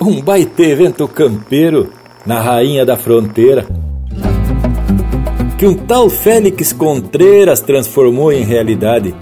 um 0.00 0.20
baita 0.20 0.62
evento 0.62 1.06
campeiro 1.08 1.92
na 2.24 2.40
Rainha 2.40 2.86
da 2.86 2.96
Fronteira. 2.96 3.66
Que 5.56 5.66
um 5.66 5.74
tal 5.74 6.08
Félix 6.08 6.72
Contreiras 6.72 7.60
transformou 7.60 8.32
em 8.32 8.44
realidade, 8.44 9.14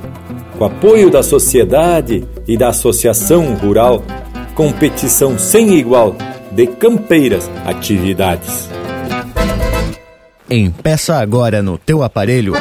com 0.59 0.65
apoio 0.65 1.11
da 1.11 1.23
sociedade 1.23 2.27
e 2.47 2.57
da 2.59 2.69
Associação 2.69 3.55
Rural, 3.55 4.03
competição 4.55 5.39
sem 5.39 5.79
igual 5.79 6.15
de 6.53 6.67
campeiras 6.67 7.51
atividades. 7.65 8.69
Empeça 10.49 11.17
agora 11.17 11.63
no 11.63 11.79
teu 11.79 12.03
aparelho 12.03 12.53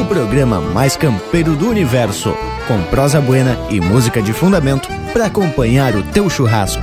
o 0.00 0.04
programa 0.06 0.60
mais 0.60 0.96
campeiro 0.96 1.54
do 1.54 1.68
universo, 1.68 2.34
com 2.66 2.82
prosa 2.84 3.20
buena 3.20 3.56
e 3.70 3.80
música 3.80 4.20
de 4.20 4.32
fundamento 4.32 4.88
para 5.12 5.26
acompanhar 5.26 5.94
o 5.94 6.02
teu 6.02 6.28
churrasco. 6.28 6.82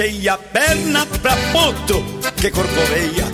Afrouxei 0.00 0.28
a 0.28 0.38
perna 0.38 1.06
pra 1.20 1.36
potro 1.52 2.02
que 2.40 2.50
corcoveia. 2.50 3.26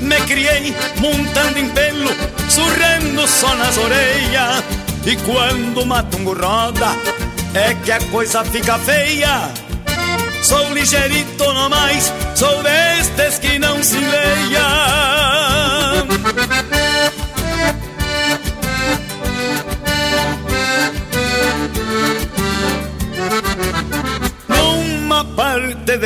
Me 0.00 0.16
criei 0.22 0.74
montando 0.96 1.58
em 1.58 1.68
pelo, 1.70 2.10
surrando 2.48 3.26
só 3.26 3.54
nas 3.56 3.76
orelhas. 3.76 4.64
E 5.04 5.16
quando 5.16 5.82
o 5.82 5.86
matungo 5.86 6.32
roda, 6.32 6.88
é 7.54 7.74
que 7.74 7.92
a 7.92 8.00
coisa 8.10 8.44
fica 8.44 8.78
feia. 8.78 9.52
Sou 10.42 10.72
ligeirito 10.72 11.52
no 11.52 11.68
mais, 11.68 12.12
sou 12.34 12.62
destes 12.62 13.38
que 13.38 13.58
não 13.58 13.82
se 13.82 13.98
leia. 13.98 15.27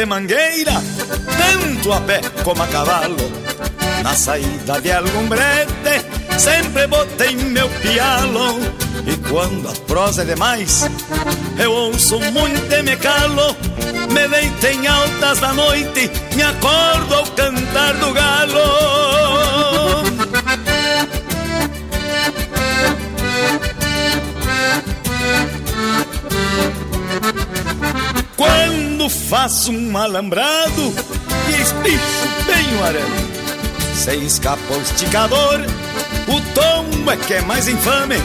De 0.03 0.07
mangueira, 0.07 0.83
tanto 1.39 1.93
a 1.93 2.01
pé 2.01 2.21
como 2.43 2.61
a 2.61 2.67
cavalo. 2.67 3.17
Na 4.03 4.15
saída 4.15 4.81
de 4.81 4.91
algum 4.91 5.29
brete, 5.29 6.05
sempre 6.39 6.89
botei 6.89 7.37
meu 7.37 7.69
pialo. 7.69 8.59
E 9.07 9.17
quando 9.29 9.69
a 9.69 9.73
prosa 9.87 10.23
é 10.23 10.25
demais, 10.25 10.91
eu 11.57 11.71
ouço 11.71 12.19
muito 12.19 12.75
e 12.75 12.83
me 12.83 12.97
calo. 12.97 13.57
Me 14.11 14.27
deito 14.27 14.67
em 14.67 14.87
altas 14.89 15.39
da 15.39 15.53
noite, 15.53 16.11
me 16.35 16.43
acordo 16.43 17.15
ao 17.15 17.27
cantar 17.27 17.95
do 17.95 18.13
galo. 18.13 19.72
Faço 29.33 29.73
um 29.73 29.97
alambrado 29.97 30.95
e 31.49 31.63
espicho 31.63 32.29
bem 32.45 32.79
o 32.79 32.85
arame, 32.85 33.95
se 33.95 34.15
escapa 34.17 34.75
o 34.75 34.83
esticador, 34.83 35.59
o 36.29 36.55
tombo 36.55 37.11
é 37.11 37.17
que 37.17 37.33
é 37.33 37.41
mais 37.41 37.67
infame. 37.67 38.17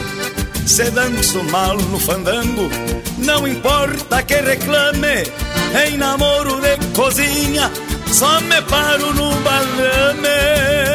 Se 0.66 0.90
danço 0.90 1.42
mal 1.44 1.78
no 1.78 1.98
fandango, 1.98 2.68
não 3.16 3.48
importa 3.48 4.22
que 4.22 4.34
reclame. 4.34 5.24
Em 5.86 5.96
namoro 5.96 6.60
de 6.60 6.76
cozinha, 6.94 7.70
só 8.12 8.38
me 8.42 8.60
paro 8.60 9.14
no 9.14 9.30
balame. 9.36 10.87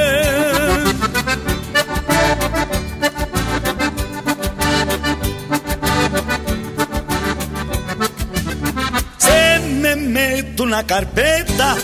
Na 10.74 10.82
carpeta 10.82 11.78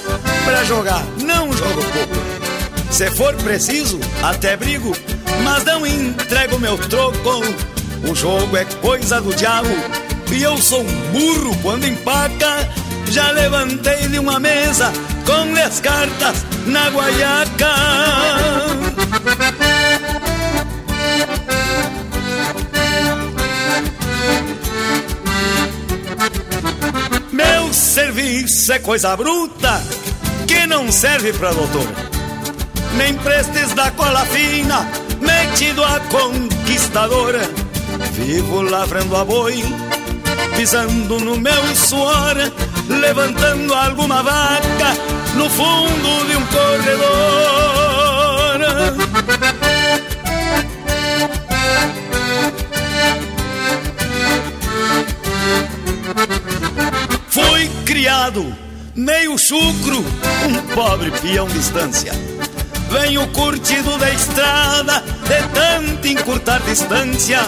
pra 0.43 0.63
jogar, 0.63 1.05
não 1.21 1.53
jogo 1.53 1.79
pouco. 1.93 2.15
Se 2.89 3.07
for 3.11 3.35
preciso, 3.35 3.99
até 4.23 4.57
brigo, 4.57 4.97
mas 5.43 5.63
não 5.63 5.85
entrego 5.85 6.57
meu 6.57 6.75
troco. 6.75 7.43
O 8.09 8.15
jogo 8.15 8.57
é 8.57 8.65
coisa 8.65 9.21
do 9.21 9.31
diabo 9.35 9.69
e 10.31 10.41
eu 10.41 10.57
sou 10.57 10.81
um 10.81 11.11
burro 11.11 11.55
quando 11.61 11.85
empaca. 11.85 12.67
Já 13.11 13.29
levantei 13.29 14.07
de 14.07 14.17
uma 14.17 14.39
mesa 14.39 14.91
com 15.23 15.53
as 15.63 15.79
cartas 15.79 16.43
na 16.65 16.89
guaiaca. 16.89 17.75
Serviço 27.99 28.71
é 28.71 28.79
coisa 28.79 29.13
bruta 29.17 29.83
que 30.47 30.65
não 30.65 30.89
serve 30.89 31.33
pra 31.33 31.51
doutor. 31.51 31.85
Nem 32.95 33.13
prestes 33.15 33.73
da 33.73 33.91
cola 33.91 34.25
fina, 34.25 34.89
metido 35.19 35.83
a 35.83 35.99
conquistadora. 35.99 37.41
Vivo 38.13 38.61
lavrando 38.61 39.17
a 39.17 39.25
boi, 39.25 39.61
pisando 40.55 41.19
no 41.19 41.37
meu 41.37 41.75
suor, 41.75 42.37
levantando 42.87 43.73
alguma 43.73 44.23
vaca 44.23 44.95
no 45.35 45.49
fundo 45.49 46.25
de 46.29 46.37
um 46.37 46.45
corredor. 46.45 47.49
Meio 58.95 59.37
chucro, 59.37 59.97
um 59.97 60.75
pobre 60.75 61.09
peão 61.09 61.47
distância. 61.47 62.11
Venho 62.91 63.25
curtido 63.29 63.97
da 63.97 64.09
estrada, 64.11 65.01
de 65.23 65.41
tanto 65.53 66.05
encurtar 66.05 66.59
distância, 66.63 67.39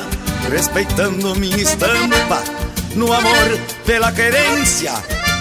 respeitando 0.49 1.35
minha 1.35 1.57
estampa, 1.57 2.41
no 2.95 3.11
amor 3.11 3.59
pela 3.85 4.13
querência. 4.13 4.93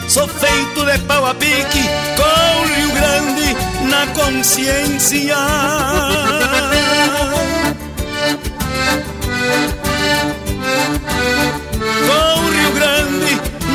Sou 0.09 0.27
feito 0.27 0.85
de 0.85 0.99
pau 1.07 1.25
a 1.25 1.35
pique, 1.35 1.85
com 2.17 2.61
o 2.61 2.67
Rio 2.75 2.91
Grande 2.91 3.57
na 3.89 4.07
consciência. 4.09 5.37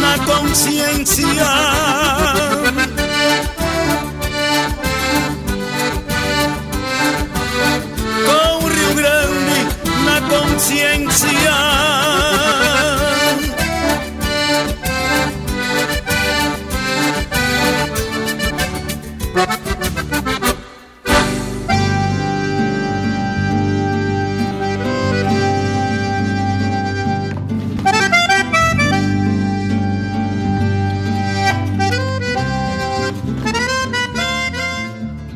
Na 0.06 0.20
consciência. 0.20 1.26
Com 8.26 8.66
o 8.66 8.68
Rio 8.68 8.94
Grande 8.94 9.68
na 10.06 10.22
consciência. 10.30 12.05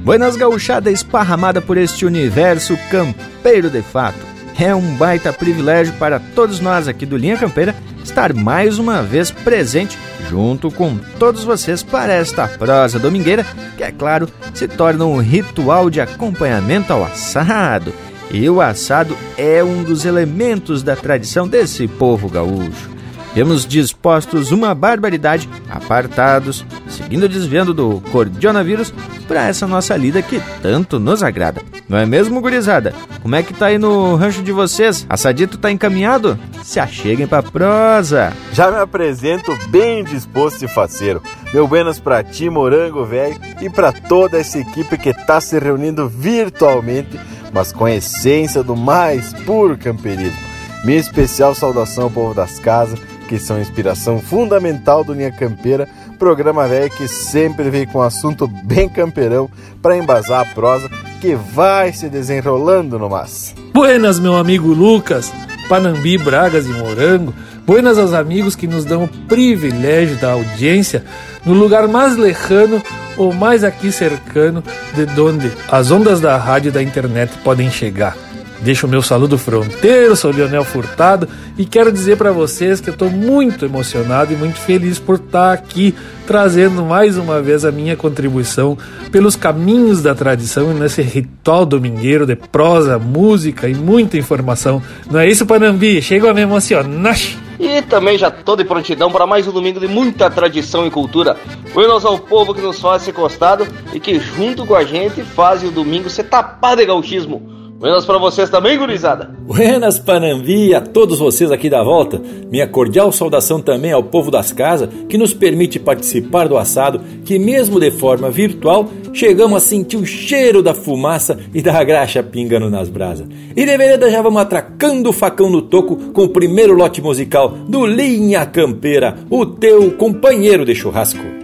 Buenas 0.10 0.36
gauchada 0.36 0.90
esparramada 0.90 1.62
por 1.62 1.78
este 1.78 2.04
universo 2.04 2.76
campeiro 2.90 3.70
de 3.70 3.84
fato. 3.84 4.18
É 4.60 4.74
um 4.74 4.96
baita 4.96 5.32
privilégio 5.32 5.94
para 6.00 6.20
todos 6.20 6.60
nós 6.60 6.88
aqui 6.88 7.06
do 7.06 7.16
Linha 7.16 7.38
Campeira 7.38 7.76
estar 8.04 8.34
mais 8.34 8.80
uma 8.80 9.04
vez 9.04 9.30
presente 9.30 10.00
junto 10.28 10.72
com 10.72 10.98
todos 11.20 11.44
vocês 11.44 11.84
para 11.84 12.12
esta 12.12 12.48
prosa 12.48 12.98
domingueira, 12.98 13.46
que 13.78 13.84
é 13.84 13.92
claro, 13.92 14.28
se 14.52 14.68
torna 14.68 15.06
um 15.06 15.22
ritual 15.22 15.92
de 15.92 16.02
acompanhamento 16.02 16.92
ao 16.92 17.04
assado. 17.04 17.94
E 18.32 18.50
o 18.50 18.62
assado 18.62 19.16
é 19.38 19.64
um 19.64 19.84
dos 19.84 20.06
elementos 20.06 20.82
da 20.82 20.96
tradição 20.96 21.48
desse 21.48 21.88
povo 21.88 22.28
gaúcho. 22.28 22.99
Temos 23.40 23.66
dispostos 23.66 24.52
uma 24.52 24.76
barbaridade, 24.76 25.50
apartados, 25.70 26.66
seguindo 26.90 27.30
desviando 27.30 27.74
do 27.74 28.02
coronavírus 28.12 28.94
para 29.30 29.48
essa 29.48 29.66
nossa 29.66 29.96
lida 29.96 30.22
que 30.22 30.42
tanto 30.62 31.00
nos 31.00 31.24
agrada. 31.24 31.62
Não 31.88 31.98
é 31.98 32.06
mesmo, 32.06 32.42
gurizada? 32.42 32.94
Como 33.22 33.38
é 33.38 33.42
que 33.42 33.54
tá 33.54 33.68
aí 33.68 33.78
no 33.78 34.16
rancho 34.16 34.44
de 34.44 34.52
vocês? 34.52 35.08
Assadito 35.08 35.58
tá 35.58 35.72
encaminhado? 35.72 36.38
Se 36.66 36.82
acheguem 36.82 37.28
pra 37.28 37.42
prosa! 37.42 38.34
Já 38.52 38.70
me 38.70 38.78
apresento 38.78 39.58
bem 39.70 40.04
disposto 40.04 40.66
e 40.66 40.68
faceiro. 40.68 41.24
Meu 41.54 41.66
buenas 41.66 41.98
pra 41.98 42.22
ti, 42.22 42.50
morango 42.50 43.06
velho, 43.06 43.40
e 43.62 43.70
para 43.70 43.94
toda 43.94 44.38
essa 44.38 44.60
equipe 44.60 44.98
que 44.98 45.14
tá 45.14 45.40
se 45.40 45.58
reunindo 45.58 46.10
virtualmente, 46.10 47.18
mas 47.54 47.72
com 47.72 47.86
a 47.86 47.96
essência 47.96 48.62
do 48.62 48.76
mais 48.76 49.32
puro 49.46 49.78
camperismo. 49.78 50.50
Minha 50.84 51.00
especial 51.00 51.54
saudação 51.56 52.06
ao 52.06 52.10
povo 52.10 52.34
das 52.34 52.60
casas, 52.60 53.00
que 53.30 53.38
são 53.38 53.62
inspiração 53.62 54.20
fundamental 54.20 55.04
do 55.04 55.14
Linha 55.14 55.32
Campeira, 55.32 55.88
programa 56.18 56.68
velho 56.68 56.90
que 56.90 57.08
sempre 57.08 57.70
vem 57.70 57.86
com 57.86 58.00
um 58.00 58.02
assunto 58.02 58.48
bem 58.48 58.90
campeirão 58.90 59.48
para 59.84 59.96
embasar 59.96 60.42
a 60.42 60.46
prosa 60.56 60.90
que 61.22 61.36
vai 61.36 61.94
se 61.94 62.10
desenrolando 62.10 62.98
no 62.98 63.08
mas. 63.08 63.54
Buenas, 63.72 64.20
meu 64.20 64.36
amigo 64.36 64.70
Lucas, 64.70 65.32
Panambi, 65.70 66.18
Bragas 66.18 66.66
e 66.66 66.70
Morango. 66.70 67.32
Buenas 67.68 68.00
aos 68.00 68.14
amigos 68.14 68.56
que 68.56 68.66
nos 68.66 68.84
dão 68.84 69.04
o 69.04 69.08
privilégio 69.08 70.18
da 70.18 70.32
audiência 70.32 71.06
no 71.46 71.54
lugar 71.54 71.88
mais 71.88 72.18
lejano 72.18 72.82
ou 73.16 73.32
mais 73.32 73.64
aqui 73.64 73.92
cercano 73.92 74.64
de 74.96 75.22
onde 75.22 75.52
as 75.70 75.92
ondas 75.92 76.20
da 76.20 76.36
rádio 76.36 76.70
e 76.70 76.72
da 76.72 76.82
internet 76.82 77.32
podem 77.44 77.70
chegar. 77.70 78.18
Deixo 78.62 78.86
o 78.86 78.90
meu 78.90 79.02
saludo 79.02 79.38
fronteiro, 79.38 80.18
sou 80.18 80.32
Leonel 80.32 80.66
Furtado 80.66 81.30
e 81.58 81.66
quero 81.66 81.94
dizer 81.94 82.18
para 82.18 82.34
vocês 82.34 82.82
que 82.82 82.90
eu 82.90 82.94
estou 82.94 83.10
muito 83.10 83.64
emocionado 83.64 84.34
e 84.34 84.36
muito 84.36 84.60
feliz 84.60 85.00
por 85.00 85.16
estar 85.16 85.54
aqui 85.54 85.96
trazendo 86.28 86.84
mais 86.84 87.18
uma 87.18 87.42
vez 87.42 87.64
a 87.64 87.72
minha 87.72 87.96
contribuição 87.96 88.78
pelos 89.14 89.38
caminhos 89.38 90.02
da 90.02 90.14
tradição 90.14 90.74
nesse 90.74 91.02
ritual 91.02 91.66
domingueiro 91.66 92.26
de 92.26 92.36
prosa, 92.36 93.00
música 93.00 93.70
e 93.70 93.74
muita 93.74 94.18
informação. 94.18 94.82
Não 95.10 95.22
é 95.22 95.30
isso, 95.30 95.46
Panambi? 95.46 96.02
Chego 96.02 96.28
a 96.28 96.34
me 96.34 96.42
emocionar. 96.42 97.18
E 97.58 97.82
também 97.84 98.18
já 98.18 98.28
estou 98.28 98.58
de 98.58 98.66
prontidão 98.66 99.10
para 99.10 99.26
mais 99.26 99.48
um 99.48 99.52
domingo 99.54 99.80
de 99.80 99.88
muita 99.88 100.30
tradição 100.30 100.86
e 100.86 100.92
cultura. 100.92 101.38
Buenos 101.74 102.04
ao 102.04 102.20
povo 102.20 102.54
que 102.54 102.62
nos 102.62 102.80
faz 102.80 103.04
esse 103.04 103.14
costado 103.14 103.66
e 103.94 104.00
que 104.02 104.20
junto 104.20 104.66
com 104.66 104.76
a 104.76 104.84
gente 104.84 105.24
faz 105.24 105.64
o 105.64 105.72
domingo 105.72 106.10
ser 106.10 106.24
tapado 106.24 106.82
de 106.82 106.86
gauchismo. 106.86 107.59
Buenas 107.80 108.06
para 108.06 108.18
vocês 108.18 108.50
também, 108.50 108.78
gurizada. 108.78 109.34
Buenas, 109.40 109.98
Panambi, 109.98 110.76
a 110.76 110.82
todos 110.82 111.18
vocês 111.18 111.50
aqui 111.50 111.70
da 111.70 111.82
volta. 111.82 112.22
Minha 112.52 112.68
cordial 112.68 113.10
saudação 113.10 113.62
também 113.62 113.94
ao 113.94 114.04
povo 114.04 114.30
das 114.30 114.52
casas 114.52 114.90
que 115.08 115.18
nos 115.18 115.34
permite 115.34 115.80
participar 115.80 116.50
do 116.50 116.58
assado, 116.58 117.00
que 117.24 117.40
mesmo 117.40 117.80
de 117.80 117.90
forma 117.90 118.30
virtual, 118.30 118.90
chegamos 119.14 119.56
a 119.56 119.66
sentir 119.66 119.96
o 119.96 120.06
cheiro 120.06 120.62
da 120.62 120.74
fumaça 120.74 121.40
e 121.54 121.62
da 121.62 121.82
graxa 121.82 122.22
pingando 122.22 122.70
nas 122.70 122.90
brasas. 122.90 123.30
E 123.56 123.66
de 123.66 123.78
vereda 123.78 124.12
já 124.12 124.22
vamos 124.22 124.42
atracando 124.42 125.10
o 125.10 125.14
facão 125.14 125.50
no 125.50 125.62
toco 125.62 125.96
com 126.12 126.26
o 126.26 126.30
primeiro 126.30 126.74
lote 126.74 127.02
musical 127.02 127.48
do 127.48 127.86
Linha 127.86 128.46
Campeira, 128.46 129.20
o 129.30 129.46
teu 129.46 129.90
companheiro 129.92 130.66
de 130.66 130.76
churrasco. 130.76 131.39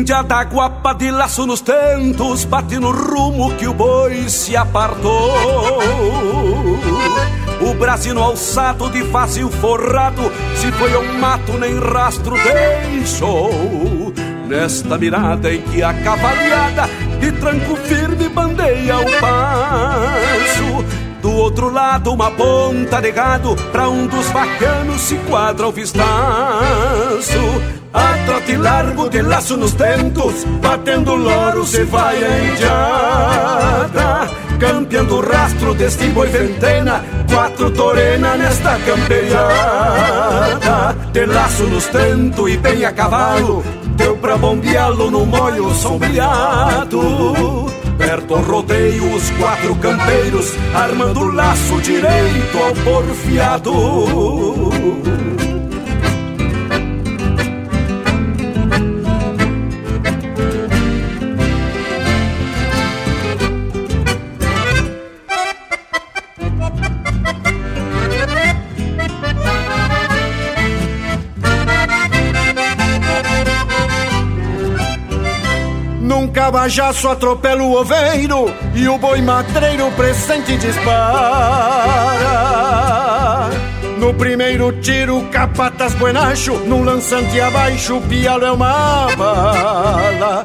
Índia 0.00 0.22
da 0.22 0.42
guapa 0.44 0.94
de 0.94 1.10
laço 1.10 1.44
nos 1.44 1.60
tentos 1.60 2.46
Bate 2.46 2.78
no 2.78 2.90
rumo 2.90 3.54
que 3.56 3.68
o 3.68 3.74
boi 3.74 4.30
se 4.30 4.56
apartou. 4.56 5.78
O 7.60 7.74
Brasil 7.74 8.14
no 8.14 8.22
alçado 8.22 8.88
de 8.88 9.04
fácil 9.04 9.50
forrado 9.50 10.32
Se 10.54 10.72
foi 10.72 10.94
ao 10.94 11.04
mato 11.04 11.52
nem 11.58 11.78
rastro 11.78 12.34
deixou. 12.34 14.10
Nesta 14.48 14.96
mirada 14.96 15.52
em 15.52 15.60
que 15.60 15.82
a 15.82 15.92
cavalhada 15.92 16.88
De 17.20 17.32
tranco 17.32 17.76
firme 17.76 18.26
bandeia 18.30 19.00
o 19.00 19.20
passo. 19.20 20.84
Do 21.20 21.30
outro 21.30 21.70
lado, 21.70 22.14
uma 22.14 22.30
ponta 22.30 23.02
de 23.02 23.12
gado, 23.12 23.54
pra 23.70 23.90
um 23.90 24.06
dos 24.06 24.26
bacanos 24.30 25.02
se 25.02 25.16
quadra 25.28 25.68
o 25.68 25.72
vistaço. 25.72 26.08
A 27.92 28.14
trote 28.24 28.56
largo 28.56 29.10
de 29.10 29.20
laço 29.20 29.56
nos 29.56 29.72
tentos, 29.72 30.44
batendo 30.62 31.16
loro 31.16 31.66
se 31.66 31.82
vai 31.84 32.22
a 32.22 32.44
indiada. 32.44 34.30
Campeando 34.60 35.18
rastro 35.20 35.74
deste 35.74 36.06
boi 36.10 36.28
ventena, 36.28 37.04
quatro 37.28 37.68
torena 37.72 38.36
nesta 38.36 38.78
camperiada. 38.78 40.94
De 41.12 41.26
laço 41.26 41.64
nos 41.64 41.86
tentos 41.86 42.48
e 42.48 42.56
bem 42.58 42.84
a 42.84 42.92
cavalo, 42.92 43.64
deu 43.96 44.16
pra 44.18 44.36
bombeá-lo 44.36 45.10
no 45.10 45.26
molho 45.26 45.74
sombreado. 45.74 47.00
Perto 47.98 48.34
ao 48.34 48.42
rodeio 48.42 49.12
os 49.14 49.30
quatro 49.30 49.74
campeiros, 49.76 50.54
armando 50.74 51.22
o 51.22 51.32
laço 51.32 51.80
direito 51.80 52.58
ao 52.58 52.72
porfiado. 52.84 53.72
Cabajaço 76.50 77.08
atropela 77.08 77.62
o 77.62 77.74
oveiro 77.78 78.52
e 78.74 78.88
o 78.88 78.98
boi 78.98 79.22
matreiro 79.22 79.88
presente 79.92 80.56
dispara. 80.56 80.90
No 83.96 84.12
primeiro 84.14 84.72
tiro, 84.80 85.22
capatas 85.30 85.94
buenacho, 85.94 86.54
no 86.66 86.82
lançante 86.82 87.40
abaixo, 87.40 87.98
o 87.98 88.02
pialo 88.02 88.44
é 88.44 88.50
uma 88.50 89.06
bala. 89.16 90.44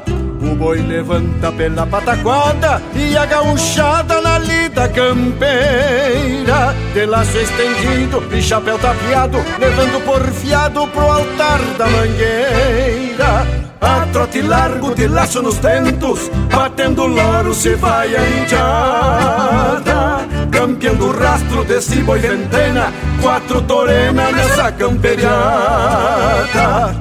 Boi 0.58 0.80
levanta 0.80 1.52
pela 1.52 1.86
pataquada 1.86 2.82
e 2.94 3.14
a 3.16 3.26
gauchada 3.26 4.20
na 4.22 4.38
lida 4.38 4.88
campeira. 4.88 6.74
De 6.94 7.04
laço 7.04 7.36
estendido 7.36 8.22
e 8.32 8.40
chapéu 8.40 8.78
tapeado, 8.78 9.36
levando 9.58 10.02
porfiado 10.04 10.86
pro 10.88 11.02
altar 11.02 11.60
da 11.76 11.86
mangueira. 11.86 13.46
A 13.80 14.06
trote 14.12 14.40
largo 14.40 14.94
de 14.94 15.06
laço 15.06 15.42
nos 15.42 15.58
tentos, 15.58 16.30
batendo 16.50 17.06
loro 17.06 17.52
se 17.54 17.74
vai 17.74 18.16
a 18.16 18.26
indiada. 18.26 20.26
Campeando 20.50 21.08
o 21.08 21.12
rastro 21.12 21.62
desse 21.64 22.02
boi 22.02 22.18
ventena, 22.18 22.90
quatro 23.20 23.60
torena 23.62 24.32
nessa 24.32 24.72
camperiada. 24.72 25.36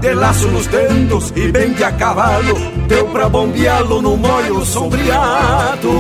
De 0.02 0.14
laço 0.14 0.50
nos 0.50 0.68
tentos 0.68 1.32
e 1.36 1.50
bem 1.52 1.72
de 1.72 1.86
a 1.86 1.94
cavalo, 1.94 2.58
deu 2.88 3.08
pra 3.08 3.30
bombeá-lo 3.30 4.02
no 4.02 4.18
molho 4.18 4.66
sombreado. 4.66 5.92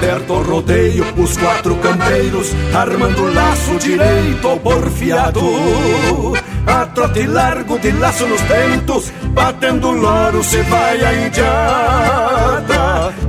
Perto 0.00 0.34
rodeio, 0.34 1.04
os 1.16 1.36
quatro 1.36 1.76
campeiros, 1.76 2.52
armando 2.74 3.32
laço 3.32 3.78
direito 3.78 4.60
porfiado 4.62 5.40
a 6.66 6.86
trote 6.86 7.26
largo 7.26 7.78
de 7.78 7.90
laço 7.92 8.26
nos 8.26 8.40
tentos, 8.42 9.12
batendo 9.34 9.90
loro 9.90 10.42
se 10.42 10.62
vai 10.62 11.04
a 11.04 11.26
indiada. 11.26 12.83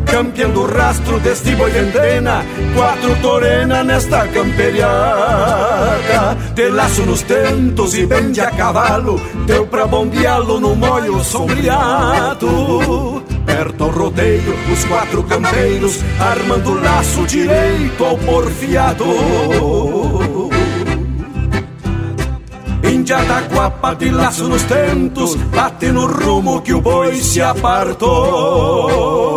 Campeando 0.06 0.62
o 0.62 0.68
rastro 0.68 1.20
deste 1.20 1.56
boi 1.56 1.72
ventena, 1.72 2.46
quatro 2.76 3.16
torena 3.22 3.84
nesta 3.84 4.28
camperiada. 4.28 6.38
De 6.54 6.70
laço 6.70 7.02
nos 7.04 7.24
tentos 7.24 7.96
e 7.96 8.06
vende 8.06 8.42
a 8.42 8.52
cavalo, 8.52 9.20
deu 9.46 9.66
pra 9.68 9.88
bombeá-lo 9.88 10.60
no 10.60 10.76
molho 10.76 11.24
sombreado. 11.24 13.24
Perto 13.46 13.84
ao 13.84 13.90
rodeio, 13.90 14.56
os 14.72 14.84
quatro 14.86 15.24
campeiros, 15.24 16.00
armando 16.20 16.72
o 16.72 16.82
laço 16.82 17.26
direito 17.26 18.04
ao 18.04 18.18
porfiado 18.18 19.06
índia 23.06 23.24
da 23.24 23.42
guapa 23.42 23.94
de 23.94 24.10
laço 24.10 24.50
nos 24.50 24.64
tentos 24.64 25.36
Bate 25.36 25.92
no 25.92 26.08
rumo 26.08 26.60
que 26.62 26.74
o 26.74 26.82
boi 26.82 27.16
se 27.16 27.40
apartou 27.40 29.35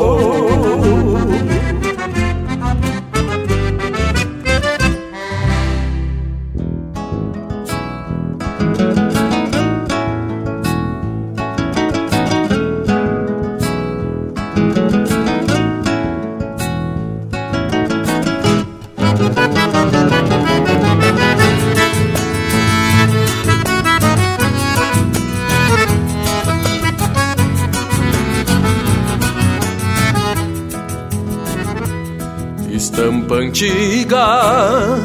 estampa 33.08 33.36
antiga, 33.36 34.98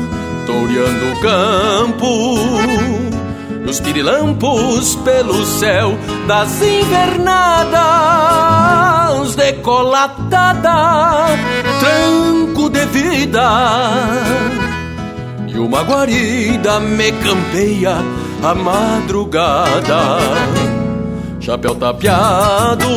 toureando 0.45 1.13
o 1.13 1.21
campo, 1.21 2.35
nos 3.65 3.79
pirilampos 3.79 4.95
pelo 4.97 5.45
céu 5.45 5.97
das 6.27 6.61
invernadas, 6.61 7.73
decolatada, 9.35 11.27
tranco 11.79 12.69
de 12.69 12.85
vida, 12.87 13.49
e 15.47 15.57
uma 15.57 15.81
guarida 15.83 16.81
me 16.81 17.09
campeia 17.13 17.95
a 18.43 18.53
madrugada. 18.53 20.19
Chapéu 21.39 21.73
tapeado, 21.75 22.89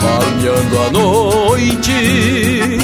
palmeando 0.00 0.78
a 0.78 0.90
noite 0.90 2.83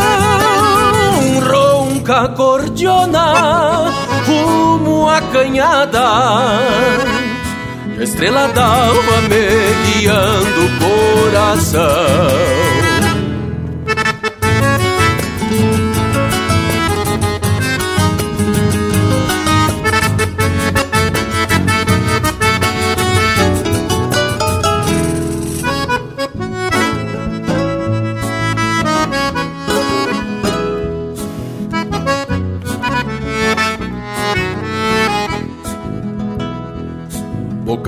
verão 2.11 2.21
ronca 2.21 2.27
cordiona 2.35 3.89
rumo 4.27 5.07
à 5.07 5.21
canhada. 5.21 6.59
Estrela 7.99 8.47
d'alva 8.49 9.21
me 9.29 9.99
guiando 9.99 10.65
o 10.65 10.69
coração. 11.29 12.90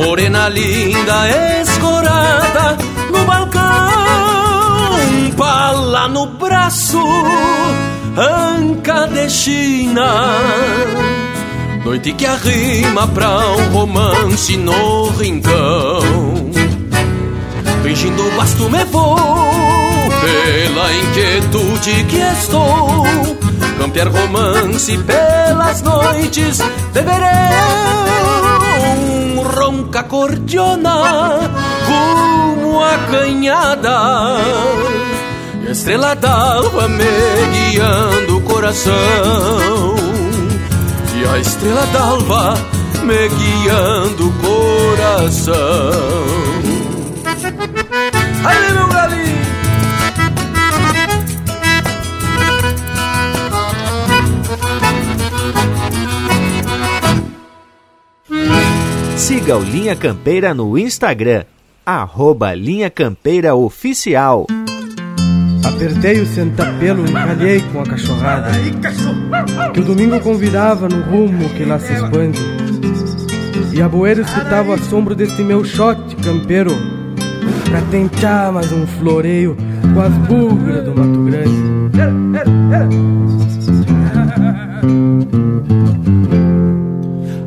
Morena 0.00 0.48
linda, 0.48 1.28
escorada 1.60 2.78
no 3.12 3.22
balcão, 3.26 3.60
pala 5.36 6.08
no 6.08 6.26
braço, 6.26 7.04
anca 8.16 9.06
de 9.08 9.28
China. 9.28 10.32
Noite 11.84 12.14
que 12.14 12.24
arrima 12.24 13.06
pra 13.08 13.50
um 13.50 13.72
romance 13.72 14.56
no 14.56 15.10
rincão. 15.10 16.00
Fingindo 17.82 18.26
o 18.26 18.30
basto 18.38 18.70
me 18.70 18.84
vou, 18.86 19.16
pela 20.22 20.92
inquietude 20.94 22.04
que 22.04 22.16
estou. 22.16 23.04
Campear 23.78 24.08
romance 24.08 24.96
pelas 24.96 25.82
noites 25.82 26.58
verão 26.92 28.09
ronca 29.60 30.02
cordiona 30.04 31.50
rumo 31.86 32.82
à 32.82 32.96
canhada 33.10 34.38
e 35.62 35.68
a 35.68 35.70
estrela 35.70 36.14
d'alva 36.14 36.88
me 36.88 37.04
guiando 37.52 38.38
o 38.38 38.40
coração. 38.40 38.94
E 41.14 41.26
a 41.26 41.38
estrela 41.38 41.86
d'alva 41.92 42.54
me 43.04 43.28
guiando 43.28 44.28
o 44.28 44.32
coração. 44.40 45.54
Aí 48.46 48.72
meu 48.72 48.88
galinho 48.88 49.39
Siga 59.30 59.56
o 59.56 59.62
Linha 59.62 59.94
Campeira 59.94 60.52
no 60.52 60.76
Instagram, 60.76 61.44
arroba 61.86 62.52
Linha 62.52 62.90
Campeira 62.90 63.54
Oficial. 63.54 64.44
Apertei 65.64 66.20
o 66.20 66.26
sentapelo 66.26 67.06
e 67.06 67.12
calhei 67.12 67.60
com 67.72 67.80
a 67.80 67.84
cachorrada 67.84 68.50
Que 69.72 69.78
o 69.78 69.84
domingo 69.84 70.18
convidava 70.18 70.88
no 70.88 71.00
rumo 71.02 71.48
que 71.50 71.64
lá 71.64 71.78
se 71.78 71.92
expande 71.92 72.40
E 73.72 73.80
a 73.80 73.88
boeira 73.88 74.22
escutava 74.22 74.70
o 74.70 74.72
assombro 74.72 75.14
desse 75.14 75.44
meu 75.44 75.64
shot 75.64 76.16
campeiro 76.16 76.72
Pra 77.70 77.80
tentar 77.82 78.50
mais 78.50 78.72
um 78.72 78.84
floreio 78.84 79.56
com 79.94 80.00
as 80.00 80.12
bugras 80.26 80.84
do 80.84 80.92
Mato 80.92 81.22
Grande 81.22 81.80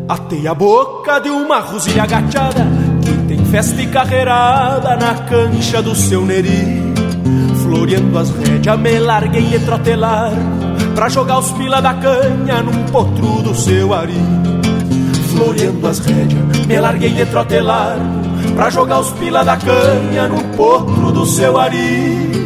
Atei 0.07 0.45
a 0.47 0.53
boca 0.53 1.19
de 1.19 1.29
uma 1.29 1.59
rosilha 1.59 2.03
agachada 2.03 2.67
Que 3.03 3.11
tem 3.27 3.45
festa 3.45 3.81
e 3.81 3.87
carreirada 3.87 4.97
na 4.97 5.15
cancha 5.15 5.81
do 5.81 5.95
seu 5.95 6.25
neri. 6.25 6.93
Floreando 7.61 8.17
as 8.19 8.29
rédeas 8.31 8.79
me 8.79 8.99
larguei 8.99 9.43
de 9.43 9.59
trotelar 9.59 10.31
Pra 10.93 11.07
jogar 11.07 11.39
os 11.39 11.51
pila 11.51 11.81
da 11.81 11.93
canha 11.93 12.61
num 12.61 12.83
potro 12.91 13.41
do 13.41 13.55
seu 13.55 13.93
ari. 13.93 14.19
Floreando 15.31 15.87
as 15.87 15.99
rédeas 15.99 16.65
me 16.67 16.79
larguei 16.79 17.11
de 17.11 17.25
trotelar 17.25 17.97
Pra 18.55 18.69
jogar 18.69 18.99
os 18.99 19.11
pila 19.11 19.43
da 19.43 19.55
canha 19.55 20.27
num 20.27 20.49
potro 20.55 21.11
do 21.13 21.25
seu 21.25 21.57
ari 21.57 22.42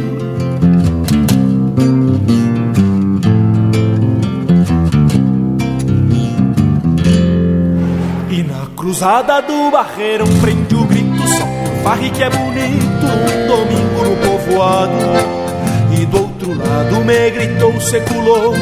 cruzada 8.98 9.40
do 9.42 9.70
barreirão 9.70 10.26
prende 10.40 10.74
o 10.74 10.84
grito 10.84 11.22
só 11.28 11.46
Farre 11.84 12.10
que 12.10 12.20
é 12.20 12.28
bonito 12.28 13.06
um 13.06 13.46
domingo 13.46 14.04
no 14.04 14.16
povoado. 14.16 14.92
E 15.92 16.04
do 16.04 16.18
outro 16.18 16.58
lado 16.58 17.04
me 17.04 17.30
gritou 17.30 17.70
o 17.70 17.80
seco 17.80 18.14
louco 18.14 18.58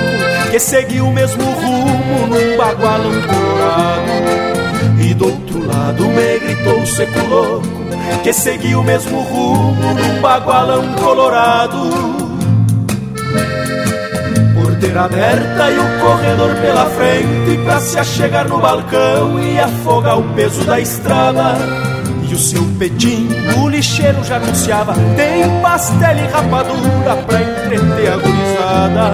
Que 0.50 0.58
seguiu 0.58 1.06
o 1.06 1.12
mesmo 1.12 1.42
rumo 1.42 2.26
num 2.26 2.56
bagualão 2.58 3.12
colorado 3.22 5.00
E 5.00 5.14
do 5.14 5.24
outro 5.24 5.66
lado 5.66 6.04
me 6.04 6.38
gritou 6.38 6.86
seco 6.86 7.26
louco 7.28 7.68
Que 8.22 8.32
seguiu 8.32 8.80
o 8.80 8.84
mesmo 8.84 9.22
rumo 9.22 9.94
num 9.94 10.20
bagualão 10.20 10.84
colorado 10.94 12.25
Porteira 14.86 15.04
aberta 15.04 15.70
e 15.70 15.78
o 15.78 16.00
corredor 16.00 16.54
pela 16.56 16.86
frente 16.86 17.58
Pra 17.64 17.80
se 17.80 17.98
achegar 17.98 18.48
no 18.48 18.58
balcão 18.58 19.40
e 19.40 19.58
afogar 19.58 20.18
o 20.18 20.22
peso 20.34 20.64
da 20.64 20.78
estrada. 20.78 21.56
E 22.28 22.34
o 22.34 22.38
seu 22.38 22.62
pedim, 22.78 23.28
o 23.58 23.68
lixeiro 23.68 24.22
já 24.24 24.36
anunciava 24.36 24.94
Tem 25.16 25.60
pastel 25.60 26.16
e 26.16 26.26
rapadura 26.28 27.16
pra 27.26 27.40
entreter 27.40 28.12
a 28.12 28.16
gurizada. 28.16 29.12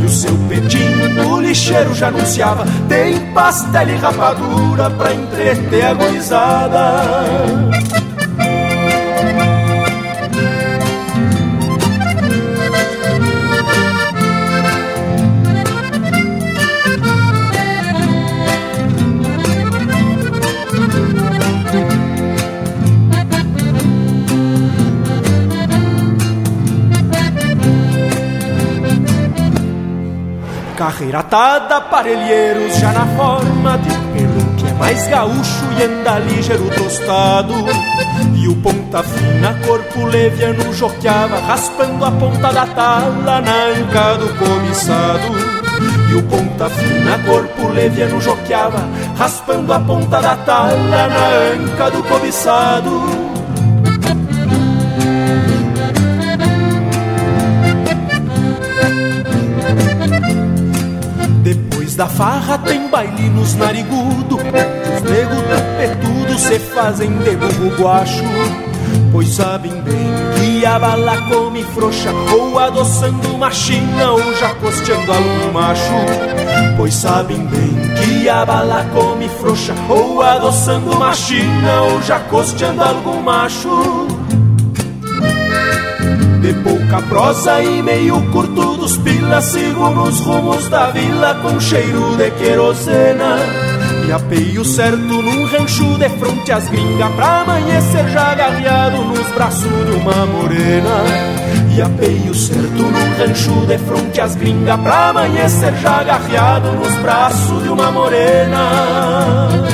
E 0.00 0.04
o 0.04 0.08
seu 0.08 0.36
pedim, 0.48 1.28
o 1.28 1.40
lixeiro 1.40 1.92
já 1.94 2.08
anunciava 2.08 2.64
Tem 2.88 3.18
pastel 3.32 3.88
e 3.88 3.96
rapadura 3.96 4.90
pra 4.90 5.12
entreter 5.12 5.86
a 5.86 5.94
gurizada 5.94 7.04
Carreira 30.76 31.20
atada, 31.20 31.80
parelheiros 31.82 32.76
já 32.78 32.90
na 32.92 33.06
forma 33.16 33.78
de 33.78 33.90
pelo 34.12 34.54
que 34.56 34.66
é 34.66 34.72
mais 34.72 35.06
gaúcho 35.06 35.64
e 35.78 35.84
anda 35.84 36.18
ligeiro 36.18 36.68
tostado. 36.70 37.54
E 38.34 38.48
o 38.48 38.56
ponta 38.56 39.00
fina, 39.04 39.54
corpo 39.64 40.04
leviano, 40.04 40.72
joqueava, 40.72 41.38
raspando 41.38 42.04
a 42.04 42.10
ponta 42.10 42.52
da 42.52 42.66
tala 42.66 43.40
na 43.40 43.64
anca 43.66 44.18
do 44.18 44.28
cobiçado. 44.36 45.54
E 46.10 46.14
o 46.16 46.22
ponta 46.24 46.68
fina, 46.68 47.18
corpo 47.24 47.68
leviano, 47.68 48.20
joqueava, 48.20 48.82
raspando 49.16 49.72
a 49.72 49.78
ponta 49.78 50.20
da 50.20 50.36
tala 50.36 51.08
na 51.08 51.28
anca 51.54 51.90
do 51.92 52.02
cobiçado. 52.02 53.13
Da 61.96 62.06
farra 62.06 62.58
tem 62.58 62.88
baile 62.88 63.28
nos 63.28 63.54
narigudo 63.54 64.36
Os 64.36 65.10
nego 65.10 65.42
tapetudo 65.48 66.38
se 66.38 66.58
fazem 66.58 67.10
de 67.18 67.36
burro 67.36 67.76
guacho. 67.76 68.24
Pois 69.12 69.28
sabem 69.28 69.72
bem 69.82 70.12
que 70.36 70.66
a 70.66 70.78
bala 70.78 71.16
come 71.28 71.62
frouxa 71.62 72.10
Ou 72.32 72.58
adoçando 72.58 73.28
uma 73.34 73.50
china 73.50 74.12
ou 74.12 74.34
já 74.34 74.54
costeando 74.54 75.12
algum 75.12 75.52
macho. 75.52 75.94
Pois 76.76 76.94
sabem 76.94 77.46
bem 77.46 77.74
que 78.02 78.28
a 78.28 78.44
bala 78.44 78.84
come 78.92 79.28
frouxa 79.28 79.74
Ou 79.88 80.22
adoçando 80.22 80.92
uma 80.92 81.12
china 81.12 81.82
ou 81.92 82.02
já 82.02 82.18
costeando 82.20 82.82
algum 82.82 83.20
macho 83.20 84.03
pouca 86.64 87.00
prosa 87.02 87.62
e 87.62 87.82
meio 87.82 88.20
curto 88.32 88.76
dos 88.76 88.96
pilas 88.96 89.44
Sigo 89.44 89.90
nos 89.90 90.18
rumos 90.20 90.68
da 90.68 90.86
vila 90.86 91.34
com 91.42 91.60
cheiro 91.60 92.16
de 92.16 92.30
querosena. 92.32 93.36
E 94.08 94.12
apeio 94.12 94.64
certo 94.64 94.96
num 94.98 95.46
rancho 95.46 95.98
de 95.98 96.08
fronte 96.10 96.52
às 96.52 96.68
gringas 96.68 97.14
Pra 97.14 97.40
amanhecer 97.40 98.08
já 98.08 98.32
agarreado 98.32 98.96
nos 99.04 99.26
braços 99.32 99.86
de 99.86 99.92
uma 99.92 100.26
morena. 100.26 101.04
E 101.76 101.82
apeio 101.82 102.34
certo 102.34 102.82
num 102.82 103.18
rancho 103.18 103.66
de 103.66 103.78
fronte 103.78 104.20
às 104.20 104.34
gringas 104.34 104.80
Pra 104.80 105.10
amanhecer 105.10 105.74
já 105.76 106.00
agarreado 106.00 106.72
nos 106.72 106.94
braços 106.96 107.62
de 107.62 107.68
uma 107.68 107.90
morena 107.92 109.73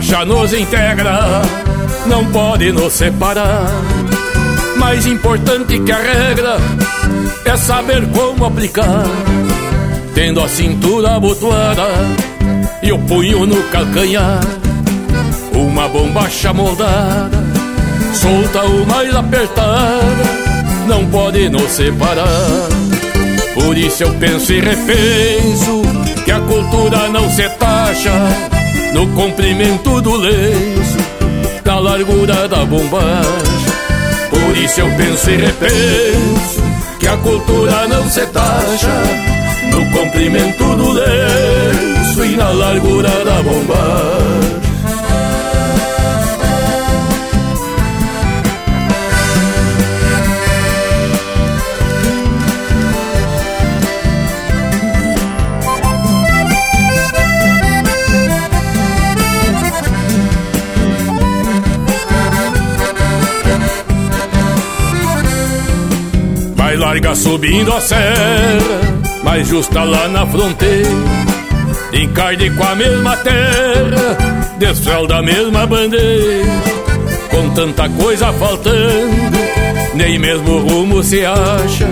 A 0.00 0.02
bombacha 0.02 0.24
nos 0.24 0.54
integra, 0.54 1.42
não 2.06 2.24
pode 2.32 2.72
nos 2.72 2.90
separar. 2.94 3.66
Mais 4.78 5.04
importante 5.04 5.78
que 5.78 5.92
a 5.92 5.98
regra 5.98 6.56
é 7.44 7.54
saber 7.54 8.06
como 8.06 8.46
aplicar. 8.46 9.04
Tendo 10.14 10.40
a 10.40 10.48
cintura 10.48 11.16
abotoada 11.16 11.86
e 12.82 12.90
o 12.90 12.98
punho 13.00 13.44
no 13.44 13.62
calcanhar. 13.64 14.40
Uma 15.52 15.86
bombacha 15.86 16.50
moldada, 16.54 17.44
solta 18.14 18.62
ou 18.62 18.86
mais 18.86 19.14
apertada, 19.14 20.24
não 20.88 21.04
pode 21.10 21.50
nos 21.50 21.70
separar. 21.72 22.68
Por 23.52 23.76
isso 23.76 24.02
eu 24.02 24.14
penso 24.14 24.50
e 24.50 24.60
repenso 24.60 25.82
que 26.24 26.32
a 26.32 26.40
cultura 26.40 27.06
não 27.08 27.28
se 27.28 27.46
taxa 27.50 28.59
no 28.92 29.06
comprimento 29.08 30.00
do 30.00 30.16
lenço, 30.16 30.98
na 31.64 31.78
largura 31.78 32.48
da 32.48 32.64
bombacha. 32.64 33.70
Por 34.30 34.56
isso 34.56 34.80
eu 34.80 34.90
penso 34.96 35.30
e 35.30 35.36
repenso 35.36 36.62
que 36.98 37.06
a 37.06 37.16
cultura 37.18 37.88
não 37.88 38.08
se 38.08 38.26
taxa 38.26 39.02
no 39.72 39.90
comprimento 39.90 40.64
do 40.76 40.92
lenço 40.92 42.24
e 42.24 42.36
na 42.36 42.50
largura 42.50 43.10
da 43.24 43.42
bombacha. 43.42 44.69
Larga 67.00 67.14
subindo 67.14 67.72
a 67.72 67.80
serra, 67.80 68.58
mais 69.24 69.48
justa 69.48 69.82
lá 69.82 70.06
na 70.08 70.26
fronteira. 70.26 70.90
Encarde 71.94 72.50
com 72.50 72.62
a 72.62 72.74
mesma 72.74 73.16
terra, 73.16 74.54
desfralda 74.58 75.14
da 75.14 75.22
mesma 75.22 75.66
bandeira. 75.66 76.44
Com 77.30 77.48
tanta 77.54 77.88
coisa 77.88 78.30
faltando, 78.34 79.38
nem 79.94 80.18
mesmo 80.18 80.58
rumo 80.58 81.02
se 81.02 81.24
acha. 81.24 81.88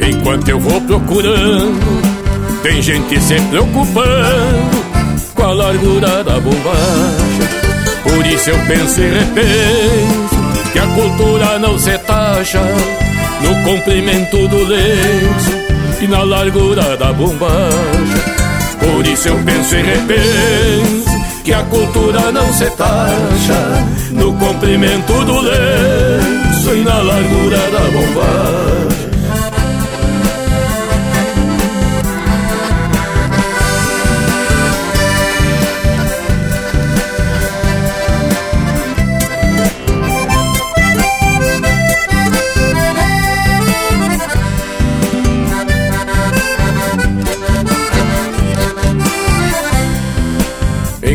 Enquanto 0.00 0.48
eu 0.48 0.58
vou 0.58 0.80
procurando, 0.80 2.02
tem 2.62 2.80
gente 2.80 3.20
se 3.20 3.38
preocupando 3.50 4.82
com 5.34 5.42
a 5.42 5.52
largura 5.52 6.24
da 6.24 6.40
bombacha. 6.40 7.62
Por 8.02 8.26
isso 8.26 8.50
eu 8.50 8.58
penso 8.66 9.00
e 9.00 9.10
repenso 9.10 10.72
que 10.72 10.78
a 10.78 10.86
cultura 10.86 11.58
não 11.58 11.78
se 11.78 11.98
taxa 11.98 12.60
no 13.42 13.62
comprimento 13.64 14.48
do 14.48 14.64
lenço 14.64 15.52
e 16.00 16.06
na 16.06 16.22
largura 16.22 16.96
da 16.96 17.12
bombacha. 17.12 18.32
Por 18.80 19.06
isso 19.06 19.28
eu 19.28 19.38
penso 19.44 19.76
e 19.76 19.82
repenso 19.82 21.22
que 21.44 21.52
a 21.52 21.62
cultura 21.64 22.32
não 22.32 22.52
se 22.52 22.70
taxa 22.70 23.84
no 24.10 24.32
comprimento 24.34 25.12
do 25.24 25.40
lenço 25.40 26.74
e 26.74 26.84
na 26.84 26.98
largura 27.02 27.58
da 27.70 27.80
bombacha. 27.90 29.01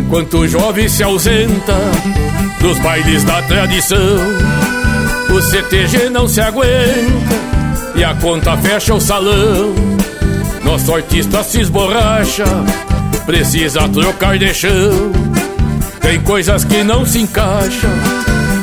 Enquanto 0.08 0.38
o 0.38 0.48
jovem 0.48 0.88
se 0.88 1.04
ausenta 1.04 1.76
dos 2.62 2.80
bailes 2.80 3.26
da 3.26 3.42
tradição, 3.42 4.18
o 5.30 5.42
CTG 5.42 6.10
não 6.10 6.30
se 6.30 6.40
aguenta 6.40 7.36
e 7.94 8.06
a 8.06 8.16
conta 8.16 8.56
fecha 8.56 8.94
o 8.94 9.02
salão. 9.02 9.76
Nosso 10.64 10.96
artista 10.96 11.44
se 11.44 11.60
esborracha, 11.60 12.46
precisa 13.26 13.90
trocar 13.90 14.38
de 14.38 14.54
chão. 14.54 15.12
Tem 16.00 16.22
coisas 16.22 16.64
que 16.64 16.86
não 16.86 17.06
se 17.06 17.20
encaixam 17.20 17.92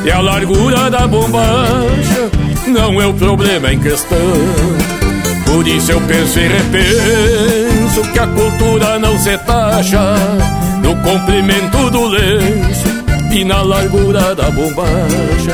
e 0.02 0.10
a 0.10 0.22
largura 0.22 0.90
da 0.90 1.06
bombacha 1.06 2.30
não 2.68 3.02
é 3.02 3.06
o 3.06 3.12
problema 3.12 3.70
em 3.70 3.78
questão. 3.78 4.16
Por 5.44 5.68
isso 5.68 5.92
eu 5.92 6.00
penso 6.00 6.40
e 6.40 6.48
repenso 6.48 8.12
que 8.14 8.18
a 8.18 8.26
cultura 8.28 8.98
não 8.98 9.18
se 9.18 9.36
taxa 9.36 10.16
no 10.84 10.94
comprimento 10.96 11.90
do 11.90 12.08
lenço 12.08 12.88
e 13.32 13.42
na 13.44 13.62
largura 13.62 14.34
da 14.34 14.50
bombacha. 14.50 15.52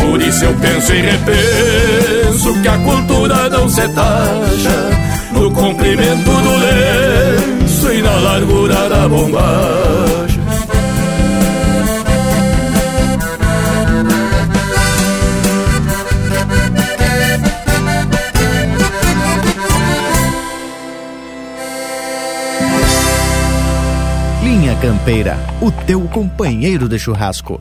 Por 0.00 0.22
isso 0.22 0.44
eu 0.44 0.54
penso 0.54 0.94
e 0.94 1.00
repenso 1.02 2.62
que 2.62 2.68
a 2.68 2.78
cultura 2.78 3.48
não 3.50 3.68
se 3.68 3.86
taxa 3.88 4.90
no 5.32 5.50
comprimento 5.50 6.30
do 6.30 6.56
lenço 6.56 7.92
e 7.92 8.02
na 8.02 8.14
largura 8.20 8.88
da 8.88 9.08
bombacha. 9.08 10.41
Campeira, 24.82 25.38
o 25.60 25.70
teu 25.70 26.00
companheiro 26.08 26.88
de 26.88 26.98
churrasco. 26.98 27.60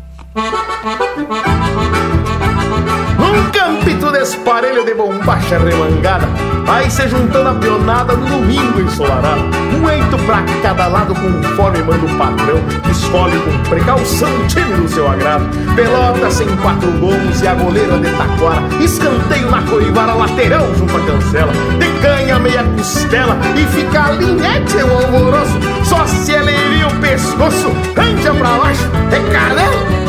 Um 3.19 3.51
campito 3.51 4.11
de 4.11 4.83
de 4.83 4.93
bombacha 4.95 5.59
remangada 5.59 6.27
Vai 6.65 6.89
se 6.89 7.07
juntando 7.07 7.49
a 7.49 7.53
pionada 7.53 8.15
no 8.15 8.25
domingo 8.25 8.81
ensolarado. 8.81 9.43
Eito 9.91 10.17
pra 10.25 10.41
cada 10.63 10.87
lado 10.87 11.13
conforme 11.13 11.83
manda 11.83 12.05
o 12.05 12.17
patrão 12.17 12.59
Escolhe 12.89 13.37
com 13.41 13.69
precaução 13.69 14.29
o 14.29 14.47
time 14.47 14.77
do 14.77 14.87
seu 14.87 15.07
agrado. 15.07 15.45
Pelota 15.75 16.31
sem 16.31 16.47
quatro 16.57 16.91
gomos 16.93 17.41
e 17.41 17.47
a 17.47 17.53
goleira 17.53 17.99
de 17.99 18.09
taquara. 18.17 18.63
Escanteio 18.83 19.51
na 19.51 19.61
coivara, 19.61 20.13
lateral 20.13 20.73
junto 20.73 20.97
à 20.97 20.99
cancela. 21.01 21.51
De 21.77 22.01
canha 22.01 22.39
meia 22.39 22.63
costela 22.63 23.37
e 23.55 23.65
fica 23.75 24.05
a 24.05 24.11
linhete 24.11 24.77
o 24.77 24.93
alvoroço 24.93 25.70
Só 25.91 26.07
se 26.07 26.31
ele 26.31 26.85
o 26.85 27.01
pescoço, 27.01 27.67
rancha 27.97 28.33
pra 28.33 28.57
baixo, 28.57 28.89
é 29.11 29.33
canela 29.33 30.01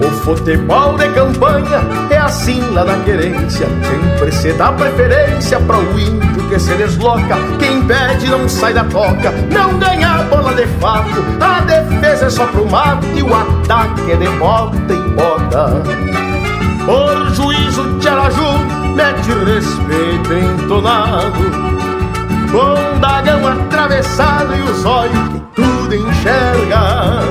o 0.00 0.10
futebol 0.22 0.96
de 0.96 1.08
campanha 1.10 1.80
é 2.10 2.16
assim 2.16 2.60
lá 2.72 2.84
da 2.84 2.96
querência. 3.04 3.66
Sempre 3.66 4.32
se 4.32 4.52
dá 4.54 4.72
preferência 4.72 5.60
para 5.60 5.78
o 5.78 6.00
índio 6.00 6.48
que 6.48 6.58
se 6.58 6.74
desloca. 6.74 7.36
Quem 7.58 7.82
pede 7.86 8.28
não 8.28 8.48
sai 8.48 8.72
da 8.72 8.84
toca, 8.84 9.30
não 9.52 9.78
ganha 9.78 10.08
a 10.08 10.22
bola 10.24 10.54
de 10.54 10.66
fato. 10.80 11.22
A 11.40 11.60
defesa 11.60 12.26
é 12.26 12.30
só 12.30 12.46
pro 12.46 12.68
mato 12.70 13.06
e 13.14 13.22
o 13.22 13.34
ataque 13.34 14.12
é 14.12 14.16
de 14.16 14.28
bota 14.30 14.92
em 14.92 15.08
bota. 15.10 15.82
Por 16.86 17.34
juízo, 17.34 17.98
Tcharaju 17.98 18.58
mete 18.96 19.30
respeito 19.44 20.32
entonado. 20.32 21.69
Com 22.50 22.90
atravessado 23.46 24.54
e 24.56 24.62
os 24.62 24.84
olhos 24.84 25.28
que 25.28 25.40
tudo 25.54 25.94
enxerga. 25.94 27.22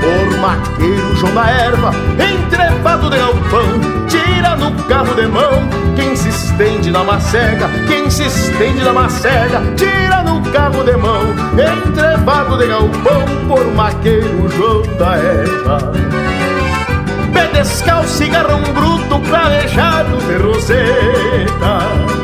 Por 0.00 0.38
maqueiro 0.38 1.16
João 1.16 1.34
da 1.34 1.48
Erva, 1.48 1.90
entrevado 2.18 3.08
de 3.08 3.16
galpão, 3.16 4.06
tira 4.08 4.56
no 4.56 4.72
carro 4.84 5.14
de 5.14 5.26
mão, 5.26 5.68
quem 5.96 6.14
se 6.14 6.28
estende 6.28 6.90
na 6.90 7.02
macega, 7.02 7.68
quem 7.88 8.10
se 8.10 8.24
estende 8.24 8.82
na 8.82 8.92
macega, 8.92 9.62
tira 9.76 10.22
no 10.22 10.42
carro 10.50 10.84
de 10.84 10.96
mão, 10.96 11.22
entrevado 11.52 12.58
de 12.58 12.66
galpão, 12.66 13.24
por 13.48 13.64
maqueiro 13.74 14.48
João 14.50 14.82
da 14.98 15.16
Erva. 15.16 15.78
Pé 17.32 17.46
descalço, 17.52 18.08
cigarrão 18.08 18.62
bruto, 18.62 19.18
cravejado 19.20 20.16
de 20.18 20.36
roseta 20.42 22.23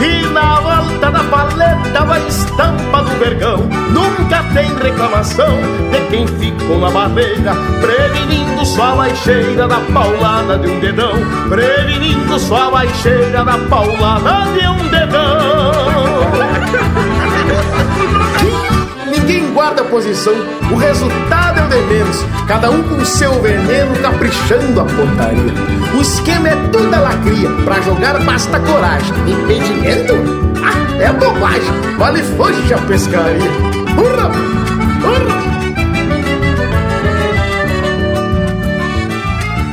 e 0.00 0.26
na 0.28 0.60
volta 0.60 1.10
da 1.10 1.24
paleta 1.24 2.04
vai 2.04 2.26
estampa 2.26 3.02
do 3.02 3.10
vergão. 3.18 3.58
Nunca 3.90 4.42
tem 4.54 4.74
reclamação 4.76 5.58
de 5.90 6.00
quem 6.10 6.26
ficou 6.26 6.78
na 6.78 6.90
barreira 6.90 7.54
Prevenindo 7.80 8.64
sua 8.66 8.96
baixeira 8.96 9.68
da 9.68 9.80
paulada 9.92 10.58
de 10.58 10.68
um 10.68 10.80
dedão. 10.80 11.14
Prevenindo 11.48 12.38
sua 12.38 12.70
baixeira 12.70 13.44
da 13.44 13.58
paulada 13.68 14.52
de 14.52 14.66
um 14.66 14.88
dedão 14.88 16.63
Ninguém 19.26 19.54
guarda 19.54 19.82
posição, 19.84 20.34
o 20.70 20.76
resultado 20.76 21.58
é 21.58 21.64
o 21.64 21.68
de 21.68 21.94
menos. 21.94 22.22
Cada 22.46 22.70
um 22.70 22.82
com 22.82 23.02
seu 23.06 23.40
veneno, 23.40 23.96
caprichando 24.02 24.82
a 24.82 24.84
pontaria. 24.84 25.54
O 25.96 26.02
esquema 26.02 26.48
é 26.48 26.56
toda 26.70 27.00
lacria, 27.00 27.48
pra 27.64 27.80
jogar 27.80 28.22
basta 28.22 28.60
coragem. 28.60 29.14
Impedimento? 29.26 30.12
Ah, 30.62 31.02
é 31.02 31.10
bobagem, 31.10 31.72
vale 31.96 32.22
foge 32.36 32.74
a 32.74 32.78
pescaria. 32.82 33.50
Hurra! 33.96 34.30
Hurra! 35.06 35.44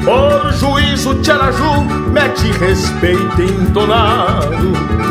Por 0.06 0.54
juízo, 0.54 1.16
Tcharaju, 1.16 1.82
mete 2.14 2.54
respeito 2.54 3.42
entonado 3.42 5.02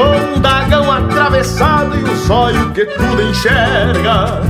um 0.00 0.40
dagão 0.40 0.90
atravessado 0.90 1.94
e 1.96 2.02
o 2.02 2.16
zóio 2.26 2.70
que 2.70 2.86
tudo 2.86 3.22
enxerga. 3.22 4.40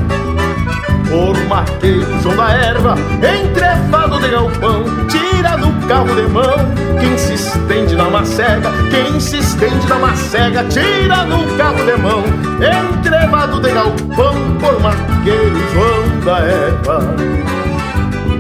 Por 1.09 1.37
marqueiro 1.49 2.07
João 2.23 2.37
da 2.37 2.53
erva, 2.53 2.95
entrevado 3.17 4.21
de 4.21 4.29
galpão, 4.29 4.85
tira 5.09 5.57
no 5.57 5.73
carro 5.89 6.15
de 6.15 6.23
mão. 6.29 6.55
Quem 7.01 7.19
se 7.19 7.35
estende 7.35 7.97
na 7.97 8.09
macega, 8.11 8.71
quem 8.91 9.19
se 9.19 9.39
estende 9.39 9.89
na 9.89 9.99
macega, 9.99 10.63
tira 10.65 11.25
no 11.25 11.57
carro 11.57 11.85
de 11.85 11.97
mão. 11.97 12.23
Entrevado 12.61 13.61
de 13.61 13.73
galpão, 13.73 14.35
por 14.61 14.81
marqueiro 14.81 15.59
João 15.73 16.21
da 16.25 16.39
erva. 16.39 17.01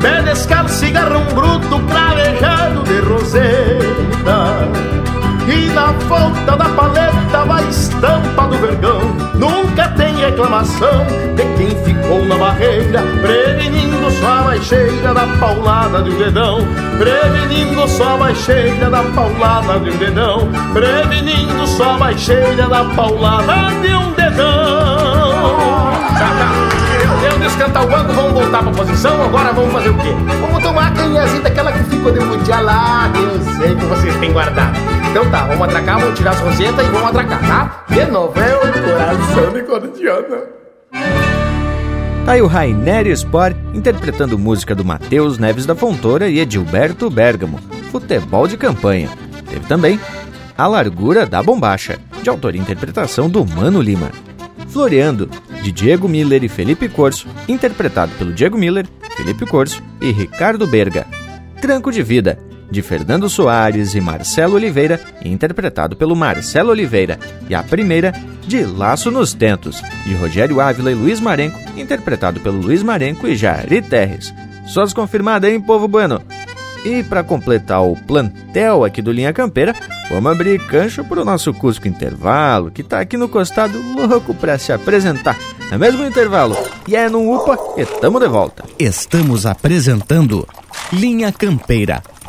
Pé 0.00 0.22
descalço, 0.22 0.76
cigarrão 0.76 1.24
bruto, 1.34 1.80
cravejado 1.86 2.84
de 2.84 3.00
roseta. 3.00 4.99
E 5.50 5.68
na 5.70 5.86
volta 6.06 6.56
da 6.56 6.68
paleta 6.68 7.44
vai 7.44 7.68
estampa 7.68 8.42
do 8.46 8.56
vergão 8.58 9.00
Nunca 9.34 9.88
tem 9.96 10.14
reclamação 10.14 11.04
de 11.34 11.42
quem 11.56 11.70
ficou 11.82 12.24
na 12.24 12.36
barreira 12.36 13.02
Prevenindo 13.20 14.08
sua 14.12 14.42
baixeira 14.42 15.12
da 15.12 15.26
paulada 15.40 16.02
de 16.02 16.10
um 16.10 16.18
dedão 16.18 16.58
Prevenindo 16.98 17.88
sua 17.88 18.16
baixeira 18.16 18.88
da 18.88 19.02
paulada 19.02 19.80
de 19.80 19.90
um 19.90 19.96
dedão 19.96 20.48
Prevenindo 20.72 21.66
sua 21.66 21.94
baixeira 21.94 22.68
da 22.68 22.84
paulada 22.84 23.70
de 23.82 23.92
um 23.92 24.12
dedão 24.12 25.40
Deu 27.20 27.38
descantar 27.40 27.84
o 27.84 27.88
banco, 27.88 28.12
vamos 28.12 28.32
voltar 28.32 28.62
pra 28.62 28.72
posição. 28.72 29.22
Agora 29.22 29.52
vamos 29.52 29.72
fazer 29.72 29.90
o 29.90 29.94
quê? 29.98 30.14
Vamos 30.40 30.62
tomar 30.62 30.86
a 30.86 30.90
canhazinha 30.92 31.42
daquela 31.42 31.70
que 31.70 31.84
ficou 31.84 32.10
de 32.12 32.20
mundial 32.20 32.62
lá. 32.62 33.10
Eu 33.14 33.56
sei 33.58 33.74
que 33.74 33.84
vocês 33.84 34.16
têm 34.16 34.32
guardado. 34.32 34.99
Então 35.10 35.28
tá, 35.28 35.44
vamos 35.44 35.62
atracar, 35.62 35.98
vamos 35.98 36.16
tirar 36.16 36.30
as 36.30 36.40
rosetas 36.40 36.86
e 36.86 36.90
vamos 36.90 37.08
atracar, 37.08 37.40
tá? 37.40 37.84
De 37.88 38.04
novo, 38.06 38.32
é 38.38 38.54
o 38.54 38.60
coração 38.60 39.52
de 39.52 39.62
cordiana. 39.62 40.42
Tá 42.24 42.32
aí 42.32 42.40
o 42.40 42.46
Rainer 42.46 43.08
Sport 43.08 43.56
interpretando 43.74 44.38
música 44.38 44.72
do 44.72 44.84
Matheus 44.84 45.36
Neves 45.36 45.66
da 45.66 45.74
Fontoura 45.74 46.28
e 46.28 46.38
Edilberto 46.38 47.10
Bergamo, 47.10 47.58
Futebol 47.90 48.46
de 48.46 48.56
Campanha. 48.56 49.08
Teve 49.48 49.66
também 49.66 49.98
A 50.56 50.68
Largura 50.68 51.26
da 51.26 51.42
Bombacha, 51.42 51.98
de 52.22 52.30
autoria 52.30 52.60
e 52.60 52.62
interpretação 52.62 53.28
do 53.28 53.44
Mano 53.44 53.82
Lima. 53.82 54.12
Floreando, 54.68 55.28
de 55.60 55.72
Diego 55.72 56.08
Miller 56.08 56.44
e 56.44 56.48
Felipe 56.48 56.88
Corso, 56.88 57.26
interpretado 57.48 58.12
pelo 58.16 58.32
Diego 58.32 58.56
Miller, 58.56 58.86
Felipe 59.16 59.44
Corso 59.44 59.82
e 60.00 60.12
Ricardo 60.12 60.68
Berga. 60.68 61.04
Tranco 61.60 61.90
de 61.90 62.00
Vida, 62.00 62.38
de 62.70 62.82
Fernando 62.82 63.28
Soares 63.28 63.94
e 63.94 64.00
Marcelo 64.00 64.54
Oliveira, 64.54 65.00
interpretado 65.24 65.96
pelo 65.96 66.14
Marcelo 66.14 66.70
Oliveira, 66.70 67.18
e 67.48 67.54
a 67.54 67.62
primeira, 67.62 68.12
de 68.46 68.64
Laço 68.64 69.10
nos 69.10 69.34
Tentos, 69.34 69.82
de 70.04 70.14
Rogério 70.14 70.60
Ávila 70.60 70.90
e 70.90 70.94
Luiz 70.94 71.20
Marenco, 71.20 71.58
interpretado 71.76 72.40
pelo 72.40 72.60
Luiz 72.60 72.82
Marenco 72.82 73.26
e 73.26 73.36
Jari 73.36 73.82
Terres. 73.82 74.32
Sós 74.66 74.92
confirmada, 74.92 75.50
hein, 75.50 75.60
povo 75.60 75.88
bueno? 75.88 76.22
E 76.84 77.02
para 77.02 77.22
completar 77.22 77.82
o 77.82 77.94
plantel 77.94 78.84
aqui 78.84 79.02
do 79.02 79.12
Linha 79.12 79.32
Campeira, 79.32 79.74
vamos 80.08 80.32
abrir 80.32 80.58
cancho 80.66 81.04
para 81.04 81.20
o 81.20 81.24
nosso 81.24 81.52
Cusco 81.52 81.86
Intervalo, 81.86 82.70
que 82.70 82.80
está 82.80 83.00
aqui 83.00 83.18
no 83.18 83.28
costado 83.28 83.78
louco 83.94 84.34
para 84.34 84.58
se 84.58 84.72
apresentar. 84.72 85.36
é 85.70 85.76
mesmo 85.76 86.04
intervalo. 86.04 86.56
E 86.88 86.96
é 86.96 87.08
no 87.08 87.34
UPA 87.34 87.58
e 87.76 87.84
tamo 87.84 88.18
de 88.18 88.28
volta. 88.28 88.64
Estamos 88.78 89.44
apresentando 89.44 90.48
Linha 90.90 91.30
Campeira, 91.30 92.02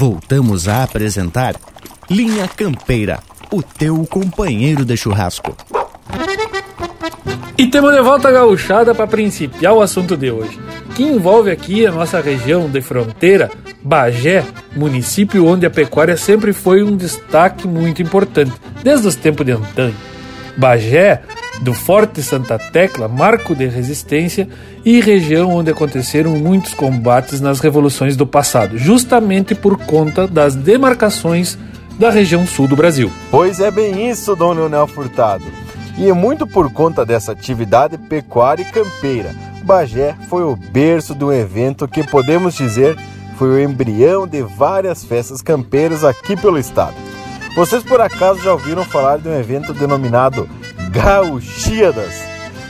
Voltamos 0.00 0.68
a 0.68 0.84
apresentar 0.84 1.56
Linha 2.08 2.46
Campeira, 2.46 3.18
o 3.50 3.60
teu 3.60 4.06
companheiro 4.06 4.84
de 4.84 4.96
churrasco. 4.96 5.56
E 7.58 7.66
temos 7.66 7.92
de 7.92 8.00
volta 8.00 8.28
a 8.28 8.30
gauchada 8.30 8.94
para 8.94 9.08
principiar 9.08 9.72
o 9.74 9.82
assunto 9.82 10.16
de 10.16 10.30
hoje, 10.30 10.56
que 10.94 11.02
envolve 11.02 11.50
aqui 11.50 11.84
a 11.84 11.90
nossa 11.90 12.20
região 12.20 12.70
de 12.70 12.80
fronteira, 12.80 13.50
Bagé, 13.82 14.44
município 14.76 15.44
onde 15.44 15.66
a 15.66 15.70
pecuária 15.70 16.16
sempre 16.16 16.52
foi 16.52 16.80
um 16.84 16.96
destaque 16.96 17.66
muito 17.66 18.00
importante, 18.00 18.52
desde 18.84 19.08
os 19.08 19.16
tempos 19.16 19.44
de 19.44 19.50
antanho. 19.50 19.96
Bagé 20.56 21.22
do 21.62 21.74
Forte 21.74 22.22
Santa 22.22 22.58
Tecla, 22.58 23.08
marco 23.08 23.54
de 23.54 23.66
resistência 23.66 24.48
e 24.84 25.00
região 25.00 25.50
onde 25.54 25.70
aconteceram 25.70 26.32
muitos 26.32 26.74
combates 26.74 27.40
nas 27.40 27.60
revoluções 27.60 28.16
do 28.16 28.26
passado, 28.26 28.78
justamente 28.78 29.54
por 29.54 29.76
conta 29.76 30.26
das 30.26 30.54
demarcações 30.54 31.58
da 31.98 32.10
região 32.10 32.46
sul 32.46 32.68
do 32.68 32.76
Brasil. 32.76 33.10
Pois 33.30 33.60
é 33.60 33.70
bem 33.70 34.08
isso, 34.08 34.36
Dom 34.36 34.52
Leonel 34.52 34.86
Furtado. 34.86 35.44
E 35.96 36.08
é 36.08 36.12
muito 36.12 36.46
por 36.46 36.72
conta 36.72 37.04
dessa 37.04 37.32
atividade 37.32 37.98
pecuária 37.98 38.62
e 38.62 38.72
campeira. 38.72 39.34
Bagé 39.64 40.14
foi 40.28 40.44
o 40.44 40.54
berço 40.54 41.14
de 41.14 41.24
um 41.24 41.32
evento 41.32 41.88
que 41.88 42.04
podemos 42.04 42.54
dizer 42.54 42.96
foi 43.38 43.50
o 43.50 43.60
embrião 43.60 44.26
de 44.26 44.42
várias 44.42 45.04
festas 45.04 45.40
campeiras 45.40 46.02
aqui 46.02 46.36
pelo 46.36 46.58
estado. 46.58 46.94
Vocês 47.54 47.84
por 47.84 48.00
acaso 48.00 48.42
já 48.42 48.52
ouviram 48.52 48.84
falar 48.84 49.18
de 49.18 49.28
um 49.28 49.38
evento 49.38 49.72
denominado 49.72 50.48
Gauchíadas? 50.90 52.14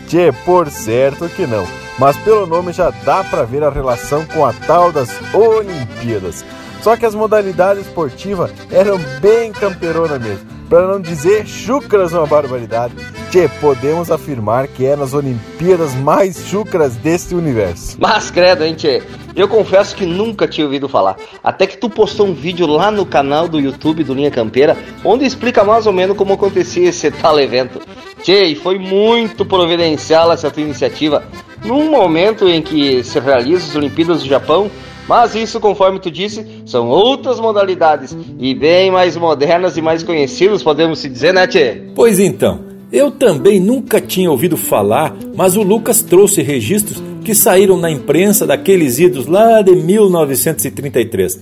Tchê, 0.06 0.32
por 0.44 0.70
certo 0.70 1.28
que 1.28 1.46
não, 1.46 1.66
mas 1.98 2.16
pelo 2.18 2.46
nome 2.46 2.72
já 2.72 2.90
dá 3.04 3.22
para 3.22 3.44
ver 3.44 3.62
a 3.62 3.70
relação 3.70 4.24
com 4.26 4.44
a 4.44 4.52
tal 4.52 4.90
das 4.90 5.10
Olimpíadas. 5.34 6.44
Só 6.82 6.96
que 6.96 7.04
as 7.04 7.14
modalidades 7.14 7.86
esportivas 7.86 8.50
eram 8.70 8.98
bem 9.20 9.52
camperona 9.52 10.18
mesmo, 10.18 10.46
para 10.68 10.86
não 10.86 11.00
dizer 11.00 11.46
chucras 11.46 12.12
uma 12.12 12.26
barbaridade. 12.26 12.94
Tchê, 13.30 13.48
podemos 13.60 14.10
afirmar 14.10 14.68
que 14.68 14.84
eram 14.84 15.02
as 15.02 15.14
Olimpíadas 15.14 15.94
mais 15.94 16.46
chucras 16.46 16.96
deste 16.96 17.34
universo. 17.34 17.96
Mas 17.98 18.30
credo, 18.30 18.64
hein, 18.64 18.74
Tchê? 18.74 19.02
Eu 19.34 19.48
confesso 19.48 19.94
que 19.94 20.04
nunca 20.04 20.48
tinha 20.48 20.66
ouvido 20.66 20.88
falar. 20.88 21.16
Até 21.42 21.66
que 21.66 21.76
tu 21.76 21.88
postou 21.88 22.26
um 22.26 22.34
vídeo 22.34 22.66
lá 22.66 22.90
no 22.90 23.06
canal 23.06 23.48
do 23.48 23.60
YouTube 23.60 24.04
do 24.04 24.14
Linha 24.14 24.30
Campeira, 24.30 24.76
onde 25.04 25.24
explica 25.24 25.64
mais 25.64 25.86
ou 25.86 25.92
menos 25.92 26.16
como 26.16 26.34
acontecia 26.34 26.88
esse 26.88 27.10
tal 27.12 27.38
evento. 27.38 27.80
Tchê, 28.22 28.54
foi 28.54 28.78
muito 28.78 29.44
providencial 29.44 30.32
essa 30.32 30.50
tua 30.50 30.62
iniciativa, 30.62 31.22
num 31.64 31.90
momento 31.90 32.48
em 32.48 32.60
que 32.60 33.02
se 33.04 33.18
realizam 33.20 33.68
as 33.68 33.76
Olimpíadas 33.76 34.22
do 34.22 34.28
Japão, 34.28 34.70
mas 35.08 35.34
isso, 35.34 35.58
conforme 35.58 35.98
tu 35.98 36.10
disse, 36.10 36.46
são 36.66 36.88
outras 36.88 37.40
modalidades 37.40 38.16
e 38.38 38.54
bem 38.54 38.90
mais 38.90 39.16
modernas 39.16 39.76
e 39.76 39.82
mais 39.82 40.02
conhecidas, 40.02 40.62
podemos 40.62 40.98
se 40.98 41.08
dizer, 41.08 41.32
né, 41.32 41.46
Tchê? 41.46 41.82
Pois 41.94 42.20
então, 42.20 42.60
eu 42.92 43.10
também 43.10 43.58
nunca 43.58 44.00
tinha 44.00 44.30
ouvido 44.30 44.56
falar, 44.56 45.16
mas 45.34 45.56
o 45.56 45.62
Lucas 45.62 46.02
trouxe 46.02 46.42
registros 46.42 47.02
que 47.24 47.34
saíram 47.34 47.76
na 47.76 47.90
imprensa 47.90 48.46
daqueles 48.46 48.98
idos 48.98 49.26
lá 49.26 49.60
de 49.62 49.74
1933. 49.74 51.40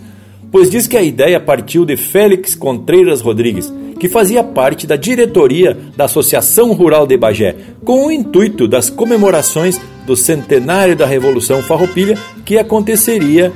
Pois 0.51 0.69
diz 0.71 0.87
que 0.87 0.97
a 0.97 1.03
ideia 1.03 1.39
partiu 1.41 1.85
de 1.85 1.97
Félix 1.97 2.55
Contreiras 2.55 3.21
Rodrigues, 3.21 3.73
que 3.99 4.09
fazia 4.09 4.45
parte 4.45 4.87
da 4.87 4.95
diretoria 4.97 5.77
da 5.97 6.05
Associação 6.05 6.73
Rural 6.73 7.07
de 7.07 7.17
Bagé, 7.17 7.57
com 7.85 8.07
o 8.07 8.13
intuito 8.13 8.69
das 8.69 8.91
comemorações 8.91 9.81
do 10.07 10.17
centenário 10.17 10.95
da 10.95 11.07
Revolução 11.07 11.63
Farroupilha, 11.63 12.17
que 12.45 12.59
aconteceria 12.59 13.51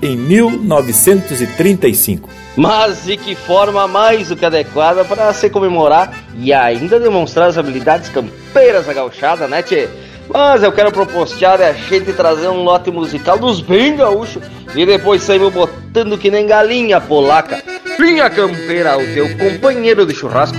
em 0.00 0.16
1935. 0.16 2.28
Mas 2.56 3.04
de 3.04 3.16
que 3.16 3.34
forma 3.34 3.88
mais 3.88 4.28
do 4.28 4.36
que 4.36 4.44
adequada 4.44 5.04
para 5.04 5.32
se 5.32 5.50
comemorar 5.50 6.16
e 6.36 6.52
ainda 6.52 7.00
demonstrar 7.00 7.48
as 7.48 7.58
habilidades 7.58 8.08
campeiras 8.08 8.86
da 8.86 8.92
gauchada, 8.92 9.48
né, 9.48 9.60
tchê? 9.62 9.88
Mas 10.28 10.62
eu 10.62 10.70
quero 10.70 10.92
propostear 10.92 11.60
a 11.60 11.72
gente 11.72 12.12
trazer 12.12 12.48
um 12.48 12.62
lote 12.62 12.90
musical 12.90 13.38
dos 13.38 13.60
bem 13.60 13.96
gaúchos 13.96 14.42
e 14.74 14.84
depois 14.84 15.22
saímos 15.22 15.52
botando 15.52 16.18
que 16.18 16.30
nem 16.30 16.46
galinha 16.46 17.00
polaca. 17.00 17.62
Linha 17.98 18.30
Campeira, 18.30 18.96
o 18.96 19.14
teu 19.14 19.36
companheiro 19.36 20.06
de 20.06 20.14
churrasco. 20.14 20.58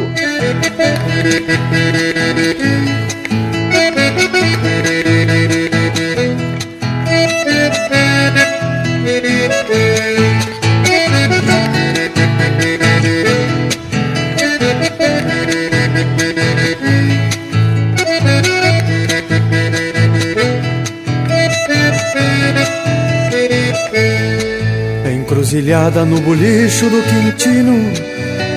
Encruzilhada 25.50 26.06
no 26.06 26.22
bolicho 26.22 26.88
do 26.92 27.02
Quintino 27.02 27.74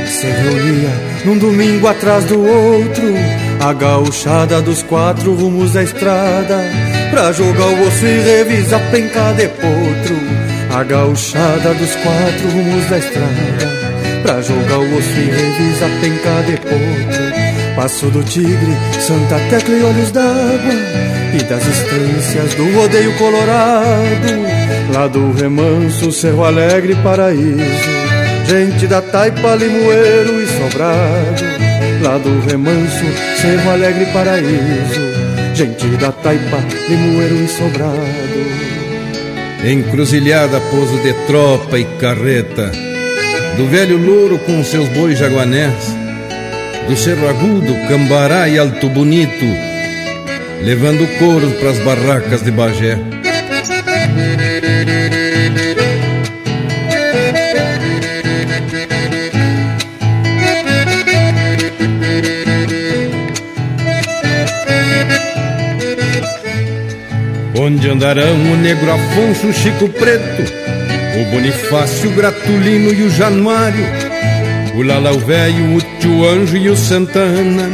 Se 0.06 0.26
reunia 0.26 0.90
num 1.24 1.38
domingo 1.38 1.88
atrás 1.88 2.22
do 2.26 2.38
outro 2.38 3.14
A 3.60 3.72
gauchada 3.72 4.60
dos 4.60 4.82
quatro 4.82 5.34
rumos 5.34 5.72
da 5.72 5.82
estrada 5.82 6.60
Pra 7.10 7.32
jogar 7.32 7.64
o 7.64 7.86
osso 7.86 8.04
e 8.04 8.20
revisar 8.20 8.82
penca 8.90 9.32
de 9.32 9.48
potro 9.48 10.16
A 10.76 10.84
gauchada 10.84 11.72
dos 11.72 11.96
quatro 11.96 12.50
rumos 12.50 12.84
da 12.90 12.98
estrada 12.98 14.22
Pra 14.22 14.42
jogar 14.42 14.78
o 14.78 14.98
osso 14.98 15.18
e 15.18 15.30
revisar 15.30 15.90
penca 16.02 16.42
de 16.42 16.56
potro 16.58 17.41
Passo 17.76 18.06
do 18.10 18.22
Tigre, 18.22 18.76
Santa 19.00 19.38
Tecla 19.48 19.74
e 19.74 19.82
Olhos 19.82 20.10
d'Água 20.10 20.74
E 21.34 21.42
das 21.44 21.66
estâncias 21.66 22.54
do 22.54 22.70
rodeio 22.74 23.12
colorado 23.16 24.92
Lá 24.92 25.06
do 25.06 25.32
remanso, 25.32 26.12
Cerro 26.12 26.44
Alegre, 26.44 26.94
Paraíso 26.96 27.90
Gente 28.46 28.86
da 28.86 29.00
Taipa, 29.00 29.54
Limoeiro 29.54 30.42
e 30.42 30.46
Sobrado 30.48 31.44
Lá 32.02 32.18
do 32.18 32.40
remanso, 32.46 33.04
Cerro 33.40 33.70
Alegre, 33.70 34.06
Paraíso 34.12 35.54
Gente 35.54 35.86
da 35.96 36.12
Taipa, 36.12 36.58
Limoeiro 36.88 37.44
e 37.44 37.48
Sobrado. 37.48 38.52
Encruzilhada, 39.64 40.60
pouso 40.60 40.96
de 41.02 41.12
tropa 41.26 41.78
e 41.78 41.84
carreta 41.98 42.70
Do 43.56 43.66
velho 43.68 43.96
louro 43.96 44.38
com 44.38 44.62
seus 44.64 44.88
bois 44.88 45.18
jaguanés 45.18 46.01
Do 46.88 46.96
Cerro 46.96 47.28
Agudo, 47.28 47.74
Cambará 47.88 48.48
e 48.48 48.58
Alto 48.58 48.88
Bonito 48.88 49.72
Levando 50.64 51.04
couro 51.18 51.50
pras 51.58 51.76
barracas 51.80 52.42
de 52.42 52.52
Bagé. 52.52 52.96
Onde 67.58 67.90
andarão 67.90 68.52
o 68.52 68.56
negro 68.56 68.92
Afonso, 68.92 69.48
o 69.48 69.52
Chico 69.52 69.88
Preto, 69.88 70.42
o 71.20 71.30
Bonifácio, 71.32 72.08
o 72.08 72.14
Gratulino 72.14 72.92
e 72.92 73.02
o 73.02 73.10
Januário, 73.10 73.84
o 74.74 74.82
Lalau 74.82 75.18
Velho, 75.18 75.76
o 75.76 75.80
Tio 76.00 76.24
Anjo 76.24 76.56
e 76.56 76.68
o 76.70 76.76
Santana, 76.76 77.68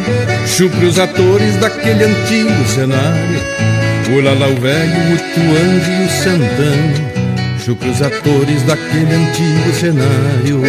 chupre 0.47 0.87
os 0.87 0.99
atores 0.99 1.57
daquele 1.57 2.05
antigo 2.05 2.65
cenário. 2.67 3.41
O 4.11 4.21
Lalau 4.21 4.55
Velho, 4.55 5.15
o 5.15 5.17
Tio 5.33 5.51
Anjo 5.57 5.91
e 5.91 6.05
o 6.05 6.09
Santana, 6.23 7.59
chupre 7.65 7.89
os 7.89 8.03
atores 8.03 8.63
daquele 8.63 9.15
antigo 9.15 9.73
cenário. 9.75 10.63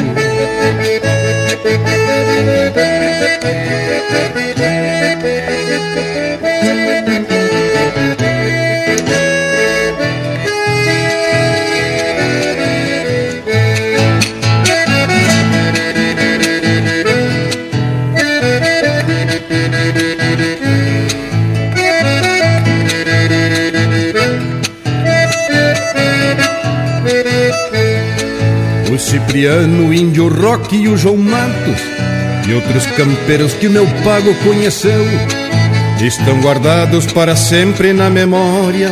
Cipriano, 29.40 29.88
o 29.88 29.94
Índio 29.94 30.28
Rock 30.28 30.76
e 30.76 30.90
o 30.90 30.98
João 30.98 31.16
Matos 31.16 31.80
e 32.46 32.54
outros 32.54 32.86
campeiros 32.88 33.54
que 33.54 33.68
o 33.68 33.72
meu 33.72 33.88
pago 34.04 34.36
conheceu 34.44 35.02
estão 36.06 36.42
guardados 36.42 37.06
para 37.14 37.38
sempre 37.38 37.94
na 37.94 38.10
memória, 38.10 38.90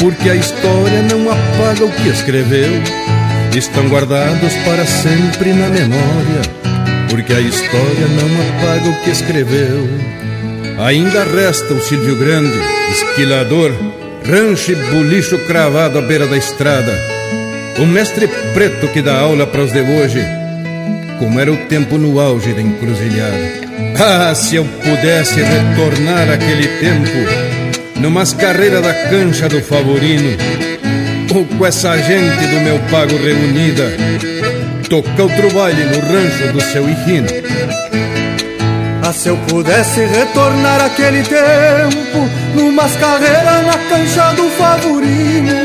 porque 0.00 0.28
a 0.28 0.34
história 0.34 1.02
não 1.02 1.30
apaga 1.30 1.84
o 1.84 1.92
que 1.92 2.08
escreveu. 2.08 2.72
Estão 3.56 3.88
guardados 3.88 4.52
para 4.64 4.84
sempre 4.84 5.52
na 5.52 5.68
memória, 5.68 6.42
porque 7.08 7.32
a 7.32 7.40
história 7.40 8.08
não 8.08 8.66
apaga 8.66 8.90
o 8.90 9.04
que 9.04 9.10
escreveu. 9.10 9.88
Ainda 10.84 11.22
resta 11.22 11.72
o 11.72 11.80
Silvio 11.80 12.16
Grande, 12.16 12.58
esquilador, 12.90 13.72
rancho 14.24 14.72
e 14.72 14.74
bulicho 14.74 15.38
cravado 15.46 16.00
à 16.00 16.02
beira 16.02 16.26
da 16.26 16.36
estrada 16.36 17.15
o 17.78 17.86
mestre 17.86 18.28
preto 18.54 18.88
que 18.88 19.02
dá 19.02 19.18
aula 19.18 19.46
para 19.46 19.62
os 19.62 19.72
de 19.72 19.80
hoje, 19.80 20.24
como 21.18 21.38
era 21.38 21.52
o 21.52 21.56
tempo 21.66 21.98
no 21.98 22.18
auge 22.18 22.52
da 22.52 22.60
encruzilhada. 22.60 23.66
Ah, 23.98 24.34
se 24.34 24.56
eu 24.56 24.64
pudesse 24.64 25.40
retornar 25.40 26.30
aquele 26.30 26.68
tempo, 26.78 28.00
numas 28.00 28.32
carreiras 28.32 28.82
da 28.82 28.94
cancha 28.94 29.48
do 29.48 29.60
Favorino, 29.60 30.36
ou 31.34 31.44
com 31.44 31.66
essa 31.66 31.96
gente 31.98 32.46
do 32.46 32.60
meu 32.60 32.78
pago 32.90 33.16
reunida, 33.16 33.92
tocar 34.88 35.22
outro 35.22 35.50
baile 35.52 35.84
no 35.84 36.00
rancho 36.00 36.52
do 36.52 36.60
seu 36.60 36.88
Hino. 36.88 37.28
Ah, 39.02 39.12
se 39.12 39.28
eu 39.28 39.36
pudesse 39.48 40.00
retornar 40.00 40.84
aquele 40.84 41.22
tempo, 41.22 42.28
numas 42.54 42.94
carreiras 42.96 43.66
na 43.66 43.78
cancha 43.88 44.32
do 44.32 44.48
Favorino, 44.50 45.55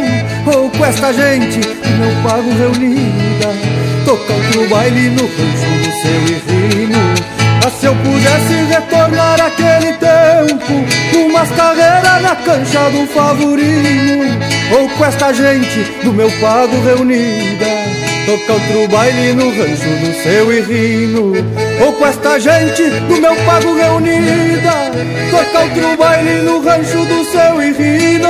esta 0.91 1.13
gente 1.13 1.60
não 1.97 2.21
pago 2.21 2.49
reunida 2.51 3.47
Tocando 4.06 4.63
o 4.63 4.69
baile 4.69 5.10
no 5.12 5.23
rancho 5.23 5.71
do 5.80 5.91
seu 6.01 6.21
irrino 6.36 6.99
Mas 7.63 7.73
se 7.75 7.86
eu 7.86 7.95
pudesse 7.95 8.54
retornar 8.69 9.39
aquele 9.41 9.93
tempo 9.93 10.73
Numas 11.13 11.49
carreiras 11.51 12.21
na 12.21 12.36
cancha 12.36 12.89
do 12.89 13.08
favorino 13.08 14.38
Ou 14.77 14.89
com 14.89 15.06
esta 15.06 15.32
gente 15.34 15.84
do 16.04 16.12
meu 16.12 16.30
pago 16.41 16.82
reunida 16.84 17.65
Toca 18.25 18.54
outro 18.54 18.88
baile 18.89 19.34
no 19.34 19.49
rancho 19.49 19.89
do 20.01 20.23
seu 20.23 20.54
irrino 20.54 21.34
Ou 21.80 21.93
com 21.93 22.06
esta 22.06 22.38
gente 22.38 22.84
do 22.84 23.15
meu 23.21 23.36
pago 23.45 23.73
reunida 23.75 24.91
Toca 25.32 25.60
outro 25.63 25.97
baile 25.97 26.41
no 26.41 26.62
rancho 26.62 27.06
do 27.06 27.25
seu 27.32 27.62
irrino 27.62 28.30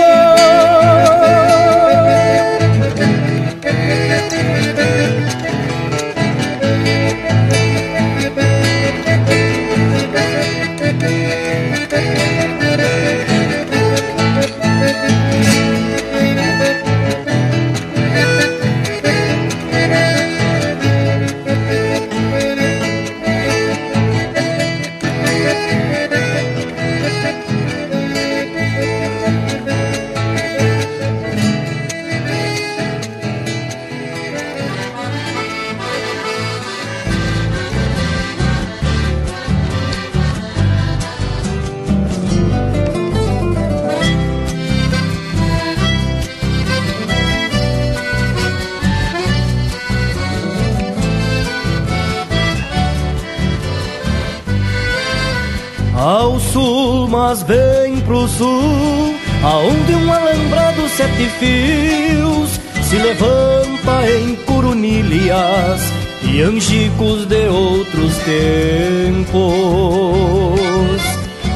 mas 57.24 57.44
bem 57.44 58.02
pro 58.02 58.28
sul, 58.28 59.16
aonde 59.44 59.94
um 59.94 60.12
alambrado 60.12 60.90
sete 60.90 61.30
fios 61.40 62.60
se 62.82 62.96
levanta 62.96 64.10
em 64.10 64.34
coronilhas 64.38 65.82
e 66.24 66.42
angicos 66.42 67.28
de 67.28 67.48
outros 67.48 68.18
tempos, 68.18 69.40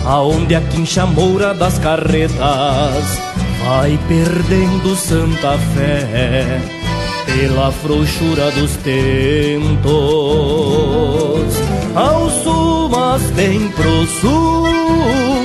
aonde 0.05 0.53
a 0.53 0.61
quincha 0.61 1.07
moura 1.07 1.51
das 1.55 1.79
carretas 1.79 3.19
vai 3.65 3.99
perdendo 4.07 4.95
santa 4.95 5.57
fé 5.73 6.61
pela 7.25 7.71
frouxura 7.71 8.51
dos 8.51 8.75
tentos. 8.77 9.65
Ao 11.95 12.29
sul, 12.29 12.87
mas 12.89 13.23
bem 13.31 13.67
pro 13.69 14.05
sul 14.21 15.44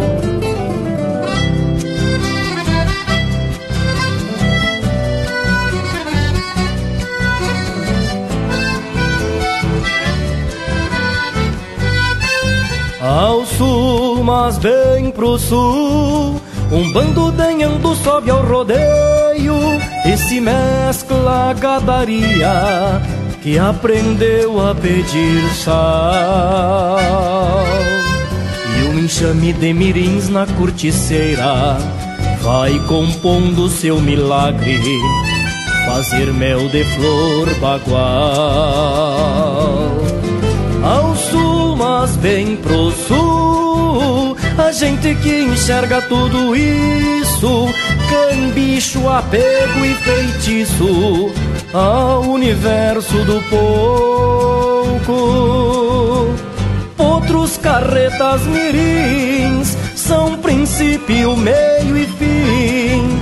Ao 13.11 13.45
sul, 13.45 14.23
mas 14.23 14.57
bem 14.57 15.11
pro 15.11 15.37
sul, 15.37 16.39
um 16.71 16.93
bando 16.93 17.29
denhando 17.33 17.93
sobe 17.93 18.31
ao 18.31 18.41
rodeio 18.41 19.57
e 20.05 20.15
se 20.15 20.39
mescla 20.39 21.49
a 21.49 21.53
gadaria 21.53 23.01
que 23.43 23.59
aprendeu 23.59 24.65
a 24.65 24.73
pedir 24.73 25.43
sal. 25.55 26.97
E 28.79 28.83
um 28.87 28.99
enxame 28.99 29.51
de 29.51 29.73
mirins 29.73 30.29
na 30.29 30.47
corticeira 30.47 31.77
vai 32.41 32.79
compondo 32.87 33.67
seu 33.67 33.99
milagre, 33.99 34.79
fazer 35.85 36.31
mel 36.31 36.69
de 36.69 36.85
flor 36.85 37.53
bagual. 37.59 39.11
Mas 41.91 42.15
bem 42.15 42.55
pro 42.55 42.89
sul. 42.91 44.37
A 44.57 44.71
gente 44.71 45.13
que 45.15 45.41
enxerga 45.41 46.01
tudo 46.03 46.55
isso, 46.55 47.67
cambicho, 48.09 49.09
apego 49.09 49.85
e 49.85 49.93
feitiço 49.95 51.31
ao 51.73 52.21
universo 52.21 53.13
do 53.25 53.41
pouco. 53.49 55.13
Outros 56.97 57.57
carretas 57.57 58.41
mirins 58.43 59.77
são 59.93 60.37
princípio, 60.37 61.35
meio 61.35 61.97
e 61.97 62.05
fim 62.05 63.19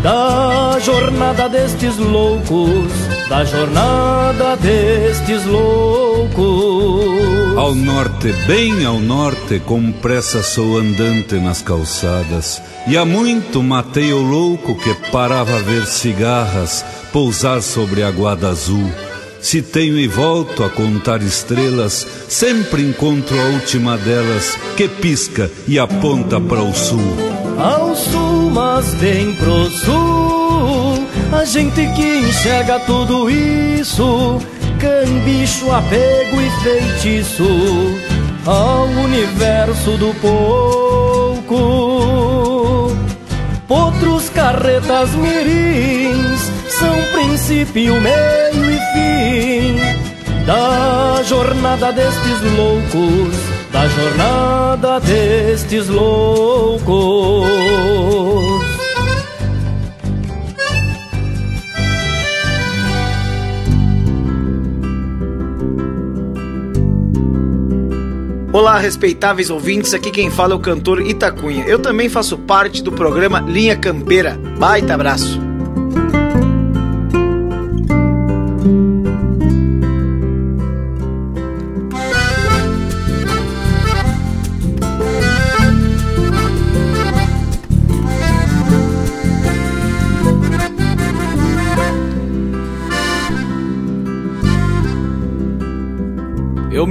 da 0.00 0.78
jornada 0.80 1.48
destes 1.48 1.96
loucos 1.96 2.92
da 3.28 3.44
jornada 3.44 4.56
destes 4.56 5.44
loucos. 5.46 7.41
Ao 7.56 7.74
norte, 7.74 8.32
bem 8.46 8.84
ao 8.84 8.98
norte, 8.98 9.60
com 9.60 9.92
pressa 9.92 10.42
sou 10.42 10.78
andante 10.78 11.34
nas 11.34 11.60
calçadas, 11.60 12.62
e 12.86 12.96
há 12.96 13.04
muito 13.04 13.62
matei 13.62 14.12
o 14.12 14.22
louco 14.22 14.74
que 14.74 14.94
parava 15.10 15.56
a 15.56 15.60
ver 15.60 15.86
cigarras 15.86 16.84
pousar 17.12 17.60
sobre 17.60 18.02
a 18.02 18.10
guada 18.10 18.48
azul. 18.48 18.90
Se 19.40 19.60
tenho 19.60 19.98
e 19.98 20.08
volto 20.08 20.64
a 20.64 20.70
contar 20.70 21.20
estrelas, 21.20 22.06
sempre 22.28 22.82
encontro 22.82 23.38
a 23.38 23.44
última 23.44 23.98
delas 23.98 24.56
que 24.76 24.88
pisca 24.88 25.50
e 25.68 25.78
aponta 25.78 26.40
para 26.40 26.62
o 26.62 26.74
sul. 26.74 27.16
Ao 27.58 27.94
sul, 27.94 28.50
mas 28.50 28.94
bem 28.94 29.34
pro 29.34 29.70
sul, 29.70 31.06
a 31.30 31.44
gente 31.44 31.86
que 31.94 32.18
enxerga 32.20 32.80
tudo 32.80 33.28
isso, 33.28 34.40
cambicho, 34.82 35.70
apego 35.70 36.40
e 36.40 36.50
feitiço 36.62 37.46
ao 38.44 38.86
universo 38.86 39.92
do 39.96 40.12
pouco. 40.20 41.54
Outros 43.68 44.28
carretas 44.30 45.10
mirins 45.10 46.50
são 46.68 46.96
princípio, 47.12 48.00
meio 48.00 48.70
e 48.70 48.78
fim 48.92 49.80
da 50.44 51.22
jornada 51.22 51.92
destes 51.92 52.42
loucos, 52.56 53.36
da 53.72 53.86
jornada 53.86 54.98
destes 54.98 55.88
loucos. 55.88 56.82
Olá, 68.52 68.76
respeitáveis 68.76 69.48
ouvintes, 69.48 69.94
aqui 69.94 70.10
quem 70.10 70.30
fala 70.30 70.52
é 70.52 70.56
o 70.56 70.60
cantor 70.60 71.00
Itacunha. 71.00 71.64
Eu 71.64 71.78
também 71.78 72.10
faço 72.10 72.36
parte 72.36 72.82
do 72.82 72.92
programa 72.92 73.40
Linha 73.40 73.74
Campeira. 73.74 74.38
Baita 74.58 74.92
abraço! 74.92 75.51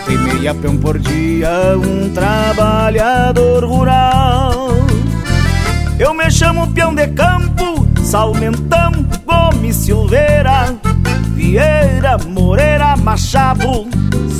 Volta 0.00 0.12
e 0.12 0.18
meia, 0.18 0.54
peão 0.54 0.76
por 0.78 0.98
dia, 0.98 1.50
um 1.76 2.10
trabalhador 2.10 3.64
rural. 3.64 4.70
Eu 5.98 6.14
me 6.14 6.30
chamo 6.30 6.66
peão 6.68 6.94
de 6.94 7.06
campo, 7.08 7.86
Salmentão, 8.02 8.92
Gomes 9.26 9.76
Silveira, 9.76 10.74
Vieira, 11.34 12.16
Moreira, 12.26 12.96
Machado, 12.96 13.86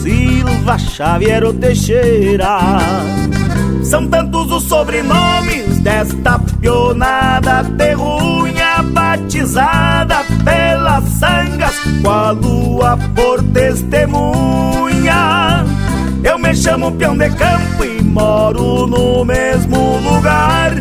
Silva, 0.03 0.79
Xavier 0.79 1.43
Teixeira. 1.55 2.59
São 3.85 4.09
tantos 4.09 4.51
os 4.51 4.63
sobrenomes 4.65 5.79
desta 5.81 6.39
pionada 6.39 7.65
terrunha 7.77 8.60
batizada 9.31 10.25
pelas 10.45 11.05
sangas, 11.05 11.79
com 12.03 12.11
a 12.11 12.33
lua 12.33 12.99
por 13.15 13.41
testemunha. 13.53 15.15
Eu 16.25 16.37
me 16.37 16.53
chamo 16.55 16.91
peão 16.93 17.17
de 17.17 17.31
campo 17.31 17.85
e 17.85 18.03
moro 18.03 18.89
no 18.89 19.25
mesmo 19.25 19.99
lugar 19.99 20.73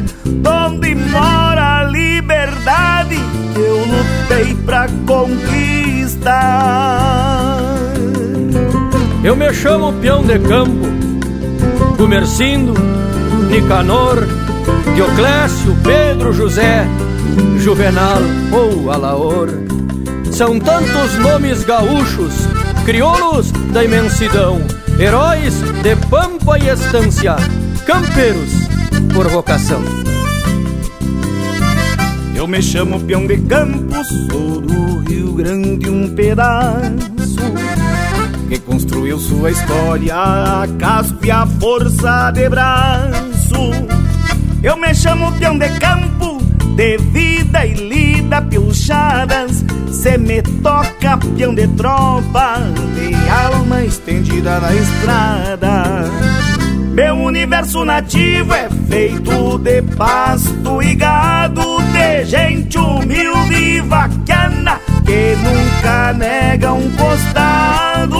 onde 0.65 0.95
mora 0.95 1.81
a 1.81 1.83
liberdade 1.83 3.17
que 3.53 3.59
eu 3.59 3.85
lutei 3.85 4.55
pra 4.65 4.87
conquistar. 5.05 6.39
Eu 9.23 9.35
me 9.35 9.53
chamo 9.53 9.93
peão 9.93 10.23
de 10.23 10.39
campo, 10.39 10.87
Gumercindo, 11.97 12.73
Nicanor, 13.51 14.25
Dioclésio, 14.95 15.77
Pedro, 15.83 16.33
José, 16.33 16.87
Juvenal 17.57 18.21
ou 18.51 18.91
Alaor. 18.91 19.49
São 20.31 20.59
tantos 20.59 21.17
nomes 21.19 21.63
gaúchos, 21.63 22.33
crioulos 22.85 23.51
da 23.73 23.83
imensidão, 23.83 24.61
heróis 24.99 25.53
de 25.83 25.95
pampa 26.07 26.57
e 26.59 26.69
estância, 26.69 27.35
campeiros 27.85 28.51
por 29.13 29.27
vocação. 29.27 29.83
Eu 32.35 32.47
me 32.47 32.61
chamo 32.61 32.99
peão 33.01 33.27
de 33.27 33.37
campo, 33.37 33.93
sou 34.31 34.61
do 34.61 34.99
Rio 34.99 35.33
Grande 35.33 35.89
um 35.89 36.15
pedaço 36.15 37.39
que 38.49 38.57
construiu 38.59 39.19
sua 39.19 39.51
história 39.51 40.15
a 40.15 40.67
casco 40.79 41.23
e 41.23 41.29
a 41.29 41.45
força 41.45 42.31
de 42.31 42.49
braço. 42.49 43.71
Eu 44.63 44.75
me 44.75 44.93
chamo 44.95 45.31
peão 45.33 45.57
de 45.57 45.69
campo, 45.79 46.08
de 46.79 46.95
vida 47.11 47.65
e 47.65 47.73
lida 47.73 48.41
pilchadas. 48.41 49.65
Se 49.91 50.17
me 50.17 50.41
toca 50.63 51.17
peão 51.35 51.53
de 51.53 51.67
tropa, 51.75 52.55
de 52.95 53.13
alma 53.29 53.83
estendida 53.83 54.61
na 54.61 54.73
estrada. 54.73 56.05
Meu 56.93 57.15
universo 57.15 57.83
nativo 57.83 58.53
é 58.53 58.69
feito 58.87 59.57
de 59.57 59.81
pasto 59.97 60.81
e 60.81 60.95
gado, 60.95 61.81
de 61.91 62.23
gente 62.23 62.77
humilde 62.77 63.55
e 63.55 63.81
vaquiana 63.81 64.78
que 65.09 65.35
nunca 65.37 66.13
nega 66.13 66.71
um 66.71 66.87
costado. 66.91 68.19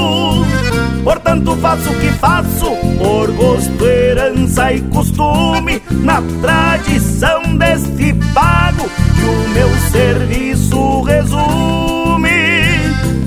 Portanto, 1.04 1.56
faço 1.58 1.92
o 1.92 2.00
que 2.00 2.08
faço 2.14 2.66
por 2.98 3.32
gosto, 3.34 3.86
herança 3.86 4.74
e 4.74 4.82
costume, 4.82 5.82
na 5.92 6.20
tradição 6.42 7.58
deste 7.58 8.14
pago 8.34 8.90
que 9.16 9.24
o 9.24 9.50
meu 9.54 9.70
serviço 9.92 11.02
resume. 11.04 12.30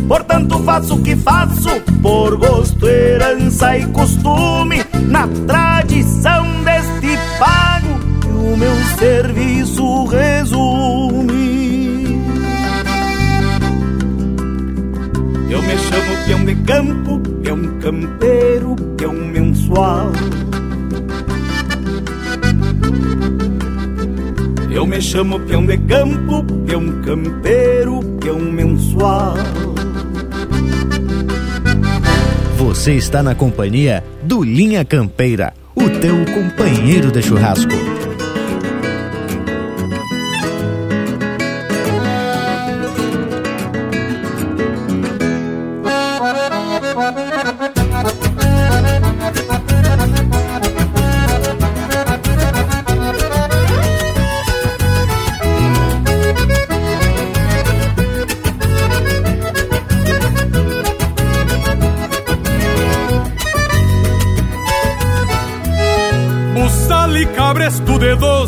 Portanto, 0.09 0.59
faço 0.65 0.97
o 0.97 1.03
que 1.03 1.15
faço 1.15 1.81
por 2.03 2.37
gosto, 2.37 2.89
herança 2.89 3.79
e 3.79 3.87
costume, 3.87 4.85
na 5.09 5.29
tradição 5.47 6.45
deste 6.65 7.17
pago 7.39 8.01
que 8.21 8.29
o 8.29 8.57
meu 8.57 8.77
serviço 8.99 10.05
resume. 10.07 11.22
Peão 16.27 16.45
de 16.45 16.55
campo, 16.55 17.21
peão 17.43 17.79
campeiro, 17.81 18.77
peão 18.97 19.15
mensual. 19.15 20.13
Eu 24.71 24.87
me 24.87 25.01
chamo 25.01 25.39
peão 25.41 25.67
de 25.67 25.77
campo, 25.79 26.45
peão 26.67 27.03
campeiro, 27.03 28.01
peão 28.21 28.39
mensual. 28.39 29.35
Você 32.57 32.95
está 32.95 33.23
na 33.23 33.35
companhia 33.35 34.03
do 34.23 34.43
Linha 34.43 34.85
Campeira, 34.85 35.53
o 35.75 35.91
teu 35.91 36.25
companheiro 36.27 37.11
de 37.11 37.23
churrasco. 37.23 37.92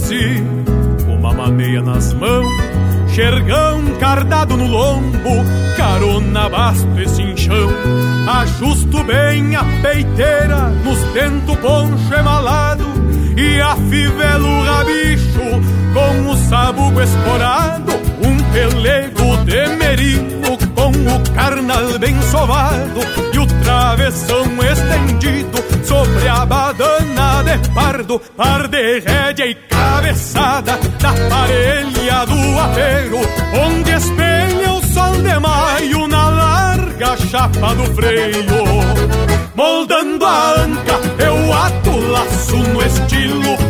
Si, 0.01 0.43
uma 1.07 1.33
maneia 1.33 1.81
nas 1.83 2.13
mãos, 2.15 2.53
xergão 3.09 3.83
cardado 4.01 4.57
no 4.57 4.67
lombo, 4.67 5.45
carona 5.77 6.49
basto 6.49 7.01
e 7.01 7.09
cinchão. 7.09 7.71
Ajusto 8.27 9.05
bem 9.05 9.55
a 9.55 9.65
peiteira, 9.83 10.71
nos 10.85 10.99
tento 11.13 11.57
poncho 11.57 12.15
emalado, 12.15 12.85
e 13.37 13.61
afivelo 13.61 14.49
o 14.49 14.65
rabicho 14.65 15.41
com 15.93 16.31
o 16.31 16.37
sabugo 16.37 17.01
esporado, 17.01 17.93
um 18.23 18.53
pelego 18.53 19.45
de 19.45 19.77
merino 19.77 20.59
com 20.75 20.91
o 20.91 21.35
carnal 21.35 21.99
bem 21.99 22.21
sovado 22.23 23.01
e 23.33 23.39
o 23.39 23.47
travessão 23.63 24.45
estendido 24.63 25.64
sobre 25.87 26.29
a 26.29 26.47
badana 26.47 27.43
de 27.43 27.69
pardo, 27.71 28.21
par 28.37 28.69
de 28.69 29.01
rédea 29.01 29.47
e 29.47 29.55
cabeçada 29.55 30.79
da 31.01 31.13
parelha 31.29 32.27
do 32.27 32.59
apeiro, 32.61 33.21
onde 33.67 33.91
espelha 33.91 34.73
o 34.73 34.83
sol 34.93 35.13
de 35.23 35.39
maio 35.39 36.09
na 36.09 36.29
larga 36.29 37.17
chapa 37.31 37.75
do 37.75 37.85
freio. 37.95 38.45
Moldando 39.55 40.25
a 40.25 40.53
anca, 40.63 41.01
eu 41.25 41.53
ato 41.53 41.99
laço 42.11 42.57
no 42.57 42.83
estilo 42.83 43.64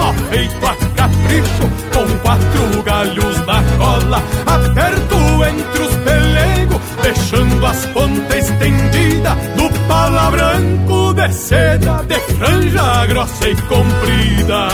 nó 0.00 0.14
feito 0.30 0.66
a 0.66 0.74
capricho 0.96 1.68
com 1.92 2.18
quatro 2.20 2.82
galhos 2.82 3.38
na 3.46 3.62
cola. 3.76 4.22
Aperto 4.46 5.44
entre 5.44 5.82
os 5.82 5.94
pelegos, 5.96 6.80
deixando 7.02 7.66
as 7.66 7.86
pontas 7.86 8.50
estendidas 8.50 9.36
do 9.56 9.70
pala 9.86 10.30
branco 10.30 11.12
de 11.12 11.32
seda, 11.32 12.02
de 12.04 12.18
franja 12.34 13.06
grossa 13.06 13.48
e 13.48 13.56
comprida. 13.56 14.68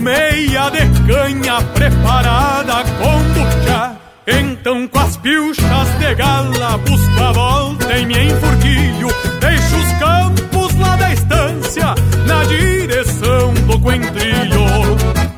Meia 0.00 0.70
de 0.70 0.88
canha 1.06 1.62
preparada 1.74 2.84
com 2.98 3.22
buchá. 3.34 3.96
Então 4.26 4.88
com 4.88 4.98
as 4.98 5.16
pilchas 5.18 5.98
de 5.98 6.14
gala 6.14 6.78
busco 6.78 7.22
a 7.22 7.32
volta 7.32 7.98
em 7.98 8.06
me 8.06 8.24
enfurquilho. 8.24 9.08
Deixo 9.40 9.76
os 9.76 9.92
campos 9.98 10.78
lá 10.78 10.96
da 10.96 11.12
estância 11.12 11.94
na 12.26 12.44
direção 12.44 13.54
do 13.66 13.78
coentrilho. 13.78 14.64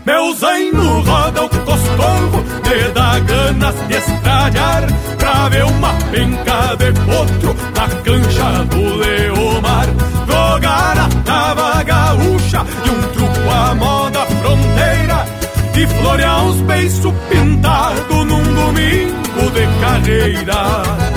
Meu 0.07 0.33
zaino 0.37 1.01
roda 1.01 1.45
o 1.47 1.49
costorro, 1.49 2.45
me 2.65 2.93
dá 2.95 3.19
ganas 3.19 3.75
de 3.89 3.95
estralhar 3.95 4.87
Pra 5.19 5.49
ver 5.49 5.65
uma 5.65 5.93
penca 6.13 6.77
de 6.77 6.93
potro 6.93 7.57
na 7.75 7.89
cancha 8.05 8.65
do 8.67 8.95
Leomar 8.95 9.87
Jogar 10.29 10.99
a 10.99 11.09
tava 11.25 11.83
gaúcha 11.83 12.65
e 12.85 12.91
um 12.91 12.96
E 15.77 15.87
florear 15.87 16.45
uns 16.45 16.61
beiços 16.63 17.13
pintados 17.29 18.27
num 18.27 18.55
domingo 18.55 19.51
de 19.53 19.81
carreira 19.81 21.17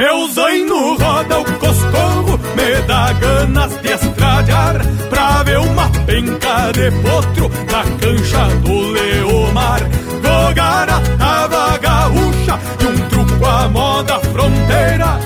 meu 0.00 0.32
zaino 0.32 0.96
roda 0.96 1.40
o 1.40 1.44
coscorro, 1.58 2.40
me 2.56 2.82
dá 2.86 3.12
ganas 3.12 3.70
de 3.82 3.92
estralhar 3.92 4.80
Pra 5.10 5.42
ver 5.42 5.58
uma 5.58 5.90
penca 6.06 6.72
de 6.72 6.90
potro 7.02 7.50
na 7.70 7.84
cancha 7.98 8.46
do 8.62 8.92
Leomar. 8.92 9.80
Jogar 10.22 10.88
a 10.88 11.00
tava 11.18 11.76
gaúcha 11.76 12.58
e 12.80 12.86
um 12.86 13.08
truco 13.10 13.44
à 13.44 13.68
moda 13.68 14.18
fronteira. 14.20 15.18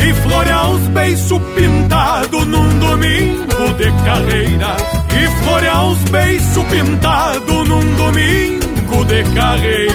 E 0.00 0.14
florear 0.14 0.70
uns 0.70 0.88
beiços 0.88 1.42
pintados 1.54 2.46
num 2.46 2.78
domingo 2.78 3.74
de 3.76 3.92
carreira 4.02 5.01
florear 5.52 5.86
uns 5.86 6.02
beiços 6.04 6.64
pintados 6.64 7.68
num 7.68 7.94
domingo 7.96 9.04
de 9.04 9.22
carreira 9.34 9.92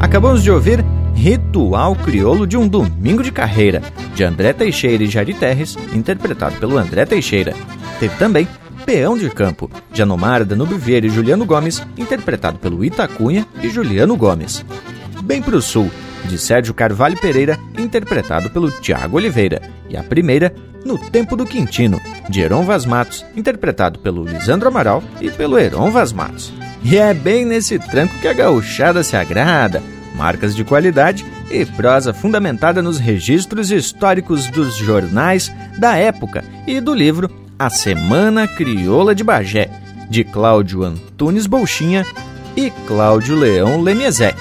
Acabamos 0.00 0.42
de 0.42 0.50
ouvir 0.50 0.84
Ritual 1.14 1.94
Crioulo 1.96 2.46
de 2.46 2.56
um 2.56 2.68
Domingo 2.68 3.22
de 3.22 3.32
Carreira, 3.32 3.82
de 4.14 4.22
André 4.22 4.52
Teixeira 4.52 5.02
e 5.02 5.08
Jari 5.08 5.34
Terres, 5.34 5.76
interpretado 5.92 6.56
pelo 6.56 6.76
André 6.78 7.04
Teixeira. 7.04 7.54
Teve 7.98 8.14
também 8.16 8.46
Peão 8.84 9.16
de 9.16 9.30
Campo, 9.30 9.70
de 9.90 10.02
Anomar 10.02 10.44
Danube 10.44 10.74
Vieira 10.74 11.06
e 11.06 11.10
Juliano 11.10 11.46
Gomes, 11.46 11.82
interpretado 11.96 12.58
pelo 12.58 12.84
Itacunha 12.84 13.46
e 13.62 13.70
Juliano 13.70 14.14
Gomes. 14.14 14.64
Bem 15.22 15.40
pro 15.40 15.62
Sul, 15.62 15.90
de 16.26 16.36
Sérgio 16.36 16.74
Carvalho 16.74 17.18
Pereira, 17.18 17.58
interpretado 17.78 18.50
pelo 18.50 18.70
Tiago 18.70 19.16
Oliveira. 19.16 19.62
E 19.88 19.96
a 19.96 20.02
primeira, 20.02 20.54
No 20.84 20.98
Tempo 20.98 21.34
do 21.34 21.46
Quintino, 21.46 21.98
de 22.28 22.42
Heron 22.42 22.66
Vaz 22.66 22.84
Matos, 22.84 23.24
interpretado 23.34 23.98
pelo 24.00 24.22
Lisandro 24.22 24.68
Amaral 24.68 25.02
e 25.18 25.30
pelo 25.30 25.58
Heron 25.58 25.90
Vaz 25.90 26.12
Matos. 26.12 26.52
E 26.82 26.98
é 26.98 27.14
bem 27.14 27.46
nesse 27.46 27.78
tranco 27.78 28.18
que 28.18 28.28
a 28.28 28.34
gauchada 28.34 29.02
se 29.02 29.16
agrada, 29.16 29.82
marcas 30.14 30.54
de 30.54 30.62
qualidade 30.62 31.24
e 31.50 31.64
prosa 31.64 32.12
fundamentada 32.12 32.82
nos 32.82 32.98
registros 32.98 33.70
históricos 33.70 34.46
dos 34.48 34.76
jornais 34.76 35.50
da 35.78 35.96
época 35.96 36.44
e 36.66 36.80
do 36.80 36.92
livro 36.92 37.43
A 37.56 37.70
Semana 37.70 38.48
Crioula 38.48 39.14
de 39.14 39.22
Bagé, 39.22 39.70
de 40.10 40.24
Cláudio 40.24 40.82
Antunes 40.82 41.46
Bolchinha 41.46 42.04
e 42.56 42.68
Cláudio 42.86 43.36
Leão 43.36 43.80
Lemiezec. 43.80 44.36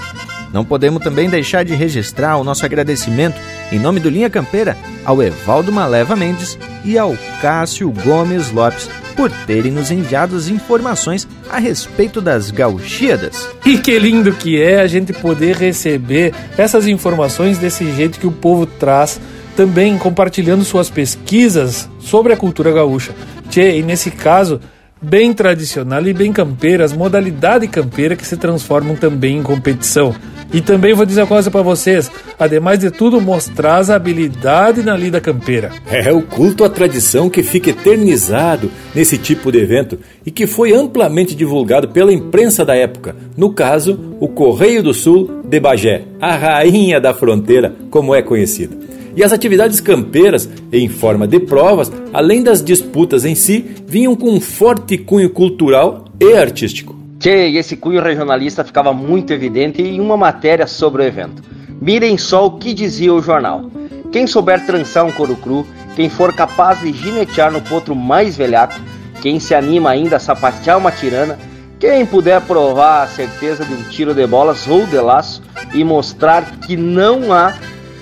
Não 0.51 0.66
podemos 0.66 1.03
também 1.03 1.30
deixar 1.30 1.64
de 1.64 1.76
registrar 1.76 2.38
o 2.38 2.43
nosso 2.43 2.66
agradecimento 2.66 3.39
em 3.72 3.78
nome 3.78 3.99
do 3.99 4.09
Linha 4.09 4.32
Campeira 4.32 4.76
ao 5.05 5.22
Evaldo 5.22 5.72
Maleva 5.72 6.16
Mendes 6.16 6.57
e 6.84 6.97
ao 6.97 7.16
Cássio 7.39 7.91
Gomes 7.91 8.51
Lopes 8.51 8.89
por 9.16 9.30
terem 9.45 9.72
nos 9.72 9.91
enviado 9.91 10.36
as 10.36 10.47
informações 10.47 11.28
a 11.49 11.59
respeito 11.59 12.20
das 12.20 12.49
gauchiadas. 12.49 13.47
E 13.64 13.78
que 13.78 13.97
lindo 13.99 14.34
que 14.34 14.59
é 14.59 14.82
a 14.82 14.88
gente 14.88 15.14
poder 15.14 15.55
receber 15.55 16.34
essas 16.57 16.88
informações 16.88 17.59
desse 17.59 17.91
jeito 17.95 18.20
que 18.20 18.28
o 18.28 18.32
povo 18.32 18.66
traz, 18.66 19.22
também 19.56 19.97
compartilhando 19.97 20.64
suas 20.64 20.89
pesquisas 20.89 21.89
sobre 21.99 22.34
a 22.34 22.38
cultura 22.38 22.72
gaúcha. 22.72 23.14
Tchê, 23.49 23.78
e 23.78 23.84
nesse 23.84 24.12
caso, 24.12 24.60
bem 25.01 25.34
tradicional 25.34 26.06
e 26.08 26.14
bem 26.14 26.32
campeira, 26.32 26.86
as 26.86 26.93
modalidades 26.93 27.70
campeira 27.70 28.16
que 28.16 28.26
se 28.26 28.38
transformam 28.38 28.95
também 28.95 29.38
em 29.38 29.43
competição. 29.43 30.16
E 30.54 30.62
também 30.62 30.93
vou 30.93 31.06
dizer 31.06 31.22
uma 31.22 31.28
coisa 31.28 31.49
para 31.49 31.64
vocês, 31.64 32.12
ademais 32.38 32.78
de 32.78 32.91
tudo, 32.91 33.20
mostrar 33.20 33.89
a 33.89 33.95
habilidade 33.95 34.84
na 34.84 34.95
lida 34.95 35.20
campeira. 35.20 35.72
É 35.89 36.12
o 36.12 36.22
culto 36.22 36.64
à 36.64 36.70
tradição 36.70 37.28
que 37.28 37.41
fica 37.41 37.72
eternizado 37.72 38.70
nesse 38.93 39.18
tipo 39.18 39.51
de 39.51 39.58
evento 39.58 39.97
e 40.24 40.30
que 40.30 40.45
foi 40.45 40.72
amplamente 40.72 41.34
divulgado 41.36 41.89
pela 41.89 42.14
imprensa 42.14 42.64
da 42.64 42.76
época, 42.76 43.16
no 43.36 43.51
caso, 43.51 43.99
o 44.20 44.28
Correio 44.28 44.84
do 44.84 44.93
Sul 44.93 45.41
de 45.43 45.60
Bagé, 45.60 46.04
a 46.22 46.36
rainha 46.36 47.01
da 47.01 47.16
fronteira, 47.16 47.74
como 47.89 48.14
é 48.14 48.22
conhecida. 48.22 48.78
E 49.16 49.24
as 49.24 49.32
atividades 49.32 49.80
campeiras, 49.80 50.49
em 50.72 50.89
forma 50.89 51.28
de 51.28 51.39
provas, 51.39 51.91
além 52.11 52.41
das 52.41 52.64
disputas 52.64 53.26
em 53.26 53.36
si, 53.36 53.64
vinham 53.86 54.16
com 54.16 54.32
um 54.32 54.41
forte 54.41 54.97
cunho 54.97 55.30
cultural 55.30 56.05
e 56.20 56.34
artístico. 56.34 56.95
Tchê, 57.20 57.49
e 57.49 57.57
esse 57.57 57.78
cunho 57.78 58.01
regionalista 58.01 58.64
ficava 58.64 58.91
muito 58.91 59.32
evidente 59.32 59.82
em 59.82 59.99
uma 59.99 60.18
matéria 60.18 60.66
sobre 60.66 61.03
o 61.03 61.05
evento. 61.05 61.43
Mirem 61.80 62.18
só 62.18 62.47
o 62.47 62.57
que 62.57 62.74
dizia 62.74 63.14
o 63.14 63.22
jornal. 63.22 63.70
Quem 64.11 64.26
souber 64.26 64.66
trançar 64.66 65.05
um 65.05 65.11
couro 65.11 65.36
cru, 65.36 65.66
quem 65.95 66.09
for 66.09 66.34
capaz 66.34 66.80
de 66.82 66.91
ginetear 66.91 67.51
no 67.51 67.61
potro 67.61 67.95
mais 67.95 68.36
velhaco, 68.36 68.80
quem 69.22 69.39
se 69.39 69.53
anima 69.53 69.91
ainda 69.91 70.18
a 70.18 70.20
sapatear 70.20 70.78
uma 70.78 70.91
tirana, 70.91 71.38
quem 71.80 72.05
puder 72.05 72.41
provar 72.41 73.03
a 73.03 73.07
certeza 73.07 73.64
de 73.64 73.74
um 73.74 73.84
tiro 73.84 74.14
de 74.14 74.26
bolas 74.26 74.68
ou 74.68 74.86
de 74.86 74.97
laço 74.97 75.41
e 75.74 75.84
mostrar 75.84 76.57
que 76.59 76.76
não 76.76 77.32
há 77.32 77.53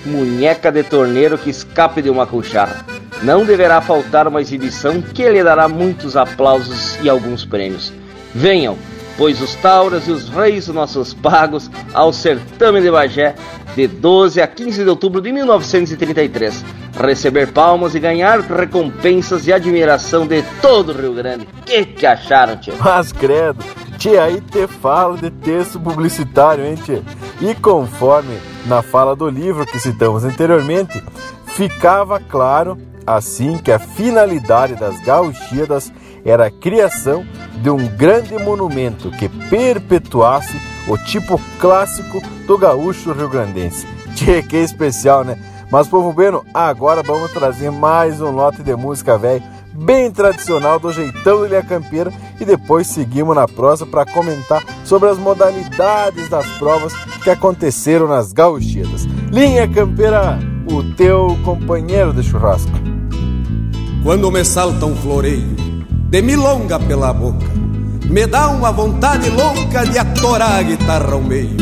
munheca 0.04 0.70
de 0.70 0.82
torneiro 0.82 1.38
que 1.38 1.50
escape 1.50 2.02
de 2.02 2.10
uma 2.10 2.26
cucharra, 2.26 2.84
não 3.22 3.44
deverá 3.44 3.80
faltar 3.80 4.26
uma 4.26 4.40
exibição 4.40 5.00
que 5.00 5.28
lhe 5.28 5.42
dará 5.42 5.68
muitos 5.68 6.16
aplausos 6.16 6.98
e 7.02 7.08
alguns 7.08 7.44
prêmios. 7.44 7.92
Venham, 8.34 8.76
pois 9.16 9.40
os 9.40 9.54
Tauras 9.56 10.08
e 10.08 10.10
os 10.10 10.28
Reis 10.28 10.68
nossos 10.68 11.14
pagos 11.14 11.70
ao 11.92 12.12
certame 12.12 12.80
de 12.80 12.90
Bagé 12.90 13.34
de 13.74 13.86
12 13.86 14.40
a 14.40 14.46
15 14.46 14.84
de 14.84 14.90
outubro 14.90 15.20
de 15.20 15.32
1933. 15.32 16.64
Receber 17.00 17.52
palmas 17.52 17.94
e 17.94 18.00
ganhar 18.00 18.40
recompensas 18.40 19.46
e 19.46 19.52
admiração 19.52 20.26
de 20.26 20.42
todo 20.60 20.92
o 20.92 21.00
Rio 21.00 21.14
Grande. 21.14 21.48
Que 21.64 21.84
que 21.84 22.06
acharam, 22.06 22.56
tio? 22.56 22.74
Mas 22.78 23.12
credo, 23.12 23.64
tia, 24.02 24.24
aí 24.24 24.40
te 24.40 24.66
falo 24.66 25.16
de 25.16 25.30
texto 25.30 25.78
publicitário, 25.78 26.66
hein, 26.66 26.74
tia? 26.74 27.04
E 27.40 27.54
conforme 27.54 28.36
na 28.66 28.82
fala 28.82 29.14
do 29.14 29.28
livro 29.28 29.64
que 29.64 29.78
citamos 29.78 30.24
anteriormente, 30.24 31.00
ficava 31.46 32.18
claro 32.18 32.76
assim 33.06 33.58
que 33.58 33.70
a 33.70 33.78
finalidade 33.78 34.74
das 34.74 35.00
gauchiadas 35.02 35.92
era 36.24 36.46
a 36.46 36.50
criação 36.50 37.24
de 37.54 37.70
um 37.70 37.86
grande 37.96 38.36
monumento 38.38 39.08
que 39.12 39.28
perpetuasse 39.28 40.60
o 40.88 40.98
tipo 40.98 41.40
clássico 41.60 42.20
do 42.44 42.58
gaúcho 42.58 43.12
rio-grandense. 43.12 43.86
Tchê, 44.16 44.42
que 44.42 44.56
especial, 44.56 45.22
né? 45.22 45.38
Mas, 45.70 45.86
povo 45.86 46.12
bueno, 46.12 46.44
agora 46.52 47.04
vamos 47.04 47.30
trazer 47.30 47.70
mais 47.70 48.20
um 48.20 48.30
lote 48.32 48.64
de 48.64 48.74
música 48.74 49.16
velho, 49.16 49.44
bem 49.82 50.10
tradicional 50.10 50.78
do 50.78 50.92
jeitão 50.92 51.38
do 51.38 51.46
Ilha 51.46 51.62
Campeira 51.62 52.12
e 52.40 52.44
depois 52.44 52.86
seguimos 52.86 53.34
na 53.34 53.48
prosa 53.48 53.84
para 53.84 54.06
comentar 54.06 54.62
sobre 54.84 55.08
as 55.08 55.18
modalidades 55.18 56.28
das 56.28 56.46
provas 56.58 56.92
que 57.22 57.30
aconteceram 57.30 58.06
nas 58.06 58.32
gauchiadas. 58.32 59.06
Linha 59.30 59.68
Campeira, 59.68 60.38
o 60.70 60.82
teu 60.94 61.36
companheiro 61.44 62.12
de 62.12 62.22
churrasco. 62.22 62.70
Quando 64.02 64.30
me 64.30 64.44
salta 64.44 64.86
um 64.86 64.96
floreio 64.96 65.56
de 66.10 66.22
milonga 66.22 66.78
pela 66.78 67.12
boca, 67.12 67.46
me 68.08 68.26
dá 68.26 68.48
uma 68.48 68.70
vontade 68.70 69.30
louca 69.30 69.86
de 69.86 69.98
atorar 69.98 70.58
a 70.58 70.62
guitarra 70.62 71.12
ao 71.12 71.20
meio. 71.20 71.56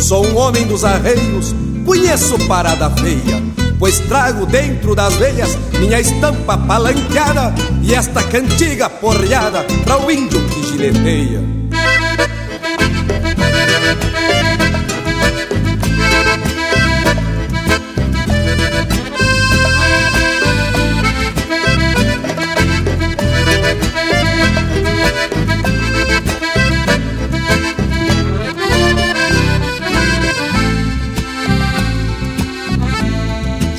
Sou 0.00 0.26
um 0.26 0.36
homem 0.36 0.66
dos 0.66 0.84
arreios, 0.84 1.54
conheço 1.84 2.36
parada 2.48 2.90
feia, 2.90 3.40
pois 3.82 3.98
trago 3.98 4.46
dentro 4.46 4.94
das 4.94 5.12
veias 5.14 5.58
minha 5.80 5.98
estampa 5.98 6.56
palanqueada 6.56 7.52
e 7.82 7.92
esta 7.92 8.22
cantiga 8.22 8.88
porreada 8.88 9.64
para 9.84 9.98
o 9.98 10.08
índio 10.08 10.40
que 10.50 10.62
gileteia. 10.62 11.40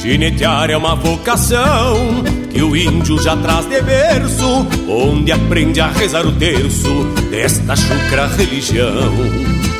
Ginetear 0.04 0.70
é 0.70 0.76
uma 0.76 0.96
vocação 0.98 1.96
que 2.52 2.62
o 2.62 2.76
índio 2.76 3.24
já 3.24 3.38
traz 3.38 3.66
de 3.68 3.82
berço, 3.82 4.68
onde 4.86 5.32
aprende 5.32 5.80
a 5.80 5.88
rezar 5.88 6.26
o 6.26 6.32
terço 6.34 7.06
desta 7.32 7.74
chucra 7.74 8.28
religião. 8.28 9.14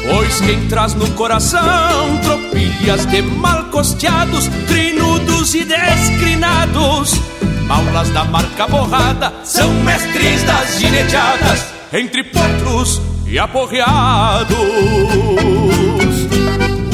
Pois 0.10 0.40
quem 0.40 0.66
traz 0.70 0.94
no 0.94 1.12
coração 1.12 2.18
tropilhas 2.24 3.06
de 3.08 3.22
mal 3.22 3.66
costeados, 3.66 4.48
trinudos 4.66 5.56
e 5.56 5.66
descrinados, 5.66 7.20
maulas 7.68 8.10
da 8.12 8.24
marca 8.24 8.66
borrada, 8.66 9.34
são 9.44 9.74
mestres 9.84 10.42
das 10.44 10.80
gineteadas, 10.80 11.66
entre 11.92 12.24
potros 12.24 13.02
e 13.28 13.38
aporreados. 13.38 14.58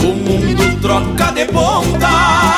O 0.01 0.13
mundo 0.15 0.82
troca 0.82 1.32
de 1.32 1.45
ponta 1.45 2.49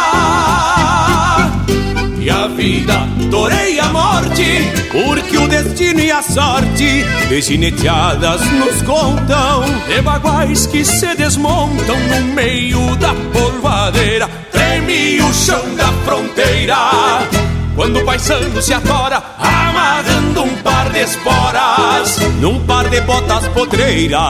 vida, 2.62 3.07
torei 3.32 3.80
a 3.80 3.88
morte, 3.88 4.72
porque 4.91 5.36
o 5.36 5.47
destino 5.47 5.99
e 5.99 6.12
a 6.12 6.22
sorte 6.22 7.03
de 7.28 7.41
gineteadas 7.41 8.39
nos 8.51 8.84
contam. 8.84 9.64
De 9.88 9.99
baguais 10.01 10.68
que 10.68 10.86
se 10.86 11.16
desmontam 11.16 11.97
no 11.99 12.22
meio 12.36 12.95
da 12.97 13.16
polvadeira, 13.34 14.30
treme 14.51 15.20
o 15.22 15.34
chão 15.34 15.76
da 15.76 15.88
fronteira. 16.05 16.78
Quando 17.76 17.99
o 17.99 18.05
paisano 18.05 18.62
se 18.62 18.76
atora, 18.76 19.24
amarrando 19.39 20.43
um 20.43 20.55
par 20.57 20.91
de 20.91 20.99
esporas, 20.99 22.18
num 22.39 22.64
par 22.66 22.88
de 22.89 23.01
botas 23.01 23.47
podreiras. 23.47 24.22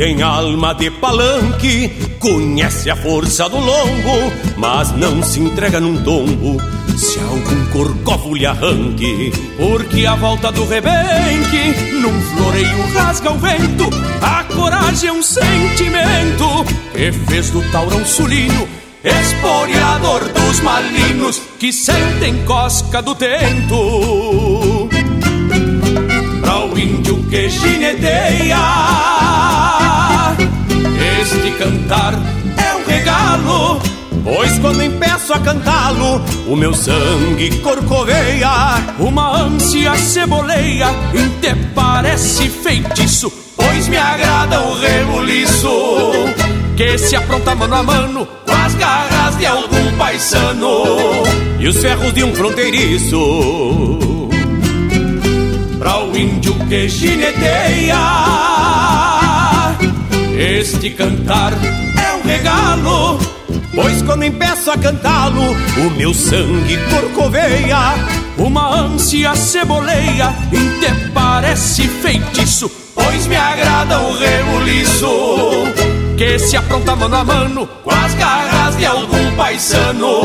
Tem 0.00 0.22
alma 0.22 0.72
de 0.72 0.90
palanque 0.90 1.90
conhece 2.18 2.88
a 2.88 2.96
força 2.96 3.46
do 3.50 3.58
longo, 3.58 4.32
mas 4.56 4.96
não 4.96 5.22
se 5.22 5.40
entrega 5.40 5.78
num 5.78 6.02
tombo 6.02 6.56
se 6.96 7.18
algum 7.18 7.66
corcovo 7.66 8.34
lhe 8.34 8.46
arranque. 8.46 9.30
Porque 9.58 10.06
a 10.06 10.14
volta 10.14 10.50
do 10.50 10.64
rebenque, 10.64 11.92
num 12.00 12.18
floreio 12.18 12.92
rasga 12.94 13.30
o 13.30 13.36
vento, 13.36 13.90
a 14.22 14.42
coragem 14.44 15.10
é 15.10 15.12
um 15.12 15.22
sentimento 15.22 16.64
que 16.94 17.12
fez 17.12 17.50
do 17.50 17.60
taurão 17.70 18.02
sulino 18.02 18.66
esporeador 19.04 20.20
dos 20.32 20.60
malinos 20.60 21.42
que 21.58 21.74
sentem 21.74 22.42
cosca 22.46 23.02
do 23.02 23.14
tento. 23.14 24.88
Pra 26.40 26.64
o 26.64 26.78
índio 26.78 27.22
que 27.24 27.50
gineteia 27.50 28.99
cantar 31.60 32.14
é 32.56 32.74
um 32.74 32.86
regalo, 32.86 33.82
pois 34.24 34.58
quando 34.60 34.82
empeço 34.82 35.34
a 35.34 35.38
cantá-lo, 35.40 36.22
o 36.48 36.56
meu 36.56 36.72
sangue 36.72 37.58
corcoveia, 37.58 38.48
uma 38.98 39.42
ânsia 39.42 39.94
ceboleia, 39.96 40.86
te 41.42 41.54
parece 41.74 42.48
feitiço, 42.48 43.30
pois 43.54 43.88
me 43.88 43.98
agrada 43.98 44.58
o 44.58 44.80
rebuliço, 44.80 45.68
que 46.78 46.96
se 46.96 47.14
apronta 47.14 47.54
mano 47.54 47.74
a 47.74 47.82
mano 47.82 48.26
com 48.46 48.52
as 48.52 48.74
garras 48.76 49.36
de 49.36 49.44
algum 49.44 49.96
paisano 49.98 50.84
e 51.58 51.68
os 51.68 51.76
ferros 51.76 52.14
de 52.14 52.24
um 52.24 52.34
fronteiriço. 52.34 53.98
Pra 55.78 56.04
o 56.04 56.16
índio 56.16 56.54
que 56.70 56.88
gineteia 56.88 58.49
este 60.40 60.88
cantar 60.88 61.52
é 61.52 62.14
um 62.14 62.22
regalo, 62.26 63.18
pois 63.74 64.00
quando 64.00 64.24
empeço 64.24 64.70
a 64.70 64.78
cantá-lo, 64.78 65.52
o 65.52 65.90
meu 65.90 66.14
sangue 66.14 66.78
corcoveia, 66.88 67.76
uma 68.38 68.74
ânsia 68.74 69.36
ceboleia, 69.36 70.34
te 70.50 71.10
parece 71.12 71.86
feitiço, 71.86 72.70
pois 72.94 73.26
me 73.26 73.36
agrada 73.36 74.00
o 74.00 74.16
rebuliço, 74.16 75.06
que 76.16 76.38
se 76.38 76.56
apronta 76.56 76.96
mano 76.96 77.16
a 77.16 77.24
mano 77.24 77.68
com 77.84 77.90
as 77.90 78.14
garras 78.14 78.78
de 78.78 78.86
algum 78.86 79.36
paisano 79.36 80.22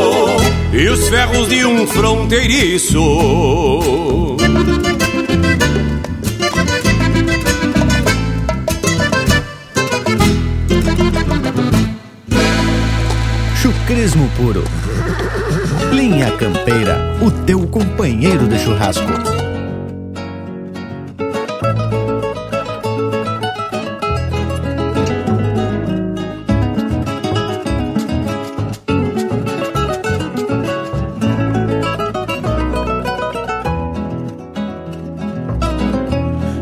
e 0.72 0.88
os 0.88 1.08
ferros 1.08 1.46
de 1.46 1.66
um 1.66 1.86
fronteiriço. 1.86 4.35
Puro. 14.36 14.62
Linha 15.92 16.30
Campeira, 16.36 16.96
o 17.20 17.30
teu 17.44 17.66
companheiro 17.66 18.46
de 18.46 18.58
churrasco. 18.58 19.04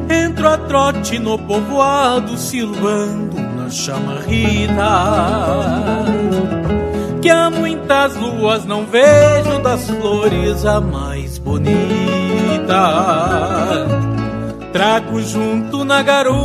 Entro 0.08 0.48
a 0.48 0.58
trote 0.58 1.18
no 1.18 1.38
povoado 1.38 2.38
silvando 2.38 3.38
na 3.38 3.68
chamarrita 3.68 4.74
que 7.24 7.30
há 7.30 7.48
muitas 7.48 8.14
luas 8.16 8.66
não 8.66 8.84
vejo 8.84 9.58
das 9.62 9.88
flores 9.88 10.66
a 10.66 10.78
mais 10.78 11.38
bonita. 11.38 11.72
Trago 14.70 15.22
junto 15.22 15.86
na 15.86 16.02
garupa 16.02 16.42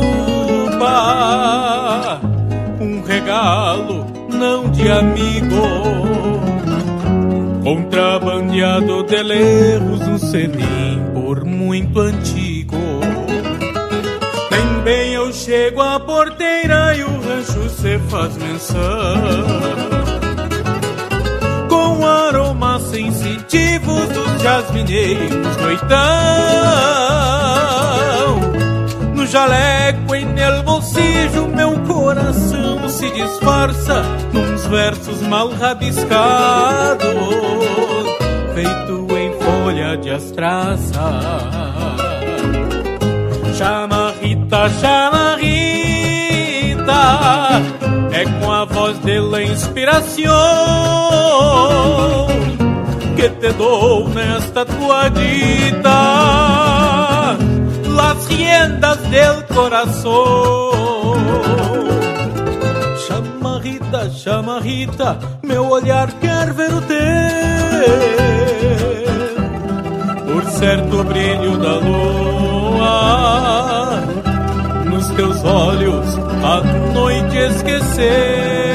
um 2.80 3.02
regalo 3.02 4.06
não 4.32 4.70
de 4.70 4.90
amigo, 4.90 5.60
contrabandeado 7.62 9.02
de 9.02 9.22
lerros, 9.22 10.00
um 10.00 10.16
selim 10.16 11.04
por 11.12 11.44
muito 11.44 12.00
antigo. 12.00 12.78
Também 14.48 15.12
eu 15.12 15.30
chego 15.30 15.82
à 15.82 16.00
porteira 16.00 16.96
e 16.96 17.02
o 17.02 17.20
rancho 17.20 17.68
se 17.68 17.98
faz 18.08 18.34
menção 18.38 20.09
sensitivos 22.82 24.08
dos 24.08 24.42
jasmineiros 24.42 25.56
noitão. 25.56 25.98
No 29.14 29.26
jaleco 29.26 30.14
e 30.14 30.24
no 30.24 30.62
bolsillo 30.62 31.48
meu 31.48 31.78
coração 31.80 32.88
se 32.88 33.10
disfarça 33.10 34.02
nos 34.32 34.66
versos 34.66 35.20
mal 35.22 35.50
rabiscados, 35.50 37.08
feito 38.54 39.06
em 39.16 39.32
folha 39.40 39.96
de 39.96 40.10
astraça. 40.10 41.00
Chama 43.56 44.14
Rita, 44.20 44.68
chama 44.80 45.36
Rita 45.36 46.20
é 48.12 48.24
com 48.24 48.50
a 48.50 48.64
voz 48.64 48.98
dela 48.98 49.42
inspiração 49.42 50.20
que 53.20 53.28
te 53.28 53.52
dou 53.52 54.08
nesta 54.08 54.64
tua 54.64 55.10
dita 55.10 56.00
las 57.94 58.28
riendas 58.28 58.98
del 59.10 59.44
coração. 59.54 60.70
Chama 63.06 63.58
Rita, 63.58 64.08
chama 64.10 64.58
Rita, 64.60 65.18
meu 65.42 65.68
olhar 65.68 66.10
quer 66.12 66.54
ver 66.54 66.72
o 66.72 66.80
teu. 66.80 66.98
Por 70.24 70.44
certo 70.52 71.04
brilho 71.04 71.58
da 71.58 71.74
lua 71.76 73.00
nos 74.86 75.10
teus 75.10 75.44
olhos 75.44 76.18
a 76.42 76.62
noite 76.94 77.36
esquecer. 77.36 78.70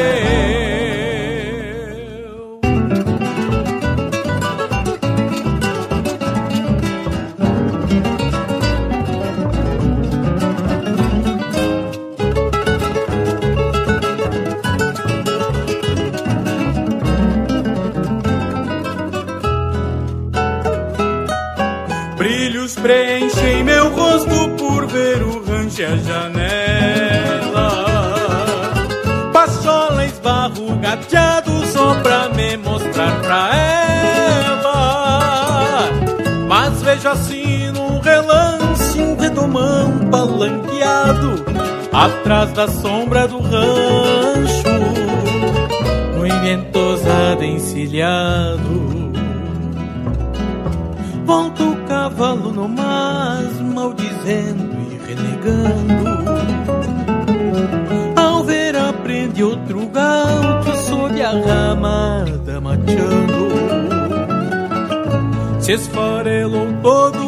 Atrás 42.05 42.51
da 42.53 42.67
sombra 42.67 43.27
do 43.27 43.39
rancho, 43.39 44.63
com 46.15 46.25
inventosado 46.25 47.43
encilhado. 47.43 49.11
Volta 51.25 51.63
o 51.63 51.75
cavalo 51.87 52.51
no 52.51 52.69
mas, 52.69 53.59
maldizendo 53.59 54.75
e 54.91 54.99
renegando. 55.07 56.05
Ao 58.15 58.43
ver 58.43 58.75
aprende 58.75 59.43
outro 59.43 59.87
gaucho 59.87 60.75
sob 60.87 61.21
a 61.21 61.31
ramada 61.31 62.61
machando. 62.61 63.45
Se 65.59 65.71
esfarelou 65.71 66.67
todo 66.83 67.24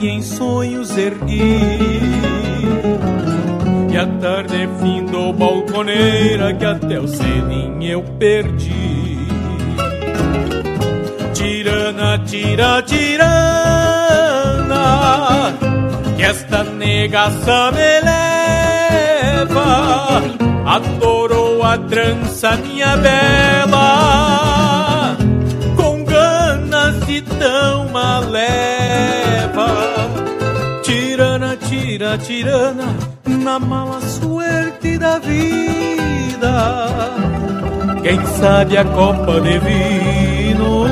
que 0.00 0.08
em 0.08 0.22
sonhos 0.22 0.96
ergui. 0.96 2.00
E 3.92 3.96
a 3.96 4.06
tarde 4.18 4.66
findou 4.80 5.30
balconeira 5.32 6.54
que 6.54 6.64
até 6.64 6.98
o 6.98 7.06
selim 7.06 7.84
eu 7.84 8.02
perdi. 8.18 9.18
Tirana, 11.34 12.18
tira, 12.24 12.82
tirana, 12.82 13.28
que 16.16 16.22
esta 16.22 16.64
negaça 16.64 17.70
me 17.72 18.00
leva. 19.44 19.60
Adorou 20.64 21.62
a 21.62 21.76
trança, 21.76 22.56
minha 22.56 22.96
bela, 22.96 24.49
tira, 32.18 32.18
tirana, 32.18 32.96
na 33.26 33.58
mala 33.58 34.00
suerte 34.00 34.98
da 34.98 35.18
vida. 35.18 36.88
Quem 38.02 38.24
sabe 38.26 38.76
a 38.76 38.84
copa 38.84 39.40
de 39.40 39.58
vino 39.58 40.86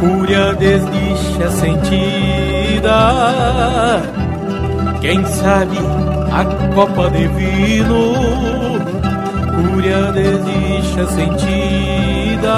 cura 0.00 0.54
desdicha 0.54 1.50
sentida. 1.50 2.98
Quem 5.00 5.24
sabe 5.24 5.78
a 6.32 6.44
copa 6.74 7.10
de 7.10 7.28
vino 7.28 8.12
cura 9.54 10.12
desdicha 10.12 11.06
sentida. 11.06 12.48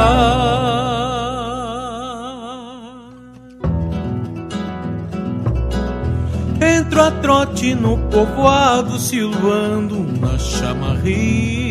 No 7.81 7.97
povoado 7.97 8.99
silvando 8.99 10.05
na 10.21 10.37
chamarrita. 10.37 11.71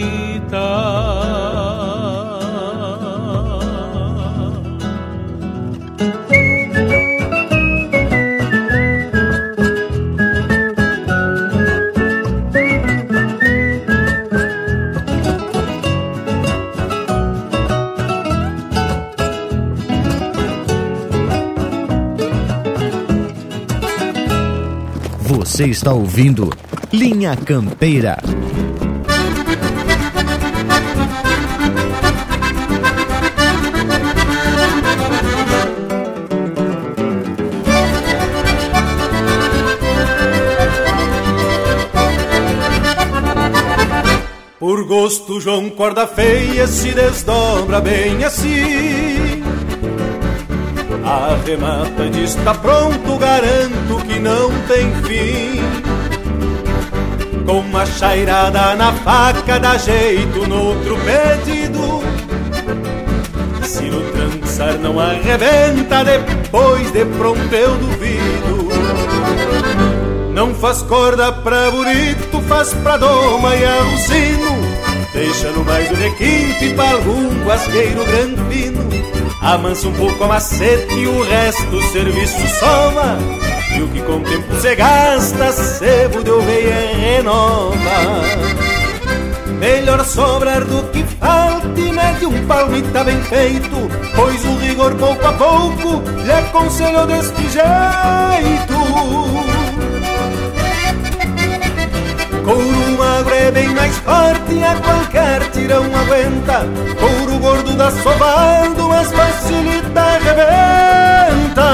Você 25.59 25.67
está 25.67 25.91
ouvindo 25.91 26.49
Linha 26.89 27.35
Campeira. 27.35 28.17
gosto, 44.87 45.41
João 45.41 45.69
Corda 45.71 46.07
Feia 46.07 46.67
se 46.67 46.93
desdobra 46.93 47.81
bem 47.81 48.23
assim. 48.23 49.43
Arremata 51.03 52.09
de 52.09 52.23
está 52.23 52.53
pronto, 52.53 53.17
garanto 53.17 53.98
não 54.19 54.49
tem 54.67 54.93
fim. 55.03 55.59
Com 57.45 57.59
uma 57.59 57.85
chairada 57.85 58.75
na 58.75 58.93
faca, 58.93 59.59
dá 59.59 59.77
jeito 59.77 60.47
no 60.47 60.65
outro 60.65 60.97
pedido. 60.97 62.03
Se 63.63 63.83
no 63.83 64.01
trançar 64.11 64.77
não 64.77 64.99
arrebenta, 64.99 66.03
depois 66.03 66.91
de 66.91 67.05
pronto 67.05 67.53
eu 67.53 67.75
duvido. 67.75 68.69
Não 70.33 70.53
faz 70.55 70.81
corda 70.83 71.31
pra 71.31 71.71
bonito, 71.71 72.41
faz 72.47 72.73
pra 72.75 72.97
doma 72.97 73.55
e 73.55 73.65
alucino. 73.65 74.79
Deixa 75.13 75.49
no 75.51 75.65
mais 75.65 75.89
o 75.89 75.95
requinte 75.95 76.73
pra 76.75 76.91
algum 76.91 77.43
guasqueiro 77.45 78.05
granfino. 78.05 78.87
Amansa 79.41 79.87
um 79.87 79.93
pouco 79.93 80.23
a 80.23 80.27
macete 80.27 80.93
e 80.93 81.07
o 81.07 81.23
resto 81.23 81.75
o 81.75 81.81
serviço 81.91 82.47
soma. 82.59 83.17
E 83.75 83.81
o 83.81 83.87
que 83.87 84.01
com 84.01 84.17
o 84.17 84.23
tempo 84.23 84.55
se 84.59 84.75
gasta, 84.75 85.51
sebo 85.51 86.23
de 86.23 86.31
oveia 86.31 86.91
renova. 86.95 87.77
Melhor 89.59 90.03
sobrar 90.05 90.63
do 90.63 90.83
que 90.91 91.03
falte, 91.19 91.91
mete 91.91 92.25
um 92.25 92.47
palmita 92.47 93.03
bem 93.03 93.21
feito, 93.23 93.89
pois 94.15 94.45
o 94.45 94.55
rigor 94.57 94.95
pouco 94.95 95.27
a 95.27 95.33
pouco 95.33 96.01
lhe 96.23 96.31
aconselho 96.31 97.05
deste 97.05 97.41
jeito. 97.49 98.79
Couro 102.45 102.97
magro 102.97 103.35
é 103.35 103.51
bem 103.51 103.67
mais 103.75 103.95
forte, 103.97 104.63
a 104.63 104.75
qualquer 104.75 105.51
tirão 105.51 105.83
aguenta. 105.83 106.65
Couro 106.99 107.37
gordo 107.39 107.73
dá 107.75 107.91
sovado, 107.91 108.87
mas 108.89 109.11
facilita 109.11 110.01
arrebenta. 110.01 111.69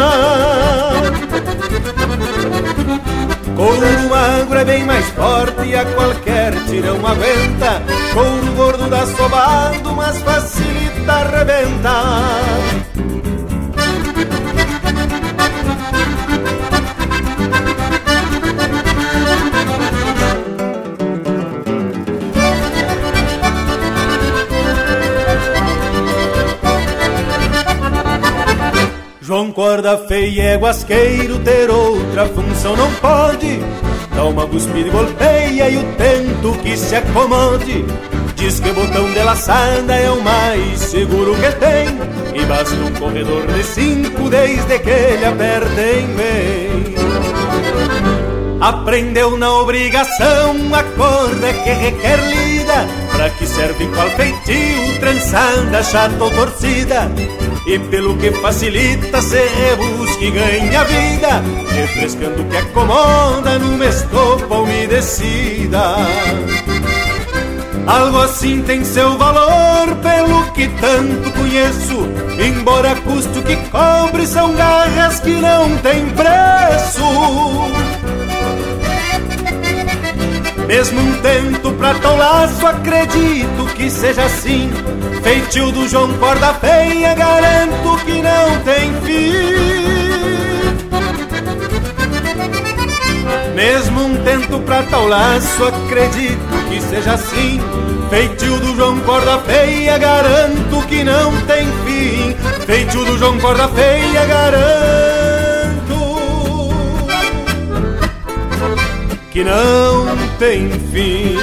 Couro 3.66 4.10
magro 4.12 4.60
é 4.60 4.64
bem 4.64 4.84
mais 4.84 5.08
forte, 5.08 5.76
a 5.76 5.84
qualquer 5.86 6.54
tirão 6.66 6.98
aguenta. 6.98 7.82
Couro 8.14 8.52
gordo 8.56 8.88
dá 8.92 9.08
sovado, 9.08 9.92
mas 9.96 10.22
facilita 10.22 11.12
arrebenta. 11.12 12.96
João 29.26 29.52
Corda 29.52 29.98
Feia 30.08 30.52
é 30.52 30.56
guasqueiro, 30.56 31.40
ter 31.40 31.68
outra 31.72 32.28
função 32.28 32.76
não 32.78 32.92
pode. 33.02 33.35
Dá 34.16 34.24
uma 34.24 34.48
cuspida 34.48 34.88
e 34.88 34.92
golpeia 34.92 35.70
e 35.70 35.78
o 35.78 35.84
tento 35.96 36.58
que 36.64 36.78
se 36.78 36.96
acomode. 36.96 37.86
Diz 38.36 38.60
que 38.60 38.70
o 38.70 38.74
botão 38.74 39.12
de 39.12 39.20
laçada 39.20 39.94
é 39.94 40.10
o 40.10 40.22
mais 40.22 40.80
seguro 40.80 41.36
que 41.36 41.52
tem. 41.54 41.88
E 42.34 42.46
basta 42.46 42.76
um 42.76 42.92
corredor 42.94 43.46
de 43.48 43.64
cinco 43.64 44.30
desde 44.30 44.80
que 44.80 44.90
ele 44.90 45.26
aperta 45.26 45.82
em 45.82 46.08
bem. 46.16 46.96
Aprendeu 48.62 49.38
na 49.38 49.52
obrigação 49.54 50.56
a 50.74 50.84
corda 50.84 51.54
que 51.54 51.70
requer 51.70 52.20
Pra 53.16 53.30
que 53.30 53.48
serve 53.48 53.88
qual 53.88 54.10
feitio, 54.12 55.00
trançada, 55.00 55.84
chata 55.84 56.24
ou 56.24 56.30
torcida? 56.32 57.10
E 57.66 57.80
pelo 57.80 58.18
que 58.18 58.32
facilita, 58.34 59.22
se 59.22 59.38
rebusca 59.38 60.24
e 60.24 60.32
ganha 60.32 60.84
vida. 60.84 61.44
Refrescando 61.74 62.42
o 62.42 62.46
que 62.46 62.58
acomoda 62.58 63.58
numa 63.58 63.86
estopa 63.86 64.56
umedecida 64.56 65.96
Algo 67.88 68.22
assim 68.22 68.64
tem 68.64 68.84
seu 68.84 69.16
valor, 69.18 69.96
pelo 69.98 70.52
que 70.54 70.68
tanto 70.80 71.32
conheço. 71.32 72.08
Embora 72.40 72.96
custe 72.96 73.38
o 73.38 73.44
que 73.44 73.56
cobre, 73.70 74.26
são 74.26 74.56
garras 74.56 75.20
que 75.20 75.32
não 75.32 75.78
têm 75.78 76.06
preço 76.10 77.85
mesmo 80.68 81.00
um 81.00 81.22
tento 81.22 81.72
pra 81.74 81.94
tão 81.96 82.18
laço, 82.18 82.66
acredito 82.66 83.66
que 83.76 83.90
seja 83.90 84.24
assim. 84.24 84.70
Feitio 85.24 85.72
do 85.72 85.88
João 85.88 86.12
Corda 86.14 86.54
Feia, 86.56 87.14
garanto 87.14 88.06
que 88.06 88.22
não 88.22 88.60
tem 88.64 88.94
fim. 89.02 89.96
Mesmo 93.56 94.06
um 94.06 94.16
tento 94.24 94.60
pra 94.60 94.84
tal 94.84 95.08
laço, 95.08 95.64
acredito 95.64 96.70
que 96.70 96.82
seja 96.82 97.14
assim. 97.14 97.60
Feitio 98.10 98.60
do 98.60 98.76
João 98.76 99.00
Corda 99.00 99.40
Feia, 99.40 99.98
garanto 99.98 100.86
que 100.88 101.04
não 101.04 101.32
tem 101.42 101.66
fim. 101.86 102.36
Feitio 102.66 103.06
do 103.06 103.18
João 103.18 103.40
Corda 103.40 103.68
Feia, 103.70 104.26
garanto. 104.26 105.06
que 109.32 109.44
não 109.44 110.25
tem 110.38 110.70
fim. 110.70 111.38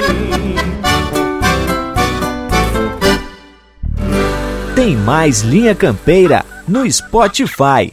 Tem 4.75 4.95
mais 4.95 5.41
Linha 5.41 5.73
Campeira 5.73 6.45
no 6.67 6.89
Spotify. 6.91 7.91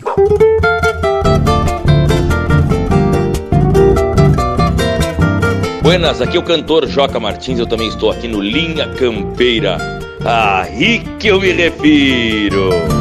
Buenas, 5.82 6.20
aqui 6.20 6.36
é 6.36 6.40
o 6.40 6.42
cantor 6.42 6.86
Joca 6.86 7.18
Martins, 7.18 7.58
eu 7.58 7.66
também 7.66 7.88
estou 7.88 8.10
aqui 8.10 8.28
no 8.28 8.40
Linha 8.40 8.88
Campeira. 8.94 9.78
Aí 10.24 11.00
que 11.18 11.28
eu 11.28 11.40
me 11.40 11.52
refiro. 11.52 12.99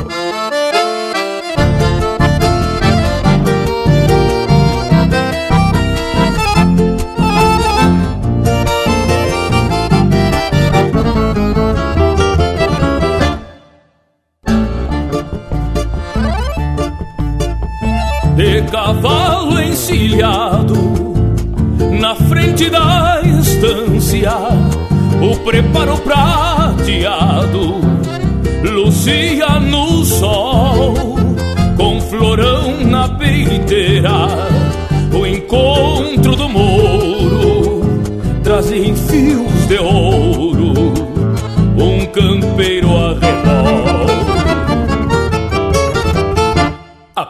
Encilhado 19.90 20.76
na 22.00 22.14
frente 22.16 22.70
da 22.70 23.22
estância, 23.24 24.32
o 25.22 25.36
preparo 25.38 25.98
prateado 25.98 27.76
lucia 28.72 29.60
no 29.60 30.06
sol, 30.06 30.94
com 31.76 32.00
florão 32.02 32.84
na 32.86 33.08
peiteira, 33.10 34.28
o 35.12 35.26
encontro 35.26 36.36
do 36.36 36.48
mouro 36.48 37.82
trazia 38.44 38.86
em 38.86 38.96
fios 38.96 39.68
de 39.68 39.80
ouro 39.80 40.94
um 41.78 42.06
campeiro. 42.08 42.90
A 42.96 43.69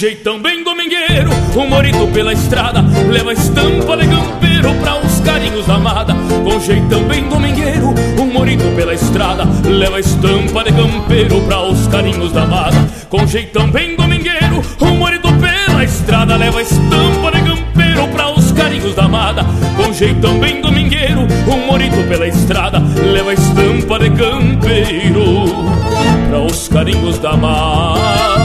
jeitão 0.00 0.40
bem 0.40 0.64
domingueiro 0.64 1.30
Um 1.54 1.68
morito 1.68 2.06
pela 2.14 2.32
estrada 2.32 2.82
Leva 3.10 3.34
estampa 3.34 3.98
de 3.98 4.08
campeiro 4.08 4.74
pra 4.76 4.96
os 4.96 5.20
carinhos 5.20 5.66
da 5.66 5.74
amada 5.74 6.14
Com 6.42 6.58
jeitão 6.58 7.02
bem 7.04 7.28
domingueiro 7.28 7.88
Um 8.18 8.32
morito 8.32 8.64
pela 8.74 8.94
estrada 8.94 9.44
Leva 9.62 10.00
estampa 10.00 10.64
de 10.64 10.72
campeiro 10.72 11.42
pra 11.42 11.64
os 11.64 11.86
carinhos 11.88 12.32
da 12.32 12.44
amada 12.44 13.00
com 13.10 13.26
jeitão 13.26 13.68
bem 13.68 13.96
domingueiro, 13.96 14.62
um 14.80 14.96
morito 14.96 15.26
pela 15.32 15.82
estrada 15.82 16.36
leva 16.36 16.62
estampa 16.62 17.32
de 17.32 17.42
campeiro 17.42 18.06
pra 18.12 18.30
os 18.30 18.52
carinhos 18.52 18.94
da 18.94 19.06
amada. 19.06 19.44
Com 19.76 19.92
jeitão 19.92 20.38
bem 20.38 20.60
domingueiro, 20.60 21.22
um 21.48 21.66
morito 21.66 21.96
pela 22.08 22.28
estrada 22.28 22.78
leva 23.12 23.32
estampa 23.32 23.98
de 23.98 24.10
campeiro 24.10 25.44
para 26.28 26.40
os 26.40 26.68
carinhos 26.68 27.18
da 27.18 27.30
amada. 27.30 28.39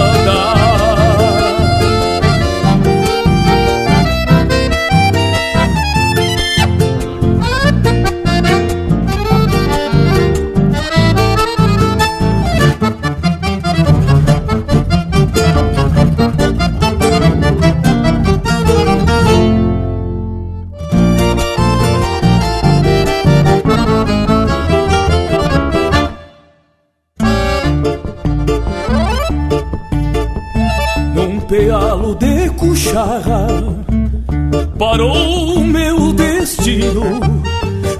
De 32.95 33.01
cucharra 33.25 33.47
parou 34.79 35.59
meu 35.59 36.13
destino 36.13 37.19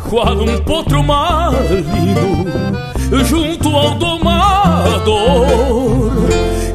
qual 0.10 0.42
um 0.42 0.58
potro 0.64 1.04
marido 1.04 2.46
junto 3.26 3.68
ao 3.76 3.96
domador. 3.96 5.16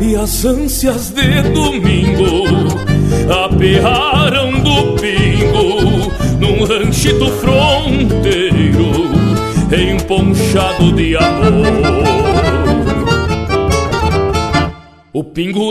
E 0.00 0.14
as 0.16 0.44
ânsias 0.44 1.10
de 1.10 1.42
domingo 1.50 2.46
aperraram 3.44 4.52
do 4.60 5.00
pingo 5.00 6.12
num 6.38 6.64
ranchito 6.64 7.26
fronteiro 7.32 9.10
emponchado 9.72 10.92
de 10.92 11.16
amor 11.16 12.09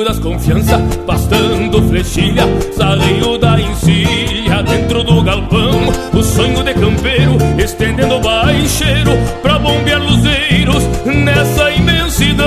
das 0.05 0.19
confiança, 0.19 0.79
pastando 1.05 1.81
flechilha, 1.89 2.43
saleio 2.71 3.37
da 3.37 3.59
encilha 3.59 4.63
dentro 4.63 5.03
do 5.03 5.21
galpão. 5.21 5.81
O 6.13 6.23
sonho 6.23 6.63
de 6.63 6.73
campeiro, 6.73 7.37
estendendo 7.57 8.19
baixeiro 8.21 9.11
pra 9.41 9.59
bombear 9.59 10.01
luzeiros 10.01 10.83
nessa 11.05 11.71
imensidão. 11.71 12.45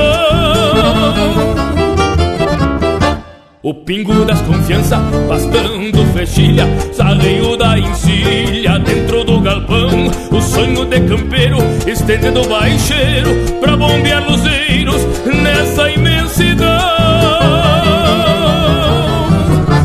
O 3.63 3.75
pingo 3.75 4.25
das 4.25 4.41
confiança, 4.43 4.99
pastando 5.29 6.05
flechilha, 6.13 6.67
saleio 6.93 7.57
da 7.59 7.79
encilha 7.79 8.79
dentro 8.79 9.23
do 9.23 9.39
galpão. 9.41 10.11
O 10.31 10.41
sonho 10.41 10.87
de 10.87 11.01
campeiro, 11.01 11.59
estendendo 11.87 12.43
baixeiro 12.49 13.31
pra 13.61 13.77
bombear 13.77 14.29
luzeiros 14.29 15.07
nessa 15.27 15.91
imensidão. 15.91 16.92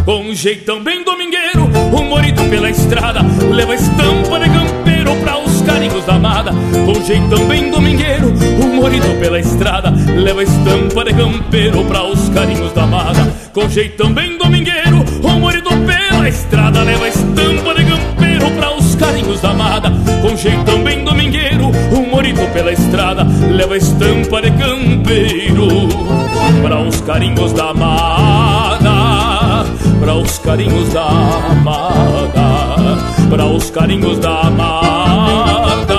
Com 0.06 0.22
um 0.22 0.34
jeitão 0.34 0.82
bem 0.84 1.04
domingueiro, 1.04 1.64
um 1.94 2.04
morito 2.06 2.42
pela 2.50 2.70
estrada, 2.70 3.20
leva 3.54 3.76
estampa 3.76 4.40
de 4.40 4.50
campeiro 4.50 5.16
pra 5.18 5.38
os 5.38 5.62
carinhos 5.62 6.06
da 6.06 6.16
amada. 6.16 6.52
Com 6.86 6.98
um 6.98 7.06
jeitão 7.06 7.46
bem 7.46 7.70
domingueiro, 7.70 8.34
um 8.64 8.76
morito 8.76 9.08
pela 9.20 9.40
estrada, 9.40 9.94
leva 10.16 10.44
estampa 10.44 11.04
de 11.04 11.14
campeiro 11.14 11.84
pra 11.86 12.04
os 12.04 12.30
carinhos 12.30 12.72
da 12.74 12.84
amada. 12.84 13.34
Com 13.54 13.68
jeitão 13.70 14.14
bem 14.14 14.38
domingueiro, 14.38 15.04
um 15.24 15.40
morito 15.40 15.70
pela 15.70 16.30
estrada, 16.30 16.84
leva 16.84 17.08
estampa 17.08 17.74
de 17.76 17.86
campeiro 17.86 18.52
pra 18.52 18.76
os 18.76 18.96
carinhos 18.96 19.42
da 19.42 19.50
amada. 19.50 19.92
Com 20.22 20.38
jeitão 20.38 20.84
bem 20.84 20.97
morito 22.18 22.42
pela 22.52 22.74
estrada, 22.74 23.24
leva 23.48 23.78
estampa 23.78 24.42
de 24.42 24.50
campeiro 24.50 25.68
para 26.64 26.82
os 26.82 27.00
carinhos 27.02 27.54
da 27.54 27.70
amada, 27.70 29.66
para 30.00 30.16
os 30.16 30.40
carinhos 30.40 30.92
da 30.94 31.08
amada, 31.52 32.98
para 33.30 33.46
os 33.46 33.70
carinhos 33.70 34.18
da 34.18 34.42
amada. 34.42 35.98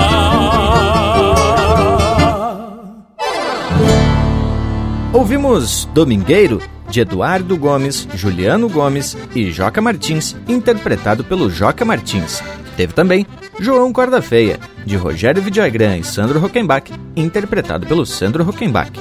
Ouvimos 5.13 5.89
Domingueiro 5.95 6.61
de 6.91 7.01
Eduardo 7.01 7.57
Gomes, 7.57 8.09
Juliano 8.17 8.69
Gomes 8.69 9.17
e 9.37 9.53
Joca 9.53 9.81
Martins, 9.81 10.35
interpretado 10.49 11.23
pelo 11.23 11.49
Joca 11.49 11.85
Martins. 11.85 12.43
Teve 12.79 12.93
também 12.93 13.27
João 13.59 13.93
Corda 13.93 14.23
Feia, 14.23 14.61
de 14.87 14.95
Rogério 14.95 15.43
Vidagrã 15.43 15.97
e 15.97 16.05
Sandro 16.05 16.39
Rockenbach, 16.39 16.93
interpretado 17.17 17.85
pelo 17.89 18.07
Sandro 18.07 18.45
Rockenbach. 18.45 18.93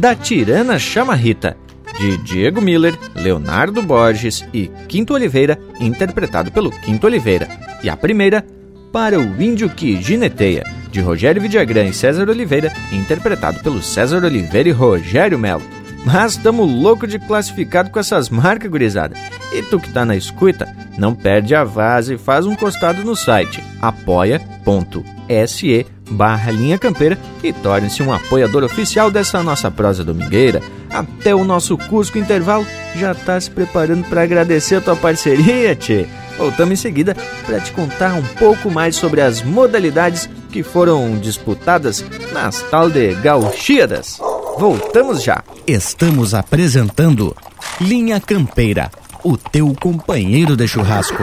Da 0.00 0.16
Tirana 0.16 0.80
Chamarrita, 0.80 1.56
de 1.96 2.16
Diego 2.24 2.60
Miller, 2.60 2.98
Leonardo 3.14 3.82
Borges 3.82 4.44
e 4.52 4.68
Quinto 4.88 5.14
Oliveira, 5.14 5.56
interpretado 5.78 6.50
pelo 6.50 6.72
Quinto 6.72 7.06
Oliveira. 7.06 7.46
E 7.84 7.88
a 7.88 7.96
primeira, 7.96 8.44
Para 8.92 9.20
o 9.20 9.40
Índio 9.40 9.70
que 9.70 10.02
Gineteia, 10.02 10.64
de 10.90 11.00
Rogério 11.00 11.40
Vidagrã 11.40 11.84
e 11.84 11.92
César 11.92 12.28
Oliveira, 12.28 12.72
interpretado 12.90 13.60
pelo 13.60 13.80
César 13.80 14.24
Oliveira 14.24 14.70
e 14.70 14.72
Rogério 14.72 15.38
Melo. 15.38 15.62
Mas 16.04 16.36
tamo 16.36 16.64
louco 16.64 17.06
de 17.06 17.18
classificado 17.18 17.90
com 17.90 18.00
essas 18.00 18.30
marcas, 18.30 18.70
gurizada. 18.70 19.14
E 19.52 19.62
tu 19.62 19.78
que 19.78 19.92
tá 19.92 20.04
na 20.04 20.16
escuta, 20.16 20.74
não 20.96 21.14
perde 21.14 21.54
a 21.54 21.64
vaza 21.64 22.14
e 22.14 22.18
faz 22.18 22.46
um 22.46 22.54
costado 22.54 23.04
no 23.04 23.14
site 23.14 23.62
apoia.se 23.80 25.86
barra 26.10 26.50
linha 26.50 26.78
campeira 26.78 27.16
e 27.42 27.52
torne-se 27.52 28.02
um 28.02 28.12
apoiador 28.12 28.64
oficial 28.64 29.10
dessa 29.10 29.42
nossa 29.42 29.70
prosa 29.70 30.02
domingueira. 30.02 30.62
Até 30.90 31.34
o 31.34 31.44
nosso 31.44 31.78
Cusco 31.78 32.18
Intervalo 32.18 32.66
já 32.96 33.14
tá 33.14 33.40
se 33.40 33.50
preparando 33.50 34.04
para 34.08 34.22
agradecer 34.22 34.76
a 34.76 34.80
tua 34.80 34.96
parceria, 34.96 35.76
tchê. 35.76 36.06
Voltamos 36.36 36.72
em 36.72 36.76
seguida 36.76 37.14
para 37.46 37.60
te 37.60 37.70
contar 37.72 38.14
um 38.14 38.22
pouco 38.38 38.70
mais 38.70 38.96
sobre 38.96 39.20
as 39.20 39.42
modalidades 39.42 40.28
que 40.50 40.62
foram 40.62 41.16
disputadas 41.18 42.04
nas 42.32 42.60
tal 42.62 42.90
de 42.90 43.14
gauchiadas. 43.14 44.18
Voltamos 44.60 45.22
já. 45.22 45.42
Estamos 45.66 46.34
apresentando 46.34 47.34
Linha 47.80 48.20
Campeira, 48.20 48.90
o 49.24 49.34
teu 49.34 49.74
companheiro 49.74 50.54
de 50.54 50.68
churrasco. 50.68 51.22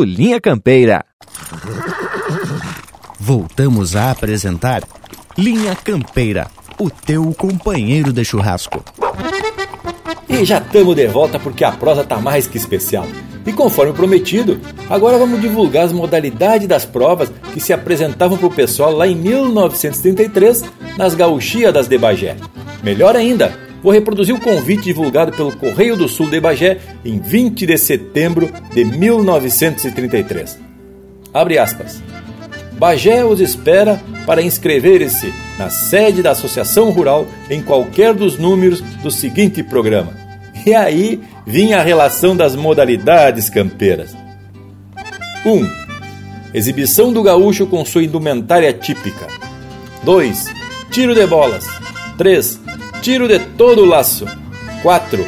Linha 0.03 0.39
Campeira. 0.39 1.05
Voltamos 3.19 3.95
a 3.95 4.11
apresentar 4.11 4.83
Linha 5.37 5.75
Campeira, 5.75 6.47
o 6.79 6.89
teu 6.89 7.33
companheiro 7.33 8.11
de 8.11 8.25
churrasco. 8.25 8.83
E 10.27 10.43
já 10.45 10.57
estamos 10.57 10.95
de 10.95 11.07
volta 11.07 11.39
porque 11.39 11.63
a 11.63 11.71
prosa 11.71 12.03
tá 12.03 12.19
mais 12.19 12.47
que 12.47 12.57
especial. 12.57 13.05
E 13.45 13.51
conforme 13.51 13.93
prometido, 13.93 14.59
agora 14.89 15.17
vamos 15.17 15.41
divulgar 15.41 15.85
as 15.85 15.91
modalidades 15.91 16.67
das 16.67 16.85
provas 16.85 17.31
que 17.53 17.59
se 17.59 17.73
apresentavam 17.73 18.37
para 18.37 18.47
o 18.47 18.53
pessoal 18.53 18.91
lá 18.91 19.07
em 19.07 19.15
1933 19.15 20.63
nas 20.97 21.15
gauchiadas 21.15 21.87
de 21.87 21.97
Bagé. 21.97 22.37
Melhor 22.83 23.15
ainda, 23.15 23.57
vou 23.81 23.91
reproduzir 23.91 24.35
o 24.35 24.39
convite 24.39 24.83
divulgado 24.83 25.31
pelo 25.31 25.55
Correio 25.55 25.95
do 25.95 26.07
Sul 26.07 26.29
de 26.29 26.39
Bagé 26.39 26.79
em 27.03 27.19
20 27.19 27.65
de 27.65 27.77
setembro 27.77 28.51
de 28.73 28.85
1933. 28.85 30.59
Abre 31.33 31.57
aspas. 31.57 32.01
Bagé 32.77 33.23
os 33.23 33.39
espera 33.39 34.01
para 34.25 34.41
inscrever-se 34.41 35.33
na 35.57 35.69
sede 35.69 36.23
da 36.23 36.31
Associação 36.31 36.89
Rural 36.89 37.27
em 37.49 37.61
qualquer 37.61 38.13
dos 38.13 38.37
números 38.37 38.81
do 39.03 39.11
seguinte 39.11 39.61
programa. 39.61 40.13
E 40.65 40.73
aí 40.73 41.21
vinha 41.45 41.79
a 41.79 41.83
relação 41.83 42.35
das 42.35 42.55
modalidades 42.55 43.49
campeiras. 43.49 44.15
1. 45.45 45.51
Um, 45.51 45.69
exibição 46.53 47.11
do 47.11 47.23
gaúcho 47.23 47.65
com 47.65 47.83
sua 47.83 48.03
indumentária 48.03 48.71
típica. 48.73 49.27
2. 50.03 50.47
Tiro 50.91 51.15
de 51.15 51.25
bolas. 51.25 51.65
3. 52.17 52.59
Tiro 53.01 53.27
de 53.27 53.39
todo 53.39 53.81
o 53.81 53.85
laço. 53.85 54.27
4. 54.83 55.25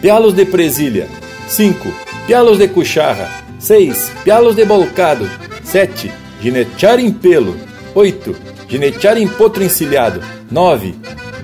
Pialos 0.00 0.32
de 0.32 0.44
presilha. 0.44 1.08
5. 1.48 1.92
Pialos 2.24 2.58
de 2.58 2.68
cucharra. 2.68 3.28
6. 3.58 4.12
Pialos 4.22 4.54
de 4.54 4.64
bolcado. 4.64 5.28
7. 5.64 6.08
Ginetear 6.40 7.00
em 7.00 7.10
pelo. 7.10 7.56
8. 7.96 8.36
Ginetear 8.68 9.18
em 9.18 9.26
potro 9.26 9.64
encilhado. 9.64 10.22
9. 10.48 10.94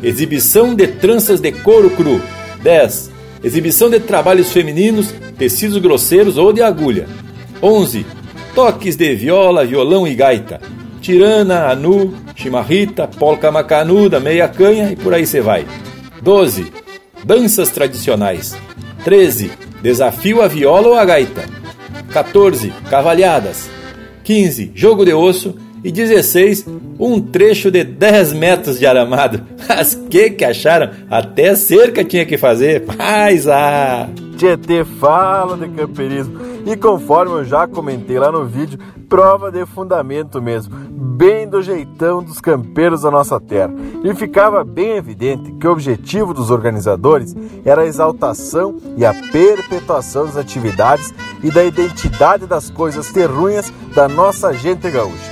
Exibição 0.05 0.73
de 0.73 0.87
tranças 0.87 1.41
de 1.41 1.51
couro 1.51 1.91
cru. 1.91 2.23
10. 2.63 3.11
Exibição 3.43 3.91
de 3.91 3.99
trabalhos 3.99 4.53
femininos, 4.53 5.13
tecidos 5.37 5.79
grosseiros 5.79 6.39
ou 6.39 6.53
de 6.53 6.63
agulha. 6.63 7.09
11. 7.61 8.07
Toques 8.55 8.95
de 8.95 9.17
viola, 9.17 9.65
violão 9.65 10.07
e 10.07 10.15
gaita. 10.15 10.61
Tirana, 11.01 11.67
anu, 11.69 12.15
chimarrita, 12.43 13.07
polca 13.07 13.53
macanuda, 13.53 14.19
meia 14.19 14.49
canha 14.49 14.91
e 14.91 14.97
por 14.97 15.15
aí 15.15 15.25
você 15.25 15.41
vai. 15.41 15.65
12. 16.21 16.73
Danças 17.25 17.71
tradicionais. 17.71 18.57
13. 19.05 19.53
Desafio 19.81 20.43
a 20.43 20.49
viola 20.49 20.89
ou 20.89 20.95
a 20.95 21.05
gaita. 21.05 21.45
14. 22.13 22.73
Cavalhadas. 22.91 23.71
15. 24.25 24.73
Jogo 24.75 25.05
de 25.05 25.13
osso. 25.13 25.57
E 25.85 25.91
16. 25.91 26.67
Um 26.99 27.21
trecho 27.21 27.71
de 27.71 27.83
10 27.83 28.33
metros 28.33 28.79
de 28.79 28.87
aramado. 28.87 29.45
As 29.69 29.95
que 29.95 30.31
que 30.31 30.45
acharam? 30.45 30.91
Até 31.11 31.55
cerca 31.55 32.05
tinha 32.05 32.25
que 32.25 32.37
fazer. 32.37 32.85
Mas 32.99 33.49
ah! 33.49 34.09
Tietê 34.43 34.85
fala 34.85 35.57
de 35.57 35.69
camperismo. 35.69 36.37
E 36.67 36.77
conforme 36.77 37.31
eu 37.31 37.45
já 37.45 37.69
comentei 37.69 38.19
lá 38.19 38.33
no 38.33 38.45
vídeo, 38.45 38.77
prova 39.09 39.53
de 39.53 39.65
fundamento 39.65 40.43
mesmo, 40.43 40.75
bem 40.75 41.49
do 41.49 41.63
jeitão 41.63 42.21
dos 42.21 42.41
campeiros 42.41 43.03
da 43.03 43.11
nossa 43.13 43.39
terra. 43.39 43.73
E 44.03 44.13
ficava 44.17 44.65
bem 44.65 44.97
evidente 44.97 45.53
que 45.53 45.69
o 45.69 45.71
objetivo 45.71 46.35
dos 46.35 46.51
organizadores 46.51 47.37
era 47.65 47.83
a 47.83 47.87
exaltação 47.87 48.79
e 48.97 49.07
a 49.07 49.15
perpetuação 49.15 50.25
das 50.25 50.37
atividades 50.37 51.15
e 51.41 51.49
da 51.49 51.63
identidade 51.63 52.45
das 52.45 52.69
coisas 52.69 53.13
terrunhas 53.13 53.73
da 53.95 54.09
nossa 54.09 54.53
gente 54.53 54.91
gaúcha. 54.91 55.32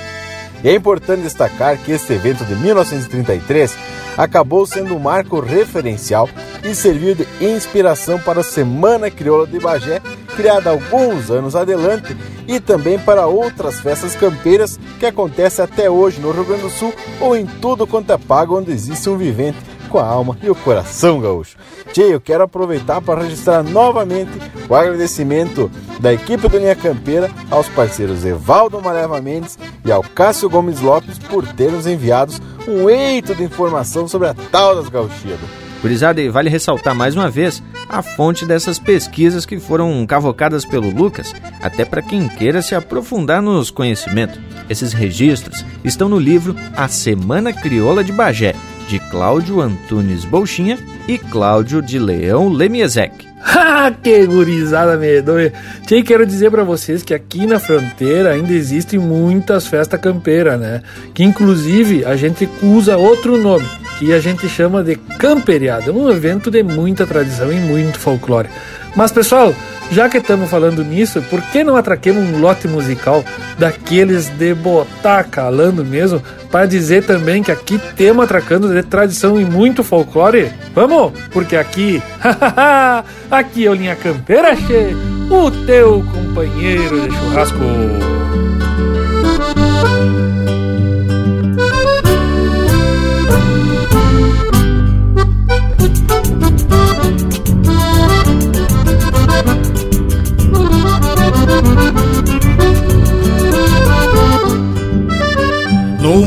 E 0.62 0.68
é 0.68 0.74
importante 0.74 1.22
destacar 1.22 1.78
que 1.78 1.92
este 1.92 2.12
evento 2.12 2.44
de 2.44 2.54
1933 2.54 3.74
acabou 4.16 4.66
sendo 4.66 4.94
um 4.94 4.98
marco 4.98 5.40
referencial 5.40 6.28
e 6.62 6.74
serviu 6.74 7.14
de 7.14 7.26
inspiração 7.40 8.18
para 8.18 8.40
a 8.40 8.44
Semana 8.44 9.10
Crioula 9.10 9.46
de 9.46 9.58
Bagé, 9.58 10.02
criada 10.36 10.70
alguns 10.70 11.30
anos 11.30 11.56
adelante, 11.56 12.14
e 12.46 12.60
também 12.60 12.98
para 12.98 13.26
outras 13.26 13.80
festas 13.80 14.14
campeiras 14.14 14.78
que 14.98 15.06
acontecem 15.06 15.64
até 15.64 15.88
hoje 15.88 16.20
no 16.20 16.32
Rio 16.32 16.44
Grande 16.44 16.62
do 16.62 16.70
Sul 16.70 16.92
ou 17.20 17.36
em 17.36 17.46
tudo 17.46 17.86
quanto 17.86 18.12
é 18.12 18.18
pago 18.18 18.58
onde 18.58 18.72
existe 18.72 19.08
um 19.08 19.16
vivente 19.16 19.58
com 19.90 19.98
a 19.98 20.06
alma 20.06 20.38
e 20.42 20.48
o 20.48 20.54
coração 20.54 21.20
gaúcho. 21.20 21.56
Tchê, 21.92 22.14
eu 22.14 22.20
quero 22.20 22.44
aproveitar 22.44 23.02
para 23.02 23.22
registrar 23.22 23.62
novamente 23.62 24.30
o 24.68 24.74
agradecimento 24.74 25.70
da 25.98 26.12
equipe 26.12 26.48
do 26.48 26.56
Linha 26.56 26.76
Campeira 26.76 27.30
aos 27.50 27.68
parceiros 27.68 28.24
Evaldo 28.24 28.80
Mareva 28.80 29.20
Mendes 29.20 29.58
e 29.84 29.92
ao 29.92 30.02
Cássio 30.02 30.48
Gomes 30.48 30.80
Lopes 30.80 31.18
por 31.18 31.46
ter 31.46 31.70
nos 31.70 31.86
enviados 31.86 32.40
um 32.66 32.88
eito 32.88 33.34
de 33.34 33.42
informação 33.42 34.06
sobre 34.06 34.28
a 34.28 34.34
tal 34.34 34.76
das 34.76 34.88
gauchiadas. 34.88 35.70
Gurizada, 35.82 36.20
e 36.20 36.28
vale 36.28 36.50
ressaltar 36.50 36.94
mais 36.94 37.16
uma 37.16 37.30
vez 37.30 37.62
a 37.88 38.02
fonte 38.02 38.44
dessas 38.44 38.78
pesquisas 38.78 39.46
que 39.46 39.58
foram 39.58 40.06
cavocadas 40.06 40.64
pelo 40.64 40.90
Lucas, 40.90 41.34
até 41.60 41.86
para 41.86 42.02
quem 42.02 42.28
queira 42.28 42.60
se 42.60 42.74
aprofundar 42.74 43.40
nos 43.40 43.70
conhecimentos. 43.70 44.38
Esses 44.68 44.92
registros 44.92 45.64
estão 45.82 46.08
no 46.08 46.18
livro 46.18 46.54
A 46.76 46.86
Semana 46.86 47.52
Crioula 47.52 48.04
de 48.04 48.12
Bagé, 48.12 48.54
de 48.90 48.98
Cláudio 48.98 49.60
Antunes 49.60 50.24
Bolchinha 50.24 50.76
e 51.06 51.16
Cláudio 51.16 51.80
de 51.80 51.96
Leão 51.96 52.48
Lemiezek. 52.48 53.30
Ah, 53.42 53.90
que 53.90 54.26
gurizada 54.26 54.98
medonha! 54.98 55.50
Tchê, 55.86 56.02
quero 56.02 56.26
dizer 56.26 56.50
para 56.50 56.62
vocês 56.62 57.02
que 57.02 57.14
aqui 57.14 57.46
na 57.46 57.58
fronteira 57.58 58.32
ainda 58.32 58.52
existem 58.52 58.98
muitas 58.98 59.66
festas 59.66 59.98
campeiras, 59.98 60.60
né? 60.60 60.82
Que 61.14 61.22
inclusive 61.24 62.04
a 62.04 62.16
gente 62.16 62.46
usa 62.62 62.98
outro 62.98 63.38
nome, 63.38 63.64
que 63.98 64.12
a 64.12 64.20
gente 64.20 64.46
chama 64.46 64.82
de 64.82 64.96
camperiada, 64.96 65.90
um 65.90 66.10
evento 66.10 66.50
de 66.50 66.62
muita 66.62 67.06
tradição 67.06 67.50
e 67.50 67.56
muito 67.60 67.98
folclore. 67.98 68.48
Mas 68.94 69.10
pessoal, 69.10 69.54
já 69.90 70.08
que 70.08 70.18
estamos 70.18 70.48
falando 70.48 70.84
nisso, 70.84 71.22
por 71.22 71.40
que 71.42 71.64
não 71.64 71.76
atraquemos 71.76 72.22
um 72.22 72.40
lote 72.40 72.68
musical 72.68 73.24
daqueles 73.58 74.28
de 74.28 74.54
botar 74.54 75.24
calando 75.24 75.84
mesmo, 75.84 76.22
para 76.50 76.66
dizer 76.66 77.04
também 77.04 77.42
que 77.42 77.52
aqui 77.52 77.80
temos 77.96 78.24
atracando 78.24 78.72
de 78.72 78.82
tradição 78.82 79.40
e 79.40 79.44
muito 79.44 79.82
folclore? 79.82 80.50
Vamos? 80.74 81.12
Porque 81.32 81.56
aqui, 81.56 82.02
aqui 83.30 83.66
é 83.66 83.70
o 83.70 83.74
Linha 83.74 83.96
Campeira, 83.96 84.54
che, 84.56 84.94
o 85.30 85.50
teu 85.66 86.04
companheiro 86.12 87.08
de 87.08 87.16
churrasco. 87.16 88.19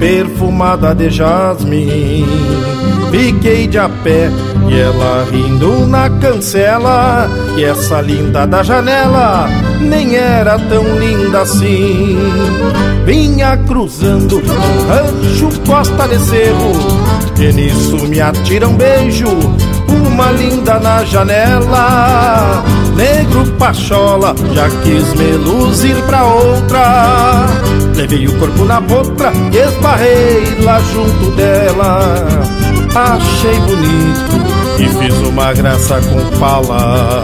perfumada 0.00 0.94
de 0.94 1.10
jasmim. 1.10 2.26
Fiquei 3.10 3.66
de 3.66 3.78
a 3.78 3.88
pé 3.88 4.30
e 4.68 4.80
ela 4.80 5.26
rindo 5.30 5.86
na 5.86 6.08
cancela. 6.08 7.28
E 7.56 7.64
essa 7.64 8.00
linda 8.00 8.46
da 8.46 8.62
janela 8.62 9.48
nem 9.80 10.16
era 10.16 10.58
tão 10.58 10.98
linda 10.98 11.42
assim. 11.42 12.18
Vinha 13.04 13.56
cruzando 13.58 14.38
um 14.38 14.88
rancho 14.88 15.60
costa 15.66 16.06
de 16.06 16.18
cerro 16.18 16.72
E 17.40 17.52
nisso 17.52 17.96
me 18.06 18.20
atira 18.20 18.68
um 18.68 18.76
beijo 18.76 19.26
Uma 19.88 20.30
linda 20.30 20.78
na 20.78 21.02
janela. 21.04 22.62
Negro 22.94 23.50
pachola, 23.52 24.34
já 24.52 24.68
quis 24.82 25.14
me 25.14 25.32
luzir 25.38 25.96
pra 26.02 26.24
outra 26.24 27.46
Levei 28.00 28.26
o 28.26 28.38
corpo 28.38 28.64
na 28.64 28.80
potra 28.80 29.30
e 29.52 29.58
esbarrei 29.58 30.64
lá 30.64 30.80
junto 30.80 31.30
dela. 31.32 32.14
Achei 32.94 33.60
bonito 33.60 34.40
e 34.78 34.88
fiz 34.88 35.14
uma 35.28 35.52
graça 35.52 36.00
com 36.00 36.38
pala 36.38 37.22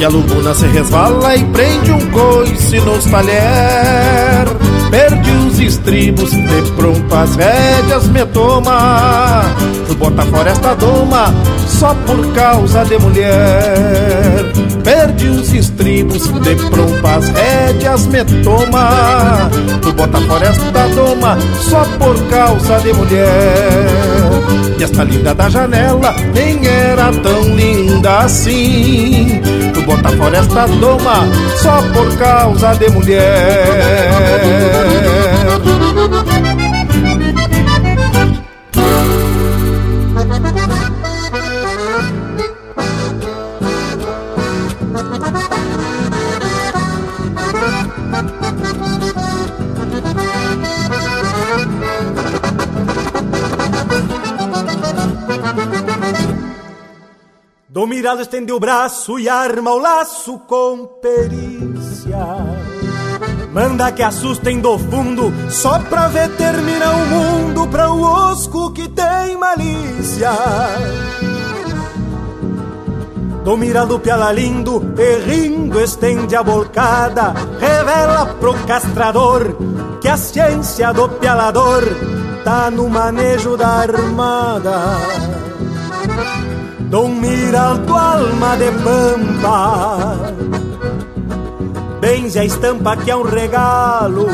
E 0.00 0.04
a 0.04 0.08
lubuna 0.08 0.54
se 0.54 0.66
resvala 0.68 1.36
e 1.36 1.44
prende 1.44 1.92
um 1.92 2.10
coice 2.10 2.80
nos 2.80 3.04
talher 3.04 4.46
Perdi 4.90 5.30
os 5.30 5.60
estribos, 5.60 6.30
de 6.30 6.72
pronto 6.76 7.14
as 7.14 7.36
rédeas 7.36 8.08
me 8.08 8.24
toma. 8.26 9.44
Tu 9.86 9.94
bota 9.96 10.22
fora 10.22 10.50
esta 10.50 10.74
doma 10.74 11.34
só 11.66 11.94
por 12.06 12.32
causa 12.32 12.84
de 12.84 12.98
mulher. 12.98 14.44
Perdi 14.82 15.28
os 15.28 15.52
estribos, 15.52 16.26
de 16.40 16.54
pronto 16.70 17.06
as 17.06 17.28
rédeas 17.28 18.06
me 18.06 18.24
toma. 18.42 19.50
Tu 19.82 19.92
bota 19.92 20.20
fora 20.22 20.46
esta 20.46 20.88
doma 20.88 21.38
só 21.68 21.84
por 21.98 22.18
causa 22.28 22.80
de 22.80 22.92
mulher. 22.94 23.88
E 24.78 24.84
esta 24.84 25.04
linda 25.04 25.34
da 25.34 25.48
janela 25.50 26.14
nem 26.34 26.66
era 26.66 27.12
tão 27.22 27.42
linda 27.54 28.20
assim 28.20 29.67
bota 29.88 30.10
fora 30.10 30.38
esta 30.38 30.66
doma 30.66 31.26
só 31.56 31.80
por 31.94 32.14
causa 32.18 32.74
de 32.74 32.90
mulher 32.90 33.28
Do 57.98 58.00
mirado 58.00 58.22
estende 58.22 58.52
o 58.52 58.60
braço 58.60 59.18
e 59.18 59.28
arma 59.28 59.72
o 59.72 59.78
laço 59.78 60.38
com 60.46 60.86
perícia. 61.02 62.24
Manda 63.52 63.90
que 63.90 64.04
assustem 64.04 64.60
do 64.60 64.78
fundo, 64.78 65.32
só 65.50 65.80
pra 65.80 66.06
ver 66.06 66.28
terminar 66.36 66.94
o 66.94 67.06
mundo 67.06 67.66
pra 67.66 67.90
o 67.90 68.00
osco 68.00 68.70
que 68.70 68.88
tem 68.88 69.36
malícia. 69.36 70.30
Do 73.42 73.56
mirado 73.56 73.98
piala 73.98 74.30
lindo, 74.30 74.94
e 74.96 75.18
rindo 75.18 75.80
estende 75.80 76.36
a 76.36 76.42
bolcada, 76.44 77.34
revela 77.58 78.26
pro 78.38 78.54
castrador 78.64 79.56
que 80.00 80.06
a 80.06 80.16
ciência 80.16 80.92
do 80.92 81.08
pialador 81.08 81.82
tá 82.44 82.70
no 82.70 82.88
manejo 82.88 83.56
da 83.56 83.66
armada. 83.66 85.47
Dom 86.88 87.08
Miraldo, 87.20 87.94
alma 87.94 88.56
de 88.56 88.70
pampa. 88.82 90.16
Benze 92.00 92.38
a 92.38 92.44
estampa 92.46 92.96
que 92.96 93.10
é 93.10 93.16
um 93.16 93.24
regalo. 93.24 94.26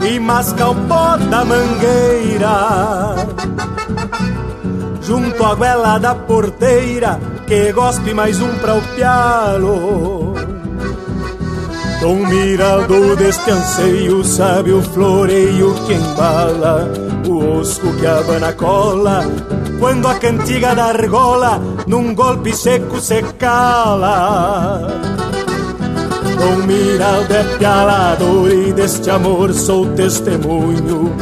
E 0.00 0.18
masca 0.18 0.70
o 0.70 0.74
pó 0.74 1.18
da 1.18 1.44
mangueira. 1.44 3.14
Junto 5.02 5.44
à 5.44 5.54
goela 5.54 5.98
da 5.98 6.14
porteira 6.14 7.20
Que 7.46 7.72
gospe 7.72 8.14
mais 8.14 8.40
um 8.40 8.54
pra 8.58 8.76
o 8.76 8.82
pialo. 8.94 10.32
Dom 12.00 12.24
Miraldo 12.26 13.14
deste 13.16 13.50
anseio 13.50 14.24
Sabe 14.24 14.72
o 14.72 14.82
floreio 14.82 15.74
que 15.86 15.92
embala 15.94 16.90
O 17.28 17.58
osco 17.58 17.92
que 17.94 18.06
abana 18.06 18.52
cola 18.54 19.24
quando 19.82 20.06
a 20.06 20.14
cantiga 20.14 20.74
da 20.76 20.84
argola 20.84 21.60
num 21.88 22.14
golpe 22.14 22.54
seco 22.54 23.00
se 23.00 23.20
cala. 23.36 24.86
Dom 26.38 26.58
Miraldo 26.68 27.34
é 27.34 27.42
pialador 27.58 28.48
e 28.48 28.72
deste 28.72 29.10
amor 29.10 29.52
sou 29.52 29.86
testemunho, 29.86 31.12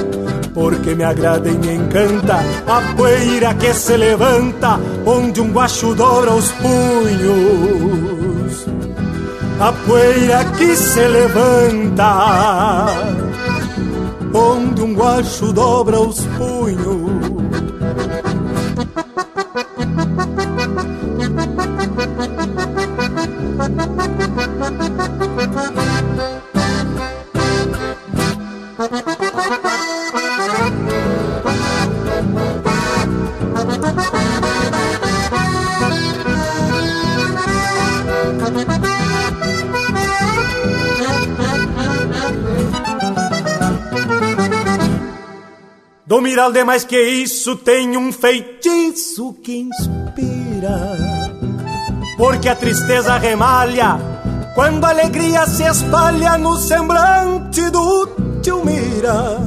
porque 0.53 0.95
me 0.95 1.05
agrada 1.05 1.49
e 1.49 1.55
me 1.55 1.75
encanta 1.75 2.45
a 2.67 2.83
poeira 2.95 3.55
que 3.55 3.73
se 3.73 3.97
levanta 3.97 4.79
onde 5.07 5.41
um 5.41 5.51
guacho 5.53 5.95
dobra 5.95 6.35
os 6.35 6.53
punhos. 6.53 7.47
A 9.59 9.73
poeira 9.73 10.45
que 10.59 10.77
se 10.77 11.09
levanta 11.09 12.89
onde 14.35 14.83
um 14.83 14.93
guacho 14.93 15.51
dobra 15.51 15.99
os 15.99 16.21
punhos. 16.37 17.30
Do 46.31 46.33
Miraldo 46.33 46.59
é 46.61 46.63
mais 46.63 46.85
que 46.85 46.97
isso, 46.97 47.57
tem 47.57 47.97
um 47.97 48.13
feitiço 48.13 49.35
que 49.43 49.69
inspira. 49.69 50.97
Porque 52.17 52.49
a 52.49 52.55
tristeza 52.55 53.17
remalha 53.17 53.99
quando 54.55 54.85
a 54.85 54.91
alegria 54.91 55.45
se 55.49 55.65
espalha 55.65 56.39
no 56.39 56.57
semblante 56.57 57.69
do 57.71 58.07
tio 58.41 58.65
Mira. 58.65 59.41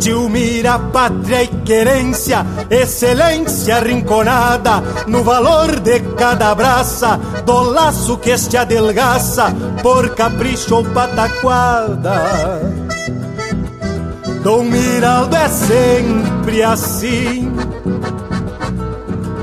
Tio 0.00 0.28
Mira, 0.28 0.80
pátria 0.80 1.44
e 1.44 1.48
querência, 1.64 2.44
excelência 2.68 3.78
rinconada 3.78 4.82
no 5.06 5.22
valor 5.22 5.78
de 5.78 6.00
cada 6.16 6.52
braça, 6.56 7.20
do 7.46 7.62
laço 7.62 8.18
que 8.18 8.30
este 8.30 8.56
adelgaça 8.56 9.54
por 9.80 10.12
capricho 10.16 10.74
ou 10.74 10.84
pataquada. 10.86 12.93
Dom 14.44 14.64
Miraldo 14.64 15.34
é 15.34 15.48
sempre 15.48 16.62
assim, 16.62 17.50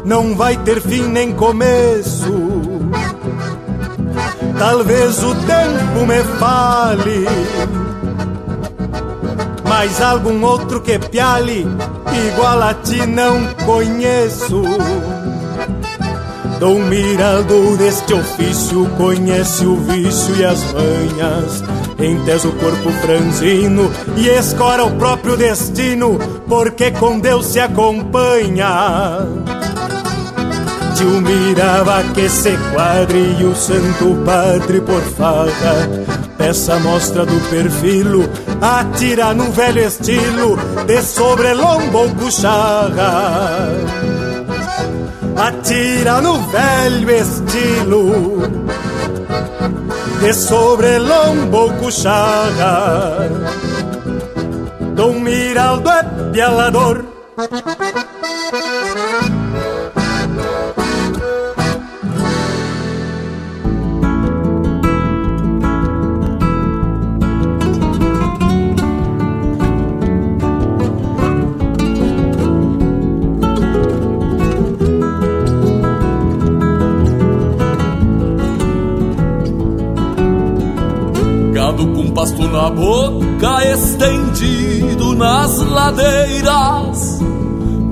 não 0.05 0.35
vai 0.35 0.55
ter 0.57 0.79
fim 0.79 1.01
nem 1.07 1.33
começo. 1.33 2.31
Talvez 4.59 5.23
o 5.23 5.33
tempo 5.33 6.05
me 6.05 6.23
fale, 6.37 7.25
mas 9.67 9.99
algum 9.99 10.39
outro 10.45 10.79
que 10.81 10.99
piale 10.99 11.65
igual 12.27 12.61
a 12.61 12.75
ti 12.75 13.03
não 13.07 13.43
conheço. 13.65 14.61
Dom 16.59 16.77
Miraldo 16.77 17.75
deste 17.75 18.13
ofício 18.13 18.87
conhece 18.97 19.65
o 19.65 19.77
vício 19.77 20.35
e 20.35 20.45
as 20.45 20.63
manhas 20.71 21.63
Entesa 22.01 22.47
o 22.47 22.51
corpo 22.53 22.91
franzino 22.93 23.91
e 24.17 24.27
escora 24.27 24.83
o 24.83 24.91
próprio 24.91 25.37
destino, 25.37 26.17
porque 26.47 26.91
com 26.91 27.19
Deus 27.19 27.45
se 27.47 27.59
acompanha. 27.59 29.19
Tio 30.95 31.21
mirava 31.21 32.03
que 32.13 32.27
se 32.27 32.57
quadre 32.73 33.37
e 33.39 33.43
o 33.43 33.55
santo 33.55 34.21
padre 34.25 34.81
por 34.81 35.01
farra 35.01 35.89
Peça 36.37 36.77
mostra 36.79 37.25
do 37.25 37.49
perfil, 37.49 38.29
atira 38.61 39.33
no 39.33 39.51
velho 39.51 39.79
estilo 39.79 40.57
De 40.85 41.01
sobrelombo 41.01 41.97
ou 41.97 42.09
cucharra 42.09 43.69
atira 45.35 46.21
no 46.21 46.39
velho 46.49 47.09
estilo 47.09 48.41
de 50.21 50.33
sobrelombo 50.33 51.73
cuchara. 51.79 53.27
Dom 54.95 55.19
Miraldo 55.19 55.89
é 55.89 56.03
pialador 56.31 57.05
pasto 82.13 82.47
na 82.47 82.69
boca, 82.69 83.73
estendido 83.73 85.15
nas 85.15 85.57
ladeiras. 85.59 87.19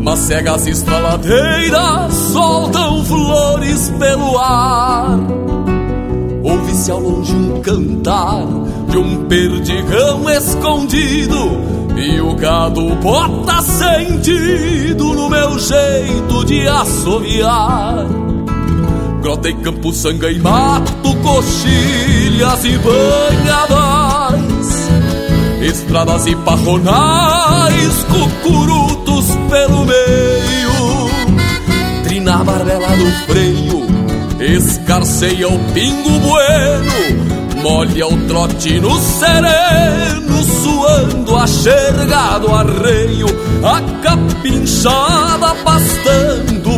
Mas 0.01 0.19
cegas 0.19 0.67
estraladeiras 0.67 2.13
soltam 2.13 3.03
flores 3.05 3.89
pelo 3.99 4.37
ar. 4.37 5.19
Ouve-se 6.43 6.91
ao 6.91 6.99
longe 6.99 7.33
um 7.33 7.61
cantar 7.61 8.45
de 8.89 8.97
um 8.97 9.25
perdigão 9.25 10.29
escondido. 10.29 11.69
E 11.97 12.21
o 12.21 12.33
gado 12.35 12.95
bota 12.95 13.61
sentido 13.61 15.13
no 15.13 15.29
meu 15.29 15.59
jeito 15.59 16.45
de 16.45 16.65
assoviar. 16.67 18.05
Grota 19.21 19.49
e 19.49 19.53
campo, 19.55 19.91
sangue 19.91 20.31
e 20.31 20.39
mato, 20.39 21.13
coxilhas 21.21 22.63
e 22.63 22.77
banhadas 22.77 24.09
Estradas 25.61 26.26
e 26.26 26.36
parronais, 26.38 28.06
cucurutos 28.06 29.26
pelo 29.49 29.86
meio. 29.86 31.10
Trina 32.03 32.40
a 32.40 32.44
barbela 32.45 32.88
do 32.95 33.11
freio, 33.27 33.86
escarceia 34.40 35.49
o 35.49 35.60
pingo 35.73 36.11
bueno. 36.19 37.40
Molha 37.61 38.07
o 38.07 38.18
trote 38.26 38.80
no 38.80 38.98
sereno, 38.99 40.44
suando 40.64 41.36
achergado 41.36 42.56
arreio. 42.56 43.27
A 43.61 43.81
capinchada 44.02 45.56
pastando 45.56 46.72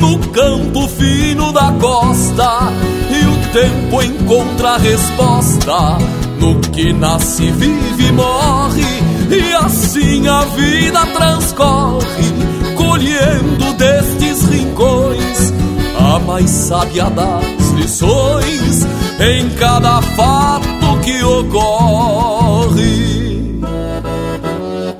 no 0.00 0.18
campo 0.30 0.88
fino 0.88 1.52
da 1.52 1.70
costa. 1.78 2.72
E 3.10 3.26
o 3.26 3.52
tempo 3.52 4.02
encontra 4.02 4.70
a 4.70 4.78
resposta 4.78 6.21
no 6.42 6.58
que 6.60 6.92
nasce, 6.92 7.52
vive 7.52 8.08
e 8.08 8.12
morre 8.12 8.82
e 9.30 9.54
assim 9.54 10.26
a 10.26 10.40
vida 10.40 11.06
transcorre 11.06 12.32
colhendo 12.76 13.72
destes 13.74 14.42
rincões 14.46 15.52
a 15.96 16.18
mais 16.18 16.50
sábia 16.50 17.08
das 17.10 17.70
lições 17.76 18.84
em 19.20 19.48
cada 19.50 20.02
fato 20.02 21.00
que 21.04 21.22
ocorre. 21.22 22.82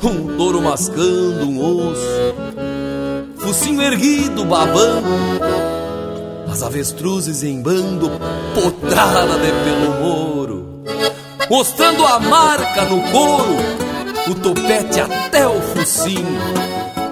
Um 0.05 0.36
touro 0.36 0.62
mascando 0.62 1.44
um 1.44 1.90
osso 1.90 2.32
focinho 3.39 3.82
erguido, 3.82 4.44
babando. 4.44 5.09
As 6.51 6.62
avestruzes 6.62 7.43
em 7.43 7.60
bando, 7.60 8.10
potrada 8.55 9.39
de 9.39 9.51
pelo 9.64 10.01
moro. 10.01 10.82
Mostrando 11.53 12.07
a 12.07 12.19
marca 12.19 12.87
no 12.87 13.03
couro, 13.11 13.59
o 14.27 14.35
topete 14.37 15.01
até 15.01 15.47
o 15.47 15.61
focinho. 15.61 16.41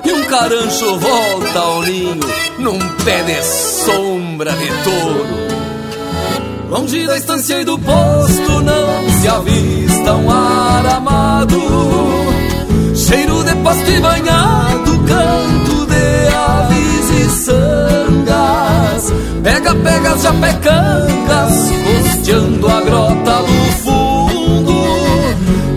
E 0.03 0.13
um 0.15 0.25
carancho 0.25 0.99
volta 0.99 1.59
ao 1.59 1.83
ninho, 1.83 2.19
num 2.59 2.79
pé 3.05 3.23
de 3.23 3.43
sombra 3.45 4.51
de 4.53 4.67
touro. 4.83 6.71
Longe 6.71 7.07
da 7.07 7.19
estância 7.19 7.61
e 7.61 7.67
do 7.67 7.79
posto 7.81 8.63
não 8.63 9.11
se 9.21 9.29
avista 9.29 10.15
um 10.15 10.31
ar 10.31 10.87
amado 10.87 11.61
Cheiro 12.95 13.45
de 13.45 13.55
pasto 13.57 13.91
e 13.91 14.01
banhado, 14.01 14.99
canto 15.01 15.87
de 15.87 16.35
aves 16.35 17.11
e 17.11 17.29
sangas 17.45 19.13
Pega, 19.43 19.75
pega 19.75 20.13
as 20.13 20.23
japecangas, 20.23 21.71
costeando 21.85 22.69
a 22.69 22.81
grota 22.81 23.41
fundo 23.51 23.70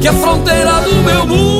Que 0.03 0.09
é 0.09 0.11
fronteira 0.11 0.81
do 0.81 0.95
meu 0.95 1.25
mundo 1.25 1.52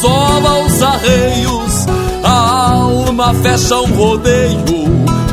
sova 0.00 0.58
os 0.60 0.82
arreios, 0.82 1.86
a 2.22 2.70
alma 2.72 3.34
fecha 3.34 3.76
um 3.76 3.94
rodeio, 3.94 4.64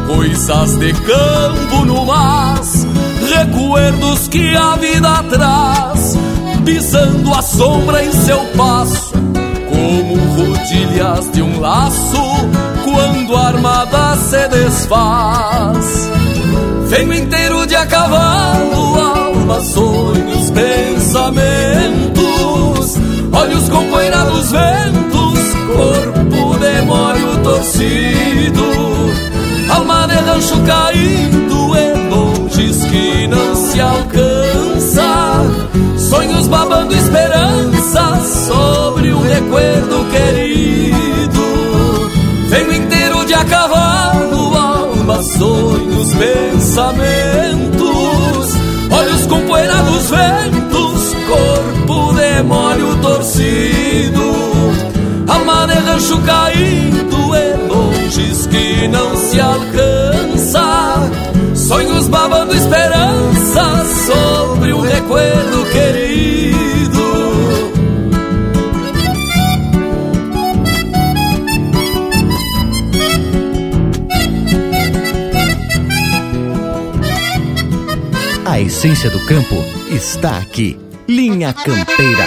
coisas 0.08 0.76
de 0.78 0.94
campo 0.94 1.86
no 1.86 2.06
mas, 2.06 2.88
recuerdos 3.30 4.28
que 4.28 4.56
a 4.56 4.76
vida 4.76 5.24
traz, 5.30 6.18
pisando 6.64 7.34
a 7.34 7.42
sombra 7.42 8.04
em 8.04 8.12
seu 8.12 8.40
passo, 8.58 9.14
como 9.70 10.16
rodilhas 10.36 11.32
de 11.32 11.42
um 11.44 11.60
laço, 11.60 12.24
quando 12.84 13.36
a 13.36 13.48
armada 13.48 14.18
se 14.18 14.48
desfaz. 14.48 16.10
Venho 16.88 17.14
inteiro 17.14 17.68
de 17.68 17.76
a 17.76 17.86
cavalo, 17.86 19.00
alma, 19.00 19.60
sonhos, 19.62 20.50
pensamentos 20.52 22.16
olhos 23.36 23.70
com 23.70 23.86
poeira 23.90 24.24
dos 24.26 24.52
ventos, 24.52 25.40
corpo 25.76 26.54
de 26.54 26.60
demório 26.60 27.38
torcido, 27.44 28.64
alma 29.70 30.08
de 30.08 30.16
rancho 30.16 30.60
caído 30.66 31.78
em 31.78 32.10
longes 32.10 32.86
que 32.86 33.28
não 33.28 33.56
se 33.56 33.80
alcança, 33.80 35.44
sonhos 35.98 36.48
babando 36.48 36.96
esperança 36.96 38.22
sobre 38.48 39.14
um 39.14 39.22
recuerdo 39.22 40.06
querido. 40.12 40.96
Venho 42.48 42.74
inteiro 42.74 43.26
de 43.26 43.34
a 43.34 43.44
cavalo, 43.44 44.58
alma, 44.58 45.22
sonhos, 45.22 46.14
pensamentos, 46.14 47.86
olhos 48.92 49.26
com 49.28 49.42
poeira 49.42 49.76
dos 49.84 50.10
ventos, 50.10 50.35
demório 52.36 52.94
torcido, 52.98 54.22
alma 55.26 55.68
de 55.68 55.74
rancho 55.74 56.22
caído 56.24 57.18
em 57.34 57.68
longes 57.70 58.46
que 58.48 58.88
não 58.90 59.16
se 59.16 59.40
alcança, 59.40 61.12
sonhos 61.56 62.08
babando 62.10 62.54
esperança 62.54 63.86
sobre 64.06 64.74
um 64.74 64.82
recuerdo 64.82 65.66
querido. 65.72 67.06
A 78.46 78.60
essência 78.60 79.10
do 79.10 79.20
campo 79.26 79.56
está 79.90 80.38
aqui. 80.38 80.85
Linha 81.08 81.54
Campeira. 81.54 82.26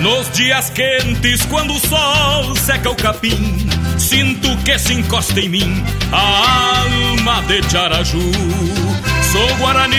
Nos 0.00 0.30
dias 0.32 0.68
quentes, 0.70 1.42
quando 1.46 1.74
o 1.74 1.78
sol 1.78 2.54
seca 2.56 2.90
o 2.90 2.94
capim, 2.96 3.56
sinto 3.98 4.54
que 4.64 4.78
se 4.78 4.92
encosta 4.92 5.40
em 5.40 5.48
mim 5.48 5.84
a 6.12 6.80
alma 6.80 7.40
de 7.42 7.62
Tiaraju. 7.62 9.11
Sou 9.32 9.56
Guarani 9.56 9.96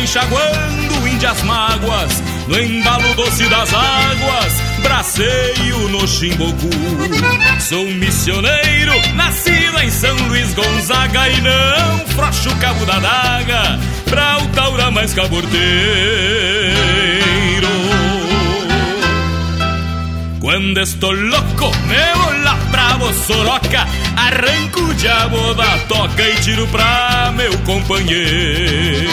enxaguando 0.00 1.08
índias 1.08 1.42
mágoas, 1.42 2.22
no 2.46 2.56
embalo 2.60 3.12
doce 3.14 3.44
das 3.48 3.74
águas, 3.74 4.52
braceio 4.84 5.88
no 5.88 6.06
chimbocu. 6.06 6.70
Sou 7.58 7.84
missioneiro, 7.86 8.92
nascido 9.14 9.80
em 9.80 9.90
São 9.90 10.14
Luís 10.28 10.54
Gonzaga 10.54 11.28
e 11.28 11.40
não 11.40 12.06
frouxo 12.14 12.54
cabo 12.60 12.86
da 12.86 13.00
daga 13.00 13.80
pra 14.08 14.38
o 14.38 14.46
taura 14.50 14.92
mais 14.92 15.12
cabordeiro. 15.12 15.56
Quando 20.38 20.78
estou 20.78 21.10
louco, 21.10 21.76
me 21.88 22.14
vou 22.14 22.42
lá 22.44 22.56
pra 22.70 22.96
Bossoroca 22.98 23.88
Arranco 24.16 24.80
o 24.80 24.94
diabo 24.94 25.54
da 25.54 25.78
toca 25.86 26.22
e 26.22 26.36
tiro 26.40 26.66
pra 26.68 27.32
meu 27.36 27.56
companheiro. 27.58 29.10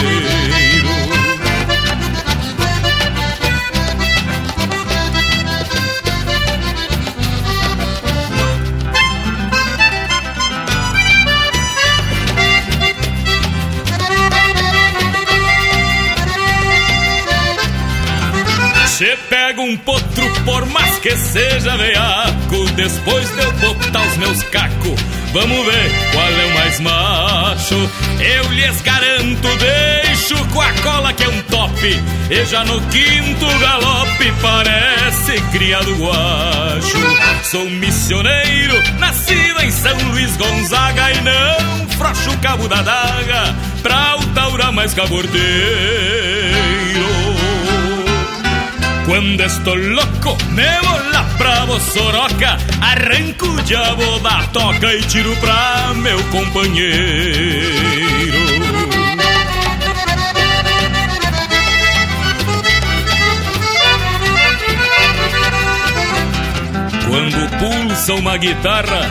Você 18.86 19.18
pega 19.28 19.60
um 19.60 19.76
potro, 19.76 20.24
por 20.44 20.64
mais 20.66 20.83
que 21.04 21.14
seja 21.18 21.76
veaco 21.76 22.64
Depois 22.74 23.28
de 23.28 23.44
eu 23.44 23.52
botar 23.52 24.00
os 24.06 24.16
meus 24.16 24.42
cacos 24.44 24.98
Vamos 25.34 25.66
ver 25.66 25.90
qual 26.12 26.28
é 26.28 26.44
o 26.44 26.54
mais 26.54 26.78
macho. 26.78 27.90
Eu 28.20 28.52
lhes 28.52 28.80
garanto, 28.82 29.48
deixo 29.58 30.36
com 30.52 30.60
a 30.60 30.72
cola 30.74 31.12
que 31.12 31.24
é 31.24 31.28
um 31.28 31.42
top. 31.42 32.02
E 32.30 32.44
já 32.44 32.64
no 32.64 32.80
quinto 32.82 33.58
galope 33.58 34.32
parece 34.40 35.40
criado 35.50 35.92
guacho. 35.96 36.98
Sou 37.42 37.68
missioneiro, 37.68 38.80
nascido 39.00 39.60
em 39.60 39.72
São 39.72 39.98
Luís 40.10 40.36
Gonzaga 40.36 41.10
E 41.10 41.20
não 41.22 41.88
frouxo 41.98 42.30
o 42.30 42.38
cabo 42.38 42.68
da 42.68 42.82
daga 42.82 43.54
Pra 43.82 44.16
o 44.16 44.26
taura 44.34 44.70
mais 44.70 44.94
cabordeiro 44.94 46.23
quando 49.14 49.40
estou 49.44 49.76
louco, 49.76 50.36
me 50.50 50.80
vou 50.82 51.12
lá 51.12 51.24
pra 51.38 51.66
Bossoroca 51.66 52.58
Arranco 52.80 53.46
o 53.46 54.18
da 54.18 54.42
toca 54.52 54.92
e 54.92 55.02
tiro 55.02 55.36
pra 55.36 55.92
meu 55.94 56.20
companheiro 56.24 57.70
Quando 67.06 67.48
pulsa 67.60 68.14
uma 68.14 68.36
guitarra, 68.36 69.08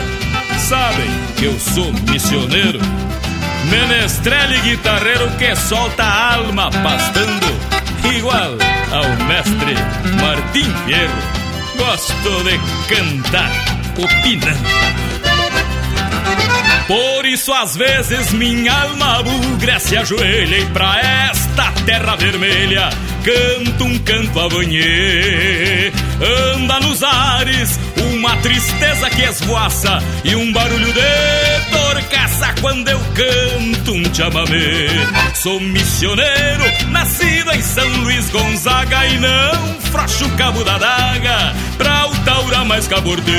sabem 0.58 1.10
que 1.38 1.46
eu 1.46 1.58
sou 1.58 1.90
missioneiro. 2.10 2.78
Menestrele 3.70 4.60
guitarreiro 4.60 5.30
que 5.38 5.56
solta 5.56 6.04
a 6.04 6.34
alma 6.34 6.70
pastando 6.70 7.46
igual 8.14 8.73
ao 8.92 9.08
mestre 9.26 9.74
Martim 10.20 10.72
Fierro. 10.84 11.22
Gosto 11.76 12.44
de 12.44 12.58
cantar 12.94 13.50
opinando. 13.98 14.84
Por 16.86 17.24
isso 17.24 17.52
às 17.52 17.76
vezes 17.76 18.32
minha 18.32 18.72
alma 18.72 19.22
bugra 19.22 19.78
se 19.78 19.96
ajoelha 19.96 20.58
e 20.58 20.66
pra 20.66 21.00
esta 21.00 21.72
terra 21.86 22.14
vermelha 22.16 22.90
canto 23.24 23.84
um 23.84 23.98
canto 24.00 24.38
a 24.38 24.48
banhê. 24.48 25.90
Anda 26.54 26.80
nos 26.80 27.02
ares 27.02 27.80
uma 28.24 28.38
tristeza 28.38 29.10
que 29.10 29.22
esvoaça 29.22 30.02
e 30.24 30.34
um 30.34 30.50
barulho 30.50 30.90
de 30.94 31.70
torcaça 31.70 32.54
quando 32.58 32.88
eu 32.88 32.98
canto 32.98 33.92
um 33.92 34.14
chamamé. 34.14 34.86
Sou 35.34 35.60
missioneiro, 35.60 36.64
nascido 36.88 37.52
em 37.52 37.60
São 37.60 37.86
Luís 37.98 38.30
Gonzaga 38.30 39.06
e 39.08 39.18
não 39.18 39.78
frouxo 39.92 40.24
o 40.24 40.36
cabo 40.38 40.64
da 40.64 40.78
daga 40.78 41.54
pra 41.76 42.06
o 42.06 42.16
taura 42.24 42.64
mais 42.64 42.88
cabordeiro. 42.88 43.34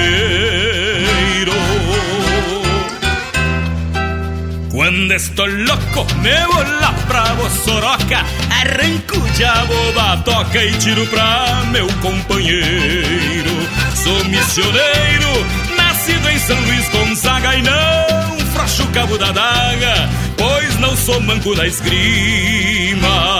Quando 4.75 5.13
estou 5.13 5.45
louco, 5.45 6.05
me 6.15 6.47
vou 6.47 6.79
lá 6.81 6.93
pra 7.07 7.23
Bossoroca 7.35 8.25
Arranco 8.51 9.17
o 9.17 9.93
da 9.93 10.17
toca 10.17 10.61
e 10.61 10.73
tiro 10.73 11.07
pra 11.07 11.63
meu 11.71 11.87
companheiro 12.01 13.51
Sou 13.95 14.25
missioneiro, 14.25 15.47
nascido 15.77 16.29
em 16.29 16.39
São 16.39 16.59
Luís 16.59 16.89
Gonzaga 16.89 17.55
E 17.55 17.61
não 17.61 18.37
frouxo 18.53 18.83
o 18.83 18.87
cabo 18.87 19.17
da 19.17 19.31
daga, 19.31 20.09
pois 20.37 20.77
não 20.79 20.93
sou 20.97 21.21
manco 21.21 21.55
da 21.55 21.65
esgrima 21.65 23.34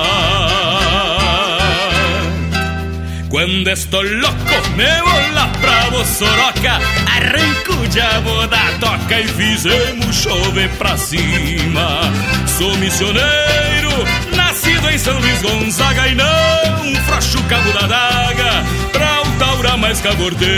quando 3.35 3.67
estou 3.69 4.01
louco, 4.01 4.69
me 4.77 5.01
vou 5.01 5.33
lá 5.33 5.51
pra 5.59 5.89
Bossoroca 5.89 6.79
Arranco 7.05 7.73
o 7.83 7.87
diabo 7.89 8.47
da 8.47 8.71
toca 8.79 9.19
e 9.19 9.27
fizemos 9.27 10.15
chover 10.15 10.69
pra 10.77 10.97
cima. 10.97 11.99
Sou 12.47 12.73
missioneiro, 12.77 13.91
nascido 14.33 14.89
em 14.89 14.97
São 14.97 15.19
Luís 15.19 15.41
Gonzaga 15.41 16.07
E 16.07 16.15
não 16.15 16.95
frouxo 17.07 17.43
cabo 17.49 17.73
da 17.73 17.87
daga 17.87 18.63
pra 18.93 19.23
o 19.23 19.31
taura 19.37 19.75
mais 19.75 19.99
cabordeiro. 19.99 20.55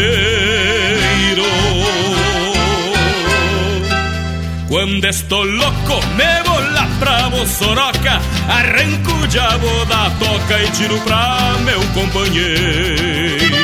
Quando 4.68 5.04
estou 5.06 5.44
louco, 5.44 6.06
me 6.16 6.47
pra 7.00 7.30
Bossoroca 7.30 8.22
Arranco 8.48 9.12
o 9.24 9.28
diabo 9.28 9.86
da 9.86 10.10
toca 10.12 10.64
e 10.64 10.72
tiro 10.72 11.00
pra 11.02 11.56
meu 11.64 11.82
companheiro 11.94 13.58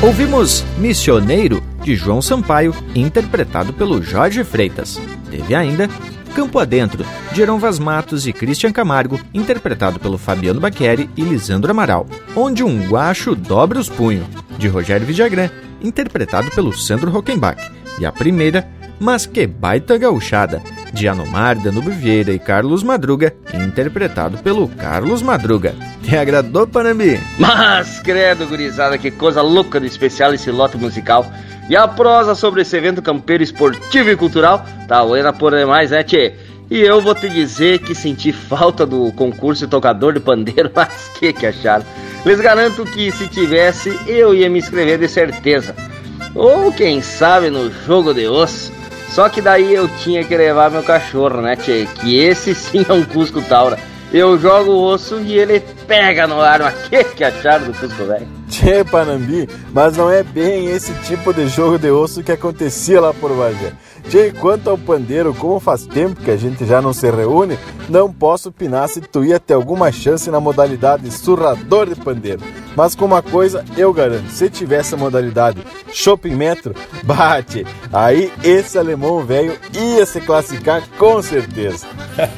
Ouvimos 0.00 0.64
Missioneiro, 0.78 1.60
de 1.82 1.96
João 1.96 2.22
Sampaio, 2.22 2.72
interpretado 2.94 3.72
pelo 3.72 4.00
Jorge 4.00 4.44
Freitas. 4.44 4.96
Teve 5.28 5.56
ainda 5.56 5.88
Campo 6.36 6.60
Adentro, 6.60 7.04
de 7.32 7.44
Vaz 7.44 7.80
Matos 7.80 8.24
e 8.24 8.32
Christian 8.32 8.70
Camargo, 8.70 9.18
interpretado 9.34 9.98
pelo 9.98 10.16
Fabiano 10.16 10.60
Baqueri 10.60 11.10
e 11.16 11.22
Lisandro 11.22 11.72
Amaral. 11.72 12.06
Onde 12.36 12.62
um 12.62 12.86
guacho 12.86 13.34
dobra 13.34 13.80
os 13.80 13.88
punhos, 13.88 14.24
de 14.56 14.68
Rogério 14.68 15.04
Vidagrã, 15.04 15.50
interpretado 15.82 16.48
pelo 16.52 16.72
Sandro 16.72 17.10
Rockenbach. 17.10 17.77
E 18.00 18.06
a 18.06 18.12
primeira, 18.12 18.66
Mas 19.00 19.26
Que 19.26 19.46
Baita 19.46 19.96
Gauchada, 19.96 20.62
de 20.92 21.08
Anomar 21.08 21.58
Danube 21.58 21.90
Vieira 21.90 22.32
e 22.32 22.38
Carlos 22.38 22.82
Madruga, 22.82 23.34
interpretado 23.52 24.38
pelo 24.38 24.68
Carlos 24.68 25.22
Madruga. 25.22 25.74
Te 26.02 26.16
agradou, 26.16 26.66
Panambi? 26.66 27.20
Mas, 27.38 28.00
credo, 28.00 28.46
gurizada, 28.46 28.98
que 28.98 29.10
coisa 29.10 29.42
louca 29.42 29.80
de 29.80 29.86
especial 29.86 30.32
esse 30.34 30.50
lote 30.50 30.76
musical. 30.76 31.26
E 31.68 31.76
a 31.76 31.86
prosa 31.86 32.34
sobre 32.34 32.62
esse 32.62 32.76
evento 32.76 33.02
campeiro 33.02 33.42
esportivo 33.42 34.10
e 34.10 34.16
cultural 34.16 34.64
tá 34.86 35.04
buena 35.04 35.32
por 35.32 35.54
demais, 35.54 35.90
né, 35.90 36.02
tchê? 36.02 36.34
E 36.70 36.80
eu 36.80 37.00
vou 37.00 37.14
te 37.14 37.28
dizer 37.28 37.78
que 37.78 37.94
senti 37.94 38.30
falta 38.30 38.84
do 38.84 39.10
concurso 39.12 39.66
tocador 39.66 40.12
de 40.12 40.20
pandeiro, 40.20 40.70
mas 40.74 41.10
que 41.18 41.32
que 41.32 41.46
acharam? 41.46 41.84
Les 42.24 42.40
garanto 42.40 42.84
que 42.84 43.10
se 43.10 43.26
tivesse, 43.28 43.96
eu 44.06 44.34
ia 44.34 44.50
me 44.50 44.58
inscrever 44.58 44.98
de 44.98 45.08
certeza. 45.08 45.74
Ou 46.34 46.72
quem 46.72 47.00
sabe 47.02 47.50
no 47.50 47.70
jogo 47.70 48.12
de 48.12 48.26
osso. 48.26 48.72
Só 49.10 49.28
que 49.28 49.40
daí 49.40 49.74
eu 49.74 49.88
tinha 49.98 50.22
que 50.22 50.36
levar 50.36 50.70
meu 50.70 50.82
cachorro, 50.82 51.40
né, 51.40 51.56
tchê? 51.56 51.88
Que 52.00 52.18
esse 52.18 52.54
sim 52.54 52.84
é 52.88 52.92
um 52.92 53.04
Cusco 53.04 53.40
Taura. 53.42 53.78
Eu 54.12 54.38
jogo 54.38 54.72
o 54.72 54.84
osso 54.84 55.20
e 55.20 55.38
ele 55.38 55.60
pega 55.86 56.26
no 56.26 56.40
ar. 56.40 56.60
Mas 56.60 56.74
que 56.88 57.04
que 57.04 57.24
acharam 57.24 57.66
do 57.66 57.72
Cusco 57.72 58.04
velho? 58.04 58.28
Tchê, 58.48 58.84
Panambi, 58.84 59.48
mas 59.72 59.96
não 59.96 60.10
é 60.10 60.22
bem 60.22 60.66
esse 60.66 60.92
tipo 61.04 61.32
de 61.32 61.48
jogo 61.48 61.78
de 61.78 61.90
osso 61.90 62.22
que 62.22 62.32
acontecia 62.32 63.00
lá 63.00 63.12
por 63.12 63.30
Bagé. 63.32 63.72
Tchê, 64.08 64.32
quanto 64.32 64.70
ao 64.70 64.78
pandeiro, 64.78 65.34
como 65.34 65.60
faz 65.60 65.84
tempo 65.86 66.22
que 66.22 66.30
a 66.30 66.36
gente 66.36 66.64
já 66.64 66.80
não 66.80 66.94
se 66.94 67.10
reúne, 67.10 67.58
não 67.90 68.10
posso 68.10 68.48
opinar 68.48 68.88
se 68.88 69.02
tu 69.02 69.22
ia 69.22 69.38
ter 69.38 69.52
alguma 69.52 69.92
chance 69.92 70.30
na 70.30 70.40
modalidade 70.40 71.10
surrador 71.10 71.86
de 71.86 71.94
pandeiro. 71.94 72.40
Mas 72.74 72.94
com 72.94 73.04
uma 73.04 73.20
coisa 73.20 73.62
eu 73.76 73.92
garanto, 73.92 74.30
se 74.30 74.48
tivesse 74.48 74.94
a 74.94 74.96
modalidade 74.96 75.58
shopping 75.92 76.34
metro, 76.34 76.74
bate, 77.04 77.66
aí 77.92 78.32
esse 78.42 78.78
alemão 78.78 79.26
velho 79.26 79.52
ia 79.74 80.06
se 80.06 80.22
classificar 80.22 80.82
com 80.98 81.20
certeza. 81.20 81.86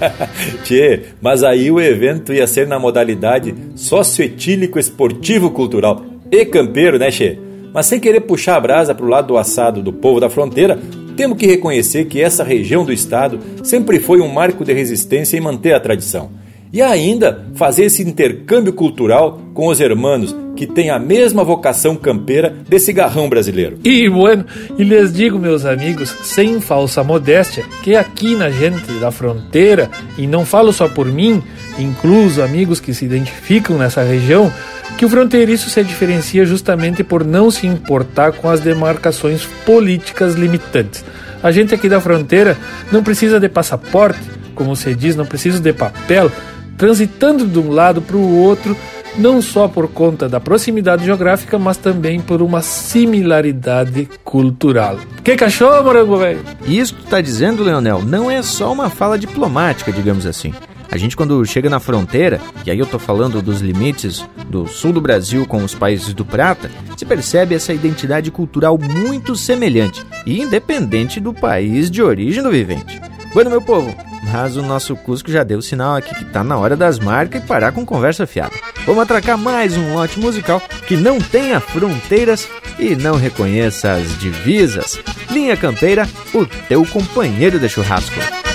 Tchê, 0.64 1.04
mas 1.22 1.44
aí 1.44 1.70
o 1.70 1.80
evento 1.80 2.32
ia 2.32 2.48
ser 2.48 2.66
na 2.66 2.80
modalidade 2.80 3.54
socioetílico 3.76 4.76
esportivo 4.76 5.52
cultural 5.52 6.02
e 6.32 6.44
campeiro, 6.44 6.98
né, 6.98 7.10
Tchê? 7.10 7.38
Mas 7.72 7.86
sem 7.86 8.00
querer 8.00 8.20
puxar 8.20 8.56
a 8.56 8.60
brasa 8.60 8.94
pro 8.94 9.06
lado 9.06 9.28
do 9.28 9.36
assado 9.36 9.80
do 9.80 9.92
povo 9.92 10.18
da 10.18 10.28
fronteira, 10.28 10.78
temos 11.20 11.36
que 11.36 11.46
reconhecer 11.46 12.06
que 12.06 12.18
essa 12.18 12.42
região 12.42 12.82
do 12.82 12.90
estado 12.90 13.40
sempre 13.62 14.00
foi 14.00 14.22
um 14.22 14.32
marco 14.32 14.64
de 14.64 14.72
resistência 14.72 15.36
em 15.36 15.40
manter 15.40 15.74
a 15.74 15.78
tradição. 15.78 16.30
E 16.72 16.80
ainda 16.80 17.44
fazer 17.56 17.84
esse 17.84 18.02
intercâmbio 18.02 18.72
cultural 18.72 19.38
com 19.52 19.66
os 19.66 19.82
hermanos 19.82 20.34
que 20.56 20.66
têm 20.66 20.88
a 20.88 20.98
mesma 20.98 21.44
vocação 21.44 21.94
campeira 21.94 22.56
desse 22.66 22.90
garrão 22.90 23.28
brasileiro. 23.28 23.78
E 23.84 24.08
bueno, 24.08 24.46
e 24.78 24.82
lhes 24.82 25.12
digo, 25.12 25.38
meus 25.38 25.66
amigos, 25.66 26.08
sem 26.22 26.58
falsa 26.58 27.04
modéstia, 27.04 27.66
que 27.82 27.94
aqui 27.94 28.34
na 28.34 28.48
gente 28.48 28.90
da 28.98 29.10
fronteira, 29.10 29.90
e 30.16 30.26
não 30.26 30.46
falo 30.46 30.72
só 30.72 30.88
por 30.88 31.04
mim, 31.04 31.42
incluo 31.78 32.24
os 32.24 32.38
amigos 32.38 32.80
que 32.80 32.94
se 32.94 33.04
identificam 33.04 33.76
nessa 33.76 34.02
região, 34.02 34.50
que 34.96 35.04
o 35.04 35.08
fronteiriço 35.08 35.70
se 35.70 35.82
diferencia 35.82 36.44
justamente 36.44 37.02
por 37.02 37.24
não 37.24 37.50
se 37.50 37.66
importar 37.66 38.32
com 38.32 38.48
as 38.48 38.60
demarcações 38.60 39.46
políticas 39.64 40.34
limitantes. 40.34 41.04
A 41.42 41.50
gente 41.50 41.74
aqui 41.74 41.88
da 41.88 42.00
fronteira 42.00 42.56
não 42.92 43.02
precisa 43.02 43.40
de 43.40 43.48
passaporte, 43.48 44.20
como 44.54 44.76
se 44.76 44.94
diz, 44.94 45.16
não 45.16 45.24
precisa 45.24 45.58
de 45.58 45.72
papel, 45.72 46.30
transitando 46.76 47.46
de 47.46 47.58
um 47.58 47.70
lado 47.70 48.02
para 48.02 48.16
o 48.16 48.38
outro, 48.38 48.76
não 49.16 49.40
só 49.40 49.68
por 49.68 49.88
conta 49.88 50.28
da 50.28 50.38
proximidade 50.38 51.04
geográfica, 51.04 51.58
mas 51.58 51.76
também 51.76 52.20
por 52.20 52.42
uma 52.42 52.62
similaridade 52.62 54.08
cultural. 54.22 54.98
Que 55.24 55.36
cachorro, 55.36 55.82
morango 55.82 56.16
velho? 56.16 56.40
Isso 56.66 56.94
tu 56.94 57.04
tá 57.04 57.20
dizendo, 57.20 57.62
Leonel, 57.62 58.02
não 58.02 58.30
é 58.30 58.42
só 58.42 58.72
uma 58.72 58.88
fala 58.88 59.18
diplomática, 59.18 59.92
digamos 59.92 60.26
assim. 60.26 60.54
A 60.90 60.96
gente, 60.96 61.16
quando 61.16 61.44
chega 61.46 61.70
na 61.70 61.78
fronteira, 61.78 62.40
e 62.66 62.70
aí 62.70 62.78
eu 62.78 62.86
tô 62.86 62.98
falando 62.98 63.40
dos 63.40 63.60
limites 63.60 64.24
do 64.48 64.66
sul 64.66 64.92
do 64.92 65.00
Brasil 65.00 65.46
com 65.46 65.62
os 65.62 65.72
países 65.72 66.12
do 66.12 66.24
Prata, 66.24 66.68
se 66.96 67.06
percebe 67.06 67.54
essa 67.54 67.72
identidade 67.72 68.30
cultural 68.30 68.76
muito 68.76 69.36
semelhante 69.36 70.04
e 70.26 70.40
independente 70.40 71.20
do 71.20 71.32
país 71.32 71.88
de 71.88 72.02
origem 72.02 72.42
do 72.42 72.50
vivente. 72.50 73.00
Bueno, 73.32 73.50
meu 73.50 73.62
povo, 73.62 73.94
mas 74.32 74.56
o 74.56 74.62
nosso 74.62 74.96
Cusco 74.96 75.30
já 75.30 75.44
deu 75.44 75.62
sinal 75.62 75.94
aqui 75.94 76.12
que 76.12 76.24
tá 76.24 76.42
na 76.42 76.58
hora 76.58 76.76
das 76.76 76.98
marcas 76.98 77.40
e 77.40 77.46
parar 77.46 77.70
com 77.70 77.86
conversa 77.86 78.26
fiada. 78.26 78.54
Vamos 78.84 79.02
atracar 79.04 79.38
mais 79.38 79.76
um 79.76 79.94
lote 79.94 80.18
musical 80.18 80.60
que 80.88 80.96
não 80.96 81.20
tenha 81.20 81.60
fronteiras 81.60 82.48
e 82.80 82.96
não 82.96 83.14
reconheça 83.14 83.92
as 83.92 84.18
divisas. 84.18 84.98
Linha 85.30 85.56
Campeira, 85.56 86.08
o 86.34 86.44
teu 86.44 86.84
companheiro 86.84 87.60
de 87.60 87.68
churrasco. 87.68 88.49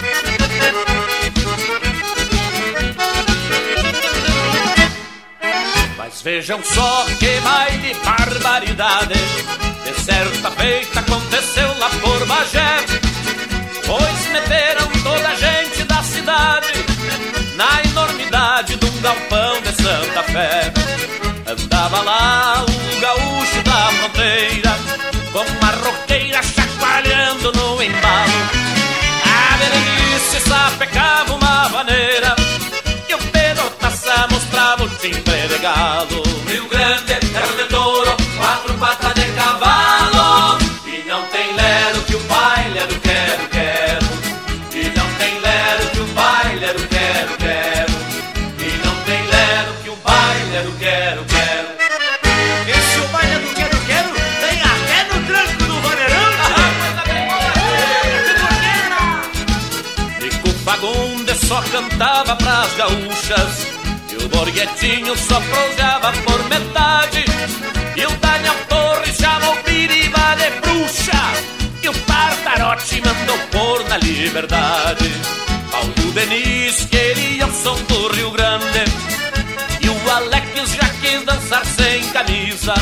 Vejam 6.25 6.59
só 6.63 7.05
que 7.19 7.39
baile 7.41 7.93
barbaridade. 8.03 9.13
De 9.83 10.01
certa 10.01 10.49
feita 10.49 10.99
aconteceu 10.99 11.77
lá 11.77 11.87
por 12.01 12.25
Bagé. 12.25 12.77
Pois 13.85 14.27
meteram 14.31 14.87
toda 15.03 15.29
a 15.29 15.35
gente 15.35 15.83
da 15.83 16.01
cidade 16.01 16.67
Na 17.55 17.83
enormidade 17.83 18.75
de 18.75 18.85
um 18.87 19.01
galpão 19.01 19.61
de 19.61 19.83
Santa 19.83 20.23
Fé. 20.23 20.73
Andava 21.45 22.01
lá 22.01 22.65
o 22.67 22.99
gaúcho 22.99 23.61
da 23.61 23.91
fronteira 23.91 24.75
Com 25.31 25.41
uma 25.41 25.71
roqueira 25.73 26.41
chacoalhando 26.41 27.51
no 27.51 27.83
embalo. 27.83 28.33
A 29.25 29.57
Berenice 29.57 30.39
sapecava 30.39 31.33
uma 31.35 31.69
maneira 31.69 32.35
taça 34.05 34.27
mostrava 34.29 34.83
o 34.83 34.89
timbre 34.89 35.47
de 35.47 35.57
galo. 35.59 36.14
Pras 62.35 62.73
gaúchas. 62.75 63.67
O 64.23 64.27
Borghetinho 64.29 65.15
só 65.17 65.39
prosseava 65.39 66.11
por 66.23 66.43
metade. 66.49 67.25
E 67.95 68.05
o 68.05 68.11
Daniel 68.17 68.55
Torres 68.67 69.15
chamou 69.17 69.55
Piriba 69.57 70.35
de 70.35 70.49
bruxa. 70.61 71.21
E 71.83 71.89
o 71.89 71.93
Tartarote 71.93 73.01
mandou 73.01 73.37
pôr 73.51 73.87
na 73.89 73.97
liberdade. 73.97 75.11
Paulo 75.71 76.11
Denis 76.13 76.87
queria 76.89 77.47
o 77.47 77.53
som 77.53 77.75
do 77.83 78.07
Rio 78.13 78.31
Grande. 78.31 78.85
E 79.81 79.89
o 79.89 80.11
Alex 80.11 80.71
já 80.71 80.89
quis 81.01 81.23
dançar 81.23 81.65
sem 81.65 82.01
camisa 82.09 82.73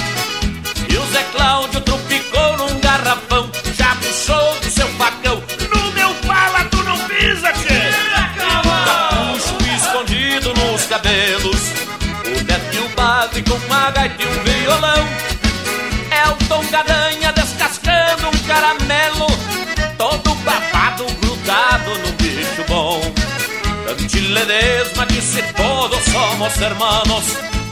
Ledesma 24.34 25.06
disse 25.06 25.44
todos 25.54 26.04
somos 26.06 26.60
hermanos 26.60 27.26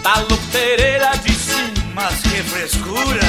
Talo 0.04 0.38
Pereira 0.52 1.12
disse 1.26 1.56
Mas 1.96 2.22
que 2.22 2.44
frescura. 2.44 3.20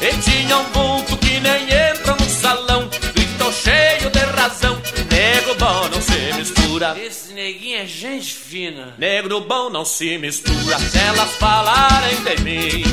E 0.00 0.16
tinha 0.18 0.56
um 0.56 0.64
vulto 0.72 1.16
que 1.16 1.40
nem 1.40 1.64
entra 1.64 2.14
no 2.14 2.30
salão 2.30 2.88
Gritou 3.12 3.52
cheio 3.52 4.08
de 4.10 4.20
razão 4.40 4.80
Nego 5.10 5.54
bom 5.56 5.88
não 5.88 6.00
se 6.00 6.32
mistura 6.36 6.96
Esse 6.96 7.32
neguinho 7.32 7.80
é 7.80 7.86
gente 7.86 8.34
fina. 8.34 8.94
Negro 8.96 9.40
bom 9.40 9.68
não 9.68 9.84
se 9.84 10.16
mistura 10.18 10.78
Se 10.78 10.96
elas 10.96 11.30
falarem 11.40 12.16
de 12.22 12.42
mim. 12.44 12.84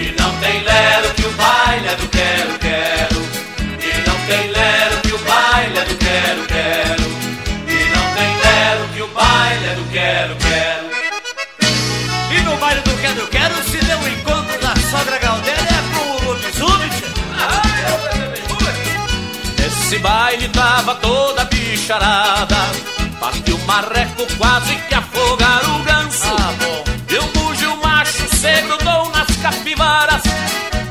E 0.00 0.20
não 0.22 0.38
tem 0.38 0.62
lero 0.62 1.14
que 1.14 1.26
o 1.26 1.32
baile 1.32 1.88
é 1.88 1.96
do 1.96 2.08
quero, 2.08 2.58
quero 2.60 3.20
E 3.82 4.08
não 4.08 4.26
tem 4.26 4.50
lero 4.52 5.00
que 5.02 5.12
o 5.12 5.18
baile 5.18 5.78
é 5.78 5.84
do 5.84 5.96
quero, 5.96 6.46
quero 6.46 6.99
quero, 10.00 10.36
quero. 10.36 10.86
E 12.34 12.40
no 12.42 12.56
baile 12.56 12.80
do 12.80 12.96
quero, 13.00 13.26
quero 13.28 13.54
se 13.64 13.78
deu 13.84 13.98
o 13.98 14.08
encontro 14.08 14.60
da 14.60 14.74
sogra 14.90 15.18
Galdéria 15.18 15.80
com 15.92 16.10
o 16.10 16.28
lobisomem 16.28 16.90
Esse 19.66 19.98
baile 19.98 20.48
tava 20.48 20.94
toda 20.96 21.44
bicharada. 21.44 22.56
O 23.52 23.66
marreco 23.66 24.26
quase 24.38 24.74
que 24.88 24.94
afogar 24.94 25.62
o 25.70 25.82
ganso. 25.84 26.34
E 27.08 27.18
o 27.18 27.26
bugio 27.28 27.76
macho 27.76 28.26
se 28.36 28.62
grudou 28.62 29.10
nas 29.10 29.36
capivaras. 29.36 30.22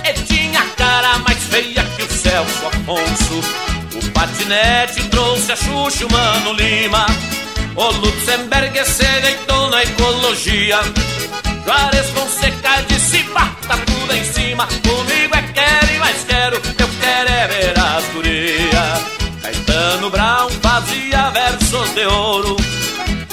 E 0.05 0.13
tinha 0.23 0.59
a 0.59 0.65
cara 0.75 1.17
mais 1.19 1.39
feia 1.45 1.83
que 1.95 2.03
o 2.03 2.09
Celso 2.09 2.67
Afonso. 2.67 3.39
O 3.95 4.11
patinete 4.11 5.03
trouxe 5.09 5.51
a 5.51 5.55
Xuxa, 5.55 6.05
o 6.05 6.11
Mano 6.11 6.53
Lima 6.53 7.05
O 7.75 7.91
Lutzenberg 7.91 8.85
se 8.85 9.21
deitou 9.21 9.69
na 9.69 9.83
ecologia. 9.83 10.79
Juarez 11.65 12.09
Fonseca 12.11 12.83
disse 12.87 13.23
bata 13.33 13.77
tudo 13.85 14.13
em 14.13 14.23
cima. 14.23 14.67
Comigo 14.67 15.35
é 15.35 15.41
quero 15.53 15.93
e 15.93 15.99
mais 15.99 16.23
quero 16.27 16.55
Eu 16.55 16.89
quero 17.01 17.29
é 17.29 17.47
ver 17.47 17.79
as 17.79 18.05
gurias 18.13 19.19
Caetano 19.41 20.09
Brown 20.09 20.49
fazia 20.61 21.29
versos 21.29 21.89
de 21.93 22.05
ouro. 22.05 22.57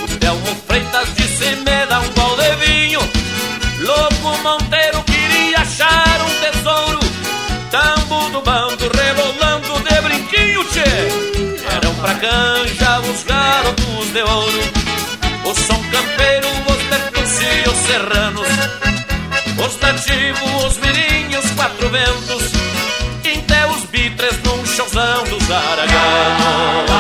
O 0.02 0.18
Telmo 0.18 0.56
Freitas 0.66 1.08
disse 1.16 1.56
me 1.56 1.86
dá 1.88 2.00
um 2.00 2.10
gol 2.12 2.36
de 2.36 2.66
vinho. 2.66 3.00
Louco 3.80 4.38
Monteiro 4.42 5.02
queria 5.04 5.58
achar 5.58 6.20
um 6.22 6.52
tesouro. 6.52 7.00
Tambo 7.70 8.28
do 8.30 8.40
bando 8.42 8.90
rebolando 8.96 9.80
de 9.88 10.00
brinquinho, 10.02 10.64
tchê. 10.64 10.84
Eram 11.74 11.94
pra 11.96 12.14
canja 12.14 12.85
de 14.16 14.22
ouro. 14.22 14.60
Os 15.44 15.59
são 15.59 15.76
campeiro, 15.76 16.48
os 16.70 16.82
percus 16.84 17.38
e 17.43 17.68
os 17.68 17.76
serranos, 17.86 18.48
os 19.62 19.80
nativos, 19.80 20.64
os 20.64 20.78
mirinhos, 20.78 21.51
quatro 21.51 21.88
ventos, 21.90 22.43
Quinté, 23.22 23.55
até 23.55 23.66
os 23.66 23.82
bitres 23.90 24.38
num 24.43 24.64
chãozão 24.64 25.24
dos 25.24 25.51
araganos. 25.51 26.90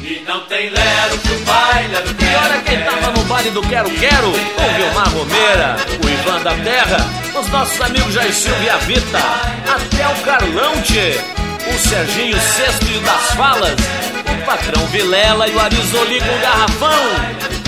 E 0.00 0.24
não 0.24 0.40
tem 0.42 0.70
lero 0.70 1.18
que 1.18 1.32
o 1.32 1.40
baile 1.40 1.96
é 1.96 2.00
do 2.02 2.14
que 2.14 2.24
era. 2.24 2.38
Agora 2.38 2.60
quem 2.62 2.80
tava 2.84 3.10
no 3.10 3.24
baile 3.24 3.50
do 3.50 3.62
quero 3.62 3.90
quero, 3.90 4.28
o 4.28 4.76
Vilmar 4.76 5.10
Romeira, 5.12 5.76
o 6.04 6.08
Ivan 6.08 6.40
da 6.42 6.54
Terra, 6.54 6.98
os 7.36 7.48
nossos 7.48 7.80
amigos 7.80 8.14
Jair 8.14 8.32
Silva 8.32 8.62
e 8.62 8.70
a 8.70 8.76
Vita, 8.76 9.18
até 9.18 10.06
o 10.06 10.22
Carlão 10.22 10.80
Tchê 10.82 11.47
o 11.74 11.78
Serginho 11.78 12.40
Sexto 12.40 13.00
das 13.00 13.32
Falas, 13.34 13.76
o 14.32 14.44
Patrão 14.46 14.86
Vilela 14.86 15.48
e 15.48 15.54
o 15.54 15.60
Arizoli 15.60 16.18
com 16.20 16.36
o 16.36 16.40
Garrafão, 16.40 17.04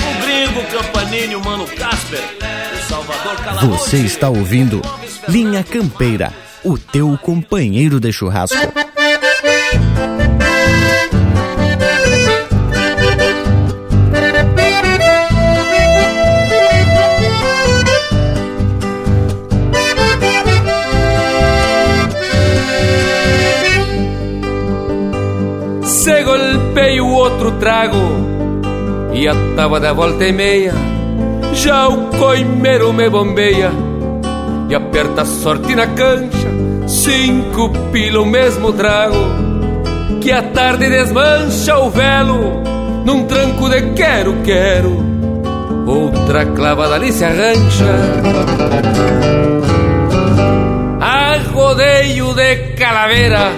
o 0.09 0.23
Gringo, 0.23 0.65
Campanini, 0.71 1.37
o 1.37 1.45
Mano 1.45 1.67
Casper, 1.67 2.21
o 2.75 2.89
Salvador 2.89 3.37
Calamonte. 3.37 3.79
Você 3.79 3.99
está 3.99 4.29
ouvindo 4.29 4.81
Linha 5.29 5.63
Campeira, 5.63 6.33
o 6.65 6.79
teu 6.79 7.19
companheiro 7.19 8.01
de 8.01 8.13
churrasco. 8.13 8.57
Trago 27.61 27.99
e 29.13 29.29
a 29.29 29.35
tava 29.55 29.79
da 29.79 29.93
volta 29.93 30.25
e 30.25 30.33
meia. 30.33 30.73
Já 31.53 31.89
o 31.89 32.07
coimeiro 32.07 32.93
me 32.93 33.09
bombeia 33.11 33.71
e 34.69 34.75
aperta 34.75 35.23
a 35.23 35.25
sorte 35.27 35.77
na 35.77 35.87
cancha. 35.89 36.49
Cinco 36.89 37.71
pila 37.93 38.23
o 38.23 38.27
mesmo 38.27 38.73
trago 38.73 39.15
que 40.21 40.33
a 40.33 40.43
tarde 40.43 40.89
desmancha 40.89 41.79
o 41.79 41.91
velo 41.91 42.63
num 43.05 43.27
tranco 43.27 43.69
de 43.69 43.93
quero, 43.93 44.37
quero. 44.43 44.97
Outra 45.87 46.47
clavada 46.47 46.95
ali 46.95 47.13
se 47.13 47.25
arrancha. 47.25 47.93
A 51.01 51.37
rodeio 51.53 52.35
de 52.35 52.57
calavera, 52.77 53.53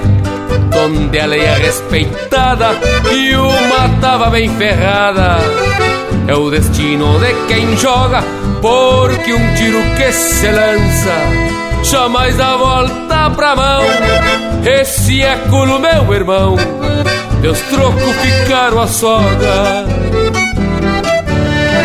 donde 0.88 1.20
a 1.20 1.26
lei 1.26 1.40
é 1.40 1.54
respeitada 1.54 2.70
e 3.12 3.36
uma 3.36 3.88
tava 4.00 4.30
bem 4.30 4.48
ferrada. 4.56 5.38
É 6.26 6.34
o 6.34 6.50
destino 6.50 7.20
de 7.20 7.32
quem 7.46 7.76
joga, 7.76 8.22
porque 8.60 9.32
um 9.32 9.54
tiro 9.54 9.80
que 9.96 10.12
se 10.12 10.50
lança 10.50 11.52
jamais 11.84 12.36
dá 12.36 12.56
volta 12.56 13.30
pra 13.30 13.54
mão. 13.54 13.82
Esse 14.64 15.22
é 15.22 15.36
culo, 15.50 15.78
meu 15.78 16.12
irmão, 16.12 16.56
Deus 17.40 17.60
troco 17.70 18.12
ficaram 18.14 18.80
a 18.80 18.86
soga. 18.88 19.86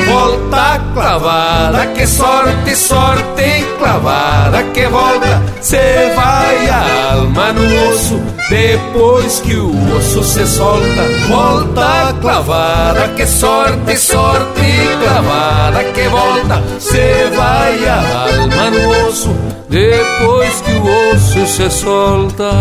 Volta 0.07 0.79
clavada, 0.93 1.85
que 1.87 2.07
sorte, 2.07 2.75
sorte 2.75 3.65
clavada 3.77 4.63
que 4.73 4.87
volta. 4.87 5.43
Cê 5.61 6.13
vai 6.15 6.69
a 6.69 7.13
alma 7.13 7.51
no 7.51 7.89
osso, 7.89 8.21
depois 8.49 9.39
que 9.39 9.55
o 9.55 9.97
osso 9.97 10.23
se 10.23 10.45
solta. 10.45 11.03
Volta 11.27 12.13
clavada, 12.21 13.09
que 13.09 13.25
sorte, 13.25 13.97
sorte 13.97 14.61
clavada 15.01 15.83
que 15.83 16.07
volta. 16.07 16.63
Cê 16.79 17.29
vai 17.35 17.87
a 17.87 18.29
alma 18.29 18.69
no 18.71 19.07
osso, 19.07 19.35
depois 19.69 20.61
que 20.61 20.71
o 20.71 21.13
osso 21.13 21.47
se 21.47 21.69
solta. 21.69 22.51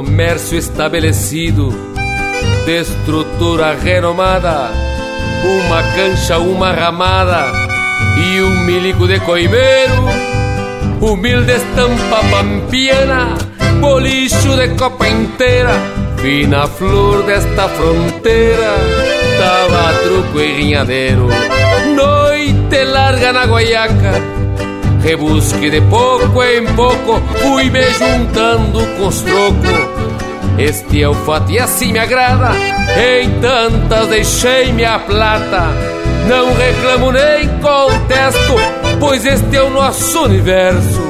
Comércio 0.00 0.56
estabelecido, 0.56 1.68
de 2.64 2.80
estrutura 2.80 3.74
renomada, 3.74 4.70
uma 5.44 5.82
cancha, 5.94 6.38
uma 6.38 6.72
ramada 6.72 7.44
e 8.16 8.40
um 8.40 8.60
milico 8.64 9.06
de 9.06 9.20
coimeiro, 9.20 10.08
humilde 11.02 11.52
estampa 11.52 12.24
pampiana, 12.30 13.36
bolicho 13.78 14.56
de 14.56 14.68
copa 14.70 15.06
inteira, 15.06 15.74
fina 16.16 16.66
flor 16.66 17.22
desta 17.24 17.68
fronteira, 17.68 18.72
tava 19.38 19.98
truco 19.98 20.40
e 20.40 20.62
rinhadeiro, 20.62 21.28
noite 21.94 22.84
larga 22.84 23.34
na 23.34 23.44
guaiaca, 23.44 24.39
rebusque 25.02 25.70
de 25.70 25.80
pouco 25.82 26.42
em 26.42 26.64
pouco, 26.74 27.20
fui 27.38 27.70
me 27.70 27.82
juntando 27.92 28.86
com 28.96 29.06
os 29.08 29.20
trocos. 29.22 30.00
Este 30.58 31.02
é 31.02 31.08
o 31.08 31.14
fato 31.14 31.50
e 31.50 31.58
assim 31.58 31.92
me 31.92 31.98
agrada, 31.98 32.50
em 32.96 33.30
tantas 33.40 34.08
deixei 34.08 34.72
minha 34.72 34.98
plata. 34.98 35.68
Não 36.28 36.54
reclamo 36.54 37.12
nem 37.12 37.48
contesto, 37.60 38.54
pois 38.98 39.24
este 39.24 39.56
é 39.56 39.62
o 39.62 39.70
nosso 39.70 40.24
universo, 40.24 41.02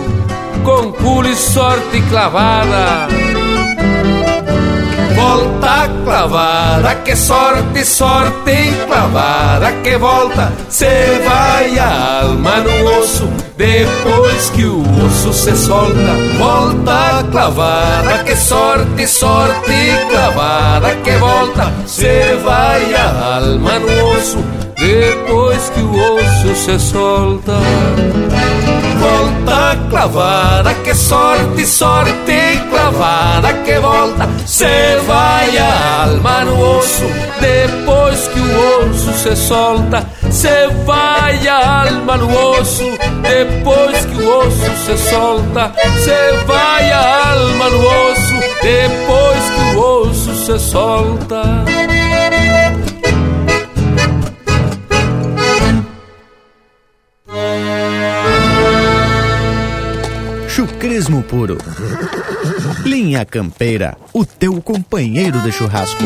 com 0.64 0.92
pulo 0.92 1.28
e 1.28 1.34
sorte 1.34 2.00
clavada. 2.02 3.08
Volta 5.14 5.90
clavada, 6.04 6.94
que 7.04 7.14
sorte, 7.14 7.84
sorte 7.84 8.72
clavada 8.86 9.72
que 9.82 9.96
volta. 9.98 10.52
Cê 10.68 11.20
vai 11.24 11.78
a 11.78 12.22
alma 12.22 12.56
no 12.58 12.98
osso, 12.98 13.28
depois 13.60 14.48
que 14.50 14.64
o 14.64 14.80
osso 15.04 15.34
se 15.34 15.54
solta. 15.54 16.14
Volta 16.38 17.22
clavada, 17.30 18.24
que 18.24 18.34
sorte, 18.34 19.06
sorte 19.06 19.98
clavada 20.08 20.94
que 21.04 21.12
volta. 21.18 21.70
Cê 21.86 22.36
vai 22.42 22.94
a 22.94 23.36
alma 23.36 23.78
no 23.78 24.16
osso, 24.16 24.38
depois 24.78 25.68
que 25.68 25.80
o 25.80 26.16
osso 26.16 26.56
se 26.56 26.78
solta. 26.78 27.52
Volta 29.00 29.78
clavada, 29.88 30.74
que 30.74 30.94
sorte, 30.94 31.66
sorte 31.66 32.60
clavada 32.70 33.52
que 33.64 33.78
volta. 33.78 34.28
Cê 34.46 34.98
vai 35.06 35.58
a 35.58 36.02
alma 36.04 36.44
no 36.44 36.78
osso, 36.78 37.04
depois 37.40 38.28
que 38.28 38.40
o 38.40 38.90
osso 38.90 39.12
se 39.12 39.36
solta. 39.36 40.06
Cê 40.30 40.68
vai 40.84 41.48
a 41.48 41.86
alma 41.86 42.16
no 42.18 42.58
osso, 42.58 42.84
depois 43.31 44.05
que 44.05 44.23
o 44.23 44.39
osso 44.39 44.77
se 44.85 44.98
solta. 45.09 45.73
Cê 46.05 46.44
vai 46.47 46.90
a 46.90 47.31
alma 47.31 47.70
no 47.70 47.78
osso, 47.78 48.35
depois 48.61 49.51
que 49.51 49.77
o 49.77 49.81
osso 49.81 50.35
se 50.35 50.59
solta. 50.59 51.43
Chucrismo 60.48 61.23
puro. 61.23 61.57
Linha 62.85 63.24
Campeira, 63.24 63.97
o 64.12 64.24
teu 64.27 64.61
companheiro 64.61 65.40
de 65.40 65.52
churrasco. 65.52 66.02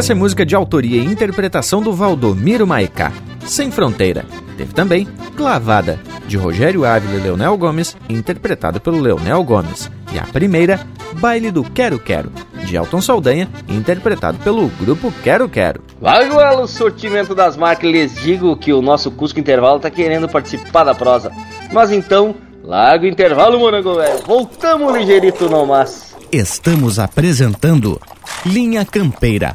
Essa 0.00 0.12
é 0.12 0.14
música 0.14 0.46
de 0.46 0.56
autoria 0.56 0.98
e 0.98 1.04
interpretação 1.04 1.82
do 1.82 1.92
Valdomiro 1.92 2.66
Maicá, 2.66 3.12
Sem 3.44 3.70
Fronteira. 3.70 4.24
Teve 4.56 4.72
também 4.72 5.06
Clavada, 5.36 6.00
de 6.26 6.38
Rogério 6.38 6.86
Ávila 6.86 7.16
e 7.16 7.22
Leonel 7.22 7.54
Gomes, 7.58 7.94
interpretada 8.08 8.80
pelo 8.80 8.98
Leonel 8.98 9.44
Gomes. 9.44 9.90
E 10.10 10.18
a 10.18 10.22
primeira, 10.22 10.80
Baile 11.16 11.50
do 11.50 11.62
Quero 11.62 11.98
Quero, 11.98 12.32
de 12.64 12.76
Elton 12.76 13.02
Saldanha, 13.02 13.46
interpretado 13.68 14.38
pelo 14.38 14.68
grupo 14.68 15.12
Quero 15.22 15.50
Quero. 15.50 15.82
Vai 16.00 16.30
o 16.30 16.66
sortimento 16.66 17.34
das 17.34 17.58
marcas, 17.58 17.90
lhes 17.90 18.14
digo 18.22 18.56
que 18.56 18.72
o 18.72 18.80
nosso 18.80 19.10
Cusco 19.10 19.38
Intervalo 19.38 19.80
tá 19.80 19.90
querendo 19.90 20.30
participar 20.30 20.84
da 20.84 20.94
prosa. 20.94 21.30
Mas 21.74 21.92
então, 21.92 22.34
larga 22.64 23.04
o 23.04 23.08
intervalo, 23.08 23.58
morango 23.58 23.96
velho. 23.96 24.20
Voltamos 24.26 24.96
ligeirito 24.96 25.46
no 25.46 25.66
mas. 25.66 26.16
Estamos 26.32 26.98
apresentando 26.98 28.00
Linha 28.46 28.84
Campeira, 28.86 29.54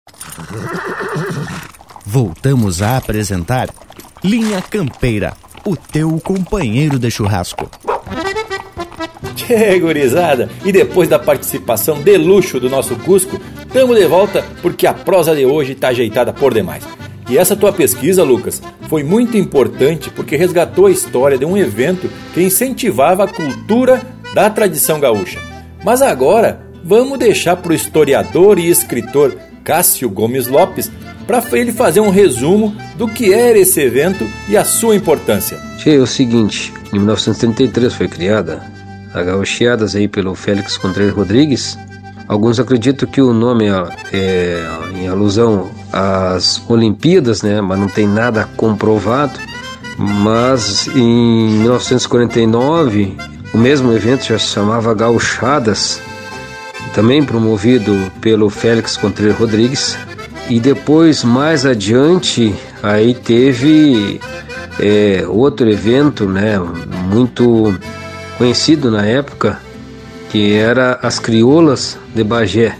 Voltamos 2.05 2.81
a 2.81 2.97
apresentar 2.97 3.69
Linha 4.23 4.61
Campeira, 4.61 5.33
o 5.65 5.75
teu 5.75 6.19
companheiro 6.19 6.99
de 6.99 7.09
churrasco. 7.09 7.69
Tchê, 9.35 9.79
gurizada! 9.79 10.49
E 10.65 10.71
depois 10.71 11.07
da 11.07 11.17
participação 11.17 12.01
de 12.01 12.17
luxo 12.17 12.59
do 12.59 12.69
nosso 12.69 12.95
Cusco, 12.97 13.39
tamo 13.71 13.95
de 13.95 14.05
volta 14.05 14.43
porque 14.61 14.85
a 14.85 14.93
prosa 14.93 15.35
de 15.35 15.45
hoje 15.45 15.75
tá 15.75 15.89
ajeitada 15.89 16.33
por 16.33 16.53
demais. 16.53 16.83
E 17.29 17.37
essa 17.37 17.55
tua 17.55 17.71
pesquisa, 17.71 18.23
Lucas, 18.23 18.61
foi 18.89 19.03
muito 19.03 19.37
importante 19.37 20.09
porque 20.09 20.35
resgatou 20.35 20.87
a 20.87 20.91
história 20.91 21.37
de 21.37 21.45
um 21.45 21.57
evento 21.57 22.09
que 22.33 22.41
incentivava 22.43 23.23
a 23.23 23.27
cultura 23.27 24.01
da 24.33 24.49
tradição 24.49 24.99
gaúcha. 24.99 25.39
Mas 25.83 26.01
agora, 26.01 26.61
vamos 26.83 27.17
deixar 27.17 27.55
pro 27.55 27.73
historiador 27.73 28.59
e 28.59 28.69
escritor 28.69 29.37
Cássio 29.63 30.09
Gomes 30.09 30.47
Lopes 30.47 30.91
para 31.27 31.43
ele 31.57 31.71
fazer 31.71 31.99
um 31.99 32.09
resumo 32.09 32.75
do 32.97 33.07
que 33.07 33.33
era 33.33 33.57
esse 33.57 33.79
evento 33.79 34.27
e 34.49 34.57
a 34.57 34.63
sua 34.63 34.95
importância. 34.95 35.57
Che, 35.77 35.91
é 35.91 35.97
o 35.97 36.07
seguinte, 36.07 36.73
em 36.93 36.97
1933 36.97 37.93
foi 37.93 38.07
criada 38.07 38.61
a 39.13 39.21
Gaucheadas 39.21 39.95
aí 39.95 40.07
pelo 40.07 40.35
Félix 40.35 40.77
Contreras 40.77 41.13
Rodrigues. 41.13 41.77
Alguns 42.27 42.59
acreditam 42.59 43.09
que 43.09 43.21
o 43.21 43.33
nome 43.33 43.65
é, 44.13 44.65
em 44.95 45.07
alusão 45.07 45.69
às 45.91 46.61
Olimpíadas, 46.69 47.41
né, 47.41 47.59
mas 47.61 47.79
não 47.79 47.87
tem 47.87 48.07
nada 48.07 48.47
comprovado. 48.55 49.39
Mas 49.97 50.87
em 50.87 51.49
1949 51.59 53.17
o 53.53 53.57
mesmo 53.57 53.91
evento 53.91 54.25
já 54.25 54.39
se 54.39 54.47
chamava 54.47 54.93
Gauchadas 54.93 56.01
também 56.93 57.23
promovido 57.23 58.11
pelo 58.19 58.49
Félix 58.49 58.97
Contreras 58.97 59.37
Rodrigues. 59.37 59.97
E 60.49 60.59
depois, 60.59 61.23
mais 61.23 61.65
adiante, 61.65 62.53
aí 62.83 63.13
teve 63.13 64.19
é, 64.79 65.25
outro 65.27 65.69
evento, 65.69 66.25
né, 66.25 66.59
muito 67.09 67.73
conhecido 68.37 68.91
na 68.91 69.05
época, 69.05 69.59
que 70.29 70.53
era 70.53 70.99
as 71.01 71.19
Crioulas 71.19 71.97
de 72.13 72.23
Bagé. 72.23 72.75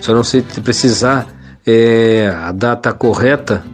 Só 0.00 0.14
não 0.14 0.24
sei 0.24 0.42
precisar 0.62 1.26
é, 1.66 2.34
a 2.34 2.52
data 2.52 2.92
correta 2.92 3.64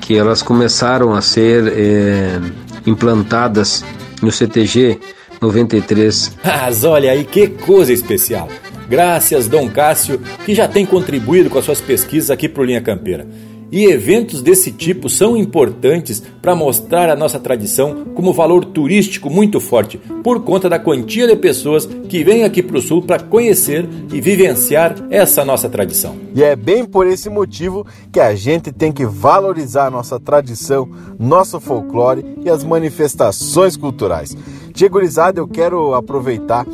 que 0.00 0.16
elas 0.16 0.42
começaram 0.42 1.14
a 1.14 1.20
ser 1.20 1.72
é, 1.74 2.38
implantadas 2.86 3.84
no 4.22 4.30
CTG 4.30 5.00
93. 5.40 6.36
Mas 6.44 6.84
olha 6.84 7.10
aí 7.10 7.24
que 7.24 7.48
coisa 7.48 7.92
especial! 7.92 8.48
Graças, 8.88 9.48
Dom 9.48 9.68
Cássio, 9.68 10.20
que 10.44 10.54
já 10.54 10.68
tem 10.68 10.84
contribuído 10.84 11.48
com 11.48 11.58
as 11.58 11.64
suas 11.64 11.80
pesquisas 11.80 12.30
aqui 12.30 12.48
para 12.48 12.62
o 12.62 12.64
Linha 12.64 12.80
Campeira. 12.80 13.26
E 13.72 13.86
eventos 13.86 14.40
desse 14.40 14.70
tipo 14.70 15.08
são 15.08 15.36
importantes 15.36 16.22
para 16.40 16.54
mostrar 16.54 17.10
a 17.10 17.16
nossa 17.16 17.40
tradição 17.40 18.04
como 18.14 18.32
valor 18.32 18.64
turístico 18.64 19.28
muito 19.28 19.58
forte, 19.58 19.98
por 20.22 20.44
conta 20.44 20.68
da 20.68 20.78
quantia 20.78 21.26
de 21.26 21.34
pessoas 21.34 21.84
que 22.08 22.22
vêm 22.22 22.44
aqui 22.44 22.62
para 22.62 22.78
o 22.78 22.80
Sul 22.80 23.02
para 23.02 23.18
conhecer 23.18 23.88
e 24.12 24.20
vivenciar 24.20 24.94
essa 25.10 25.44
nossa 25.44 25.68
tradição. 25.68 26.14
E 26.36 26.42
é 26.44 26.54
bem 26.54 26.84
por 26.84 27.04
esse 27.04 27.28
motivo 27.28 27.84
que 28.12 28.20
a 28.20 28.34
gente 28.36 28.70
tem 28.70 28.92
que 28.92 29.04
valorizar 29.04 29.90
nossa 29.90 30.20
tradição, 30.20 30.88
nosso 31.18 31.58
folclore 31.58 32.24
e 32.44 32.50
as 32.50 32.62
manifestações 32.62 33.76
culturais. 33.76 34.36
Tia 34.72 34.88
Gurizada, 34.88 35.40
eu 35.40 35.48
quero 35.48 35.94
aproveitar 35.94 36.64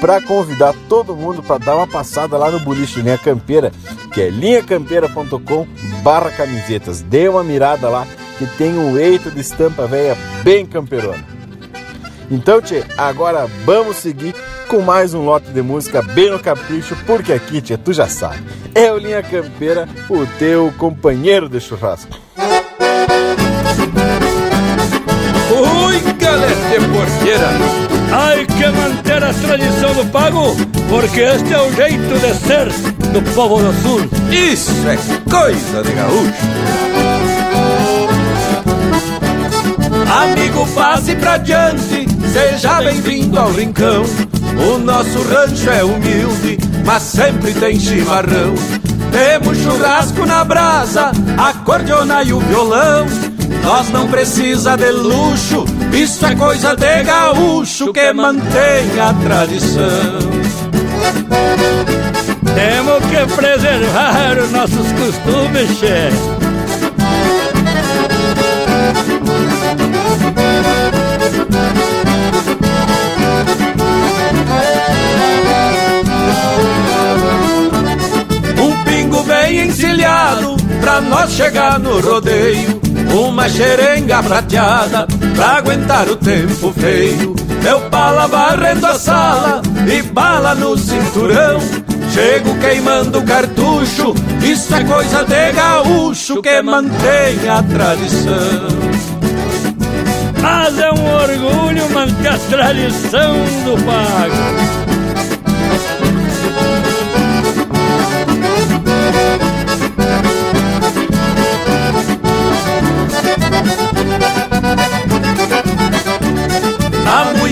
para 0.00 0.20
convidar 0.20 0.74
todo 0.88 1.16
mundo 1.16 1.42
para 1.42 1.58
dar 1.58 1.76
uma 1.76 1.86
passada 1.86 2.36
lá 2.36 2.50
no 2.50 2.60
boliche 2.60 3.00
Linha 3.00 3.18
Campeira, 3.18 3.72
que 4.12 4.20
é 4.20 4.30
linhacampeira.com 4.30 5.66
barra 6.02 6.30
camisetas. 6.30 7.00
Dê 7.02 7.28
uma 7.28 7.42
mirada 7.42 7.88
lá 7.88 8.06
que 8.38 8.46
tem 8.58 8.74
um 8.74 8.98
eito 8.98 9.30
de 9.30 9.40
estampa 9.40 9.86
velha 9.86 10.16
bem 10.42 10.66
camperona. 10.66 11.24
Então, 12.30 12.60
tchê, 12.60 12.82
agora 12.96 13.46
vamos 13.64 13.96
seguir 13.96 14.34
com 14.68 14.80
mais 14.80 15.14
um 15.14 15.24
lote 15.24 15.50
de 15.50 15.62
música 15.62 16.02
bem 16.02 16.30
no 16.30 16.38
capricho, 16.38 16.96
porque 17.06 17.32
aqui, 17.32 17.60
tchê, 17.60 17.76
tu 17.76 17.92
já 17.92 18.08
sabe, 18.08 18.42
é 18.74 18.90
o 18.92 18.98
Linha 18.98 19.22
Campeira, 19.22 19.88
o 20.08 20.26
teu 20.38 20.72
companheiro 20.78 21.48
de 21.48 21.60
churrasco. 21.60 22.18
Ui, 25.50 26.12
galera 26.14 26.54
de 26.54 26.88
porteira! 26.88 27.93
Hay 28.16 28.46
que 28.46 28.68
manter 28.68 29.24
a 29.24 29.34
tradição 29.34 29.92
do 29.92 30.04
pago, 30.12 30.54
porque 30.88 31.20
este 31.20 31.52
é 31.52 31.60
o 31.60 31.72
jeito 31.72 32.14
de 32.20 32.34
ser 32.46 32.68
do 33.12 33.20
povo 33.34 33.60
do 33.60 33.72
sul. 33.82 34.08
Isso 34.30 34.70
é 34.86 34.96
coisa 35.28 35.82
de 35.82 35.92
gaúcho. 35.92 36.32
Amigo, 40.22 40.64
passe 40.76 41.16
pra 41.16 41.38
diante, 41.38 42.06
seja 42.32 42.80
bem-vindo 42.82 43.36
ao 43.36 43.50
rincão. 43.50 44.04
O 44.64 44.78
nosso 44.78 45.20
rancho 45.22 45.68
é 45.68 45.82
humilde, 45.82 46.58
mas 46.86 47.02
sempre 47.02 47.52
tem 47.52 47.80
chimarrão. 47.80 48.54
Temos 49.10 49.58
churrasco 49.58 50.24
na 50.24 50.44
brasa, 50.44 51.10
a 51.36 51.52
cordiona 51.64 52.22
e 52.22 52.32
o 52.32 52.38
violão. 52.38 53.33
Nós 53.64 53.88
não 53.88 54.06
precisa 54.06 54.76
de 54.76 54.90
luxo, 54.90 55.64
isso 55.90 56.26
é 56.26 56.34
coisa 56.34 56.76
de 56.76 57.02
gaúcho 57.02 57.94
que 57.94 58.12
mantém 58.12 59.00
a 59.00 59.14
tradição. 59.24 60.18
Temos 62.54 63.04
que 63.06 63.34
preservar 63.34 64.38
os 64.38 64.50
nossos 64.52 64.92
costumes, 64.92 65.78
chefe. 65.78 66.18
Um 78.60 78.84
pingo 78.84 79.22
bem 79.22 79.68
encilhado 79.68 80.54
pra 80.82 81.00
nós 81.00 81.32
chegar 81.32 81.78
no 81.78 81.98
rodeio 82.00 82.83
uma 83.14 83.48
xerenga 83.48 84.22
prateada 84.22 85.06
pra 85.34 85.58
aguentar 85.58 86.08
o 86.08 86.16
tempo 86.16 86.72
feio. 86.72 87.34
Meu 87.62 87.80
pala 87.82 88.26
varrendo 88.26 88.86
a 88.86 88.98
sala 88.98 89.62
e 89.86 90.02
bala 90.02 90.54
no 90.54 90.76
cinturão. 90.76 91.60
Chego 92.12 92.58
queimando 92.58 93.22
cartucho, 93.22 94.14
isso 94.42 94.74
é 94.74 94.84
coisa 94.84 95.24
de 95.24 95.52
gaúcho 95.52 96.42
que 96.42 96.62
mantém 96.62 97.48
a 97.48 97.62
tradição. 97.62 98.68
Mas 100.40 100.78
é 100.78 100.90
um 100.92 101.14
orgulho 101.14 101.90
manter 101.90 102.28
a 102.28 102.38
tradição 102.38 103.34
do 103.64 103.82
pago. 103.84 104.83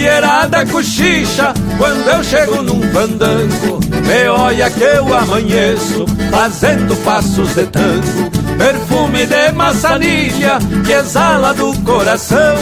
Moçada 0.03 0.67
cochicha 0.67 1.55
quando 1.79 2.09
eu 2.09 2.25
chego 2.25 2.63
num 2.63 2.83
fandango. 2.93 3.81
Me 4.07 4.29
olha 4.29 4.69
que 4.71 4.83
eu 4.83 5.15
amanheço 5.15 6.05
fazendo 6.31 6.97
passos 7.05 7.55
de 7.55 7.65
tango. 7.67 8.31
Perfume 8.59 9.27
de 9.27 9.53
maçanilha 9.53 10.59
que 10.85 10.93
exala 10.93 11.55
do 11.55 11.73
coração. 11.83 12.57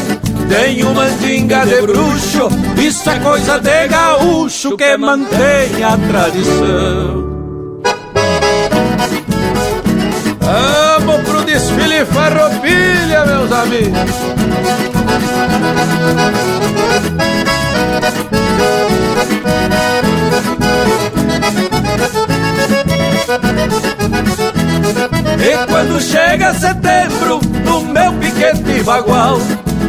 Tenho 0.49 0.93
mandinga 0.95 1.65
de 1.65 1.81
bruxo, 1.83 2.49
isso 2.77 3.09
é 3.09 3.19
coisa 3.21 3.59
de 3.59 3.89
gaúcho 3.89 4.77
que 4.77 4.97
mantém 4.97 5.85
a 5.85 5.97
tradição. 6.09 7.31
Vamos 10.41 11.23
pro 11.23 11.45
desfile 11.45 12.05
farroupilha, 12.07 13.25
meus 13.25 13.53
amigos. 13.53 14.11
Quando 25.66 26.01
chega 26.01 26.55
setembro, 26.55 27.41
no 27.65 27.82
meu 27.82 28.12
piquete 28.15 28.82
bagual, 28.82 29.39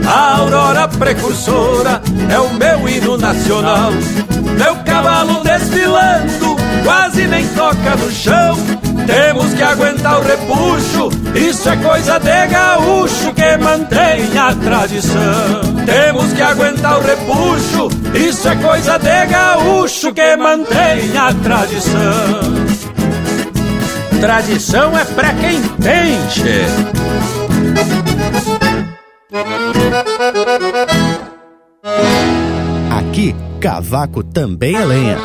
a 0.06 0.38
aurora 0.38 0.88
precursora 0.88 2.02
é 2.30 2.40
o 2.40 2.54
meu 2.54 2.90
hino 2.90 3.18
nacional. 3.18 3.92
Meu 4.58 4.76
cavalo 4.84 5.44
desfilando, 5.44 6.56
quase 6.84 7.28
nem 7.28 7.48
toca 7.50 7.96
no 7.96 8.12
chão. 8.12 8.58
Temos 9.06 9.54
que 9.54 9.64
aguentar 9.64 10.20
o 10.20 10.24
repuxo, 10.24 11.10
isso 11.36 11.70
é 11.70 11.76
coisa 11.78 12.20
de 12.20 12.48
gaúcho 12.48 13.34
que 13.34 13.58
mantém 13.58 14.38
a 14.38 14.54
tradição. 14.54 15.62
Temos 15.86 16.34
que 16.34 16.42
aguentar 16.42 17.00
o 17.00 17.02
repuxo, 17.02 17.90
isso 18.14 18.48
é 18.48 18.56
coisa 18.56 18.98
de 19.00 19.26
gaúcho 19.26 20.14
que 20.14 20.36
mantém 20.38 21.18
a 21.18 21.34
tradição. 21.34 22.71
Tradição 24.22 24.96
é 24.96 25.04
pra 25.04 25.34
quem 25.34 25.60
tem, 25.82 26.30
che. 26.30 26.62
Aqui, 32.92 33.36
cavaco 33.60 34.24
também 34.24 34.76
é 34.76 34.86
lenha. 34.86 35.18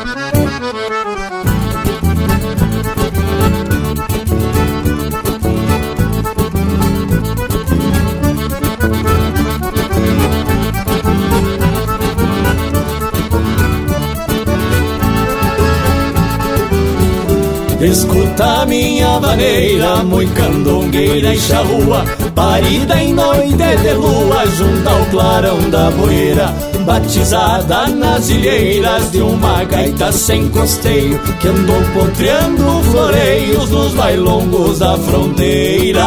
Escuta 17.79 18.65
minha 18.65 19.19
vaneira, 19.19 19.97
muito 19.97 20.33
candongueira 20.33 21.35
e 21.35 21.39
charrua 21.39 22.03
Parida 22.33 22.95
em 22.99 23.13
noite 23.13 23.55
de 23.55 23.93
lua, 23.93 24.47
junto 24.47 24.89
ao 24.89 25.05
clarão 25.05 25.69
da 25.69 25.91
poeira 25.91 26.47
Batizada 26.87 27.87
nas 27.87 28.29
ilheiras 28.29 29.11
de 29.11 29.21
uma 29.21 29.63
gaita 29.63 30.11
sem 30.11 30.49
costeio 30.49 31.19
Que 31.39 31.49
andou 31.49 31.81
potreando 31.93 32.81
floreios 32.91 33.69
nos 33.69 33.93
bailongos 33.93 34.79
da 34.79 34.97
fronteira. 34.97 36.03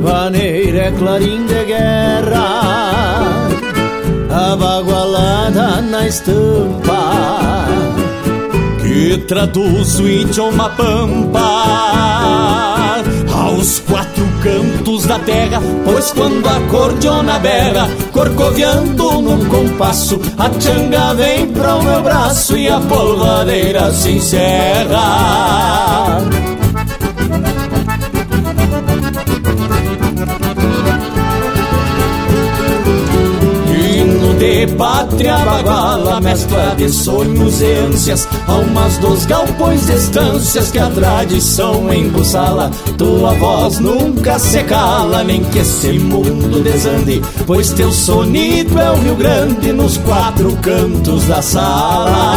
Vaneira 0.00 0.78
é 0.86 0.90
clarim 0.90 1.46
de 1.46 1.64
guerra 1.66 3.48
Abagualada 4.28 5.80
na 5.82 6.08
estampa 6.08 8.01
que 9.02 9.18
traduz 9.18 9.98
o 9.98 10.06
idioma 10.06 10.70
pampa 10.70 11.40
aos 13.34 13.80
quatro 13.80 14.24
cantos 14.40 15.06
da 15.06 15.18
terra, 15.18 15.60
pois 15.84 16.12
quando 16.12 16.46
a 16.46 16.60
cordiona 16.70 17.40
berra, 17.40 17.90
corcoviando 18.12 19.20
num 19.20 19.44
compasso, 19.46 20.20
a 20.38 20.48
changa 20.60 21.14
vem 21.14 21.48
para 21.48 21.74
o 21.76 21.82
meu 21.82 22.00
braço 22.00 22.56
e 22.56 22.68
a 22.68 22.78
polvadeira 22.78 23.90
se 23.90 24.12
encerra. 24.12 25.00
De 34.42 34.66
pátria 34.74 35.36
baguala, 35.38 36.20
mescla 36.20 36.74
de 36.76 36.88
sonhos 36.88 37.60
e 37.60 37.74
ânsias, 37.74 38.26
almas 38.48 38.98
dos 38.98 39.24
galpões 39.24 39.86
de 39.86 39.92
estâncias 39.92 40.72
que 40.72 40.80
a 40.80 40.90
tradição 40.90 41.94
embussala. 41.94 42.68
Tua 42.98 43.34
voz 43.34 43.78
nunca 43.78 44.40
se 44.40 44.64
cala, 44.64 45.22
nem 45.22 45.44
que 45.44 45.60
esse 45.60 45.96
mundo 45.96 46.60
desande, 46.60 47.22
pois 47.46 47.70
teu 47.70 47.92
sonido 47.92 48.80
é 48.80 48.90
o 48.90 48.96
Rio 48.96 49.14
Grande 49.14 49.72
nos 49.72 49.96
quatro 49.98 50.56
cantos 50.56 51.24
da 51.28 51.40
sala. 51.40 52.34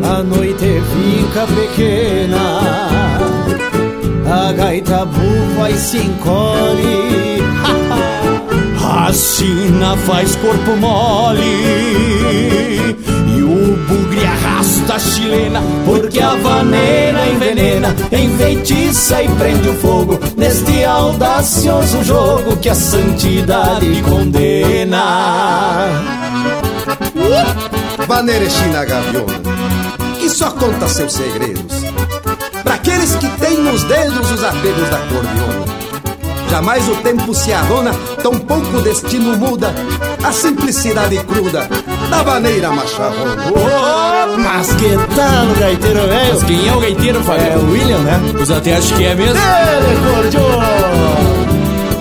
A 0.00 0.22
noite 0.22 0.80
fica 0.92 1.44
pequena, 1.44 2.60
a 4.30 4.52
gaita 4.52 5.04
bufa 5.06 5.70
e 5.70 5.76
se 5.76 5.98
encolhe. 5.98 7.33
A 9.06 9.12
faz 10.06 10.34
corpo 10.36 10.76
mole 10.78 11.44
E 13.36 13.42
o 13.42 13.76
bugre 13.86 14.24
arrasta 14.24 14.94
a 14.94 14.98
chilena 14.98 15.60
Porque 15.84 16.18
a 16.20 16.34
vaneira 16.36 17.26
envenena 17.26 17.94
Enfeitiça 18.10 19.22
e 19.22 19.28
prende 19.28 19.68
o 19.68 19.74
fogo. 19.74 20.18
Neste 20.38 20.86
audacioso 20.86 22.02
jogo 22.02 22.56
Que 22.56 22.70
a 22.70 22.74
santidade 22.74 24.02
condena. 24.08 25.04
Vaneira 28.08 28.48
China 28.48 28.86
Gaviona 28.86 29.34
Que 30.18 30.30
só 30.30 30.50
conta 30.52 30.88
seus 30.88 31.12
segredos. 31.12 31.84
Para 32.62 32.76
aqueles 32.76 33.14
que 33.16 33.28
têm 33.28 33.58
nos 33.58 33.84
dedos 33.84 34.30
os 34.30 34.42
apegos 34.42 34.88
da 34.88 34.98
cordiona 35.00 35.83
Jamais 36.54 36.88
o 36.88 36.94
tempo 37.02 37.34
se 37.34 37.52
arrona, 37.52 37.90
tão 38.22 38.38
pouco 38.38 38.76
o 38.76 38.80
destino 38.80 39.36
muda 39.36 39.74
a 40.22 40.30
simplicidade 40.30 41.18
cruda 41.24 41.68
da 42.08 42.22
maneira 42.22 42.70
macharrona. 42.70 43.36
Oh, 43.50 44.38
mas 44.38 44.72
que 44.74 44.90
tal, 45.16 45.46
gaiteiro 45.58 46.06
velho? 46.06 46.32
Mas 46.32 46.44
quem 46.44 46.68
é 46.68 46.72
o 46.72 46.78
gaiteiro, 46.78 47.20
Fábio? 47.24 47.44
É 47.44 47.56
o 47.56 47.72
William, 47.72 47.98
né? 47.98 48.20
Os 48.40 48.52
até 48.52 48.76
acho 48.76 48.94
que 48.94 49.04
é 49.04 49.16
mesmo. 49.16 49.36
Ele, 49.36 50.14
cordiona! 50.14 51.23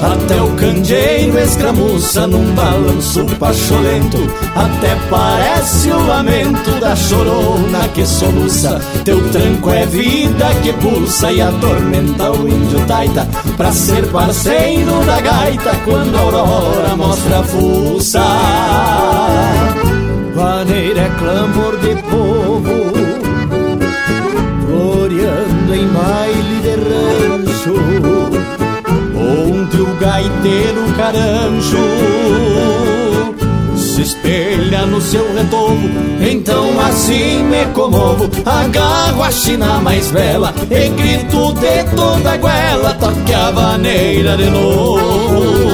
Até 0.04 0.42
o 0.42 0.50
candeeiro 0.56 1.40
escramuça 1.40 2.28
num 2.28 2.54
balanço 2.54 3.26
pacholento 3.40 4.18
Até 4.54 4.98
parece 5.10 5.90
o 5.92 6.06
lamento 6.06 6.78
da 6.82 6.94
chorona 6.94 7.88
que 7.94 8.06
soluça. 8.06 8.82
Teu 9.06 9.22
tranco 9.32 9.70
é 9.72 9.86
vida 9.86 10.46
que 10.62 10.74
pulsa 10.74 11.32
e 11.32 11.42
atormenta 11.42 12.32
o 12.32 12.50
índio 12.50 12.86
taita. 12.86 13.26
Pra 13.56 13.72
ser 13.72 14.06
parceiro 14.08 15.06
da 15.06 15.22
gaita 15.22 15.72
quando 15.86 16.16
a 16.16 16.20
aurora 16.20 16.96
mostra 16.98 17.40
a 17.40 17.44
fuça. 17.44 18.24
Vaneira 20.36 21.02
é 21.02 21.10
clamor 21.20 21.78
de 21.78 21.96
povo 22.10 22.92
Gloriando 24.66 25.76
em 25.76 25.88
baile 25.88 26.60
de 26.62 26.76
rancho 26.76 28.33
o 29.84 29.96
gaiteiro 29.96 30.84
caranjo 30.98 31.78
se 33.76 34.02
espelha 34.02 34.86
no 34.86 35.02
seu 35.02 35.34
retorno. 35.36 35.90
Então 36.20 36.80
assim 36.80 37.44
me 37.44 37.66
comovo, 37.74 38.30
agarro 38.46 39.24
a 39.24 39.32
china 39.32 39.80
mais 39.80 40.10
bela 40.12 40.54
e 40.72 40.90
grito 40.90 41.54
de 41.54 41.84
toda 41.96 42.34
a 42.34 42.38
goela, 42.38 42.94
toque 42.96 43.34
a 43.34 43.52
vaneira 43.52 44.38
de 44.38 44.50
novo. 44.50 45.73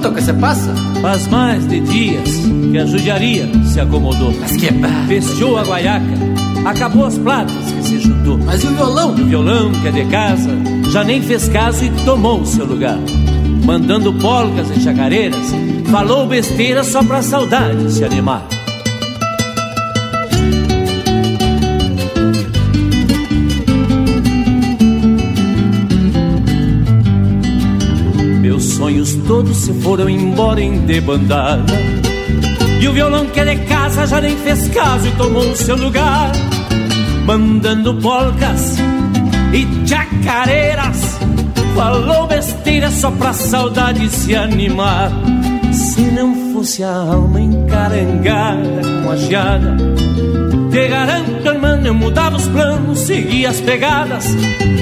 Me 0.00 0.04
conta 0.04 0.08
o 0.08 0.14
que 0.14 0.22
se 0.22 0.32
passa? 0.32 0.74
Faz 1.02 1.28
mais 1.28 1.68
de 1.68 1.78
dias 1.80 2.30
que 2.70 2.78
a 2.78 2.86
judiaria 2.86 3.46
se 3.66 3.80
acomodou. 3.80 4.32
Mas 4.40 4.56
que 4.56 4.72
barra. 4.72 5.06
Fechou 5.06 5.58
a 5.58 5.62
guaiaca, 5.62 6.16
acabou 6.64 7.04
as 7.04 7.18
platas 7.18 7.54
que 7.70 7.82
se 7.82 7.98
juntou. 7.98 8.38
Mas 8.38 8.64
e 8.64 8.66
o 8.66 8.70
violão? 8.70 9.10
O 9.10 9.14
violão 9.16 9.70
que 9.72 9.88
é 9.88 9.90
de 9.90 10.06
casa 10.06 10.48
já 10.90 11.04
nem 11.04 11.20
fez 11.20 11.50
caso 11.50 11.84
e 11.84 11.90
tomou 12.06 12.40
o 12.40 12.46
seu 12.46 12.64
lugar. 12.64 12.98
mandando 13.66 14.12
polcas 14.14 14.70
e 14.74 14.80
chacareiras, 14.80 15.54
falou 15.90 16.26
besteira 16.26 16.82
só 16.82 17.02
pra 17.04 17.20
saudade 17.20 17.92
se 17.92 18.02
animar. 18.02 18.42
Todos 29.30 29.58
se 29.58 29.72
foram 29.74 30.10
embora 30.10 30.60
em 30.60 30.80
debandada. 30.86 31.72
E 32.80 32.88
o 32.88 32.92
violão 32.92 33.26
que 33.26 33.38
é 33.38 33.44
de 33.44 33.64
casa 33.64 34.04
já 34.04 34.20
nem 34.20 34.36
fez 34.38 34.66
caso 34.70 35.06
e 35.06 35.12
tomou 35.12 35.48
o 35.48 35.56
seu 35.56 35.76
lugar, 35.76 36.32
mandando 37.24 37.94
polcas 37.94 38.76
e 39.52 39.86
chacareiras. 39.86 41.16
Falou 41.76 42.26
besteira 42.26 42.90
só 42.90 43.12
pra 43.12 43.32
saudade 43.32 44.08
se 44.08 44.34
animar. 44.34 45.12
Se 45.72 46.00
não 46.00 46.52
fosse 46.52 46.82
a 46.82 46.92
alma 46.92 47.40
encarangada 47.40 48.80
com 49.04 49.10
a 49.12 49.16
geada, 49.16 49.76
te 50.72 50.88
garanto, 50.88 51.59
irmão, 51.80 51.86
eu 51.86 51.94
mudava 51.94 52.36
os 52.36 52.48
planos, 52.48 52.98
seguia 53.00 53.50
as 53.50 53.60
pegadas. 53.60 54.24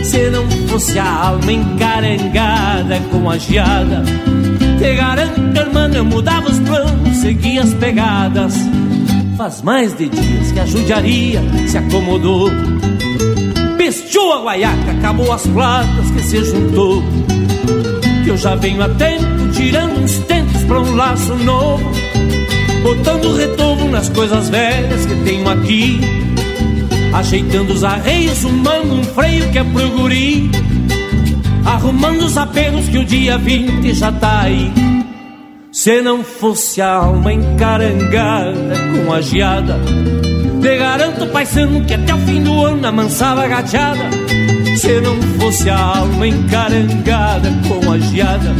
Se 0.04 0.30
não 0.30 0.48
fosse 0.68 0.98
a 0.98 1.26
alma 1.28 1.52
encarangada 1.52 3.00
com 3.10 3.30
a 3.30 3.38
geada, 3.38 4.02
te 4.78 4.94
garanto, 4.94 5.58
irmão, 5.58 5.88
eu 5.92 6.04
mudava 6.04 6.48
os 6.48 6.58
planos, 6.60 7.16
seguia 7.18 7.62
as 7.62 7.74
pegadas. 7.74 8.54
Faz 9.36 9.62
mais 9.62 9.96
de 9.96 10.08
dias 10.08 10.52
que 10.52 10.58
a 10.58 10.66
judiaria 10.66 11.40
se 11.68 11.78
acomodou 11.78 12.50
Pestiu 13.76 14.32
a 14.32 14.42
guaiaca, 14.42 14.90
acabou 14.98 15.32
as 15.32 15.46
platas 15.46 16.10
que 16.10 16.22
se 16.22 16.44
juntou. 16.44 17.02
Que 18.24 18.30
eu 18.30 18.36
já 18.36 18.54
venho 18.56 18.82
a 18.82 18.88
tempo 18.88 19.48
tirando 19.54 20.02
uns 20.02 20.18
tempos 20.18 20.62
pra 20.64 20.80
um 20.80 20.94
laço 20.94 21.34
novo. 21.36 21.90
Botando 22.82 23.34
retorno 23.34 23.90
nas 23.90 24.08
coisas 24.08 24.50
velhas 24.50 25.06
que 25.06 25.14
tenho 25.24 25.48
aqui. 25.48 26.00
Ajeitando 27.12 27.72
os 27.72 27.84
arreios, 27.84 28.38
sumando 28.38 28.94
um 28.94 29.04
freio 29.04 29.50
que 29.50 29.58
é 29.58 29.64
pro 29.64 29.90
guri. 29.90 30.50
Arrumando 31.64 32.22
os 32.22 32.36
apelos 32.36 32.88
que 32.88 32.98
o 32.98 33.04
dia 33.04 33.38
20 33.38 33.94
já 33.94 34.12
tá 34.12 34.42
aí. 34.42 34.72
Se 35.72 36.00
não 36.00 36.24
fosse 36.24 36.80
a 36.80 36.94
alma 36.94 37.32
encarangada 37.32 38.74
com 39.04 39.12
a 39.12 39.20
geada 39.20 39.78
te 40.60 40.76
garanto, 40.76 41.26
paisano, 41.28 41.84
que 41.84 41.94
até 41.94 42.14
o 42.14 42.18
fim 42.18 42.42
do 42.42 42.64
ano 42.64 42.86
amansava 42.86 43.44
a 43.44 43.46
gateada 43.46 44.10
Se 44.76 45.00
não 45.00 45.20
fosse 45.38 45.70
a 45.70 45.78
alma 45.78 46.26
encarangada 46.26 47.48
com 47.68 47.92
a 47.92 47.98
geada 47.98 48.54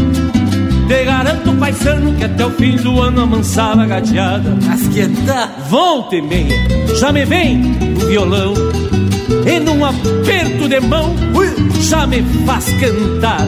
Te 0.88 1.04
garanto, 1.04 1.52
paisano, 1.52 2.14
que 2.14 2.24
até 2.24 2.46
o 2.46 2.50
fim 2.50 2.76
do 2.76 3.00
ano 3.02 3.20
amansava 3.20 3.82
a 3.82 3.86
gateada. 3.86 4.56
Mas 4.66 4.88
que 4.88 5.06
tá? 5.26 5.50
Volta 5.68 6.16
e 6.16 6.22
meia, 6.22 6.56
já 6.98 7.12
me 7.12 7.26
vem 7.26 7.60
o 7.94 8.06
violão. 8.06 8.54
E 9.46 9.60
num 9.60 9.84
aperto 9.84 10.66
de 10.66 10.80
mão, 10.80 11.14
já 11.82 12.06
me 12.06 12.22
faz 12.46 12.64
cantar. 12.80 13.46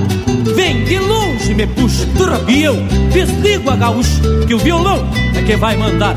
Vem 0.54 0.84
de 0.84 0.98
longe, 0.98 1.54
me 1.54 1.66
puxa, 1.66 2.06
e 2.46 2.62
eu 2.62 2.76
desligo 3.12 3.70
a 3.70 3.76
gaúcha 3.76 4.20
Que 4.46 4.54
o 4.54 4.58
violão 4.58 5.08
é 5.34 5.42
que 5.42 5.56
vai 5.56 5.76
mandar 5.76 6.16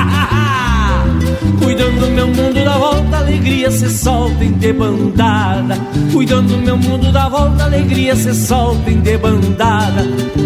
Cuidando 1.59 1.99
do 2.01 2.11
meu 2.11 2.27
mundo 2.27 2.63
da 2.63 2.77
volta, 2.77 3.17
alegria 3.17 3.71
se 3.71 3.89
solta 3.89 4.43
em 4.43 4.51
debandada. 4.51 5.75
Cuidando 6.11 6.53
do 6.53 6.57
meu 6.57 6.77
mundo 6.77 7.11
da 7.11 7.29
volta, 7.29 7.63
alegria 7.63 8.15
se 8.15 8.33
solta 8.33 8.89
em 8.89 8.99
debandada. 8.99 10.03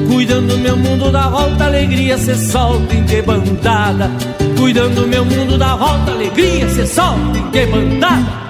Cuidando 0.08 0.48
do 0.48 0.58
meu 0.58 0.78
mundo 0.78 1.12
da 1.12 1.30
volta, 1.30 1.66
alegria 1.66 2.18
se 2.18 2.36
solta 2.36 2.94
em 2.94 3.04
debandada. 3.04 4.10
Cuidando 4.58 5.02
do 5.02 5.08
meu 5.08 5.26
mundo 5.26 5.58
da 5.58 5.76
volta, 5.76 6.12
alegria 6.12 6.70
se 6.70 6.88
solta 6.88 7.38
em 7.38 7.50
debandada. 7.52 8.46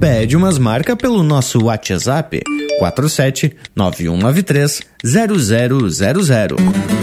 Pede 0.00 0.36
umas 0.36 0.58
marcas 0.58 0.96
pelo 0.96 1.22
nosso 1.22 1.64
WhatsApp 1.64 2.42
47 2.78 3.56
9193 3.76 4.82
0000. 5.04 7.01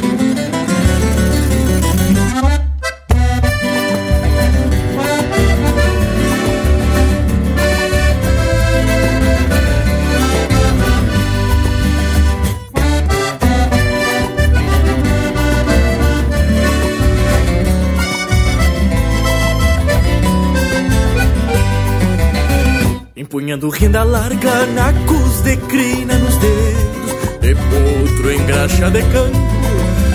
Renda 23.79 24.03
larga, 24.03 24.65
nacos 24.75 25.41
de 25.43 25.55
crina 25.55 26.13
nos 26.15 26.35
dedos 26.35 27.39
De 27.39 27.55
potro 27.55 28.31
em 28.31 28.45
graxa 28.45 28.91
de 28.91 29.01
campo 29.03 29.39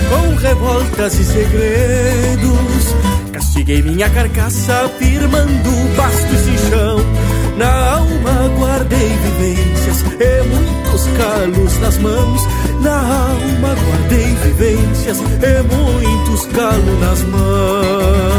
Com 0.09 0.35
revoltas 0.35 1.19
e 1.19 1.23
segredos. 1.23 2.95
Castiguei 3.31 3.81
minha 3.81 4.07
carcaça 4.11 4.87
firmando 4.99 5.71
basto 5.97 6.31
e 6.31 6.37
cinchão 6.37 6.99
Na 7.57 7.95
alma 7.95 8.49
guardei 8.55 9.09
vivências 9.09 10.01
e 10.19 10.43
muitos 10.47 11.07
calos 11.17 11.79
nas 11.79 11.97
mãos. 11.97 12.41
Na 12.81 12.99
alma 12.99 13.75
guardei 13.83 14.35
vivências 14.43 15.17
e 15.17 15.63
muitos 15.75 16.45
calos 16.47 16.99
nas 16.99 17.21
mãos. 17.23 18.35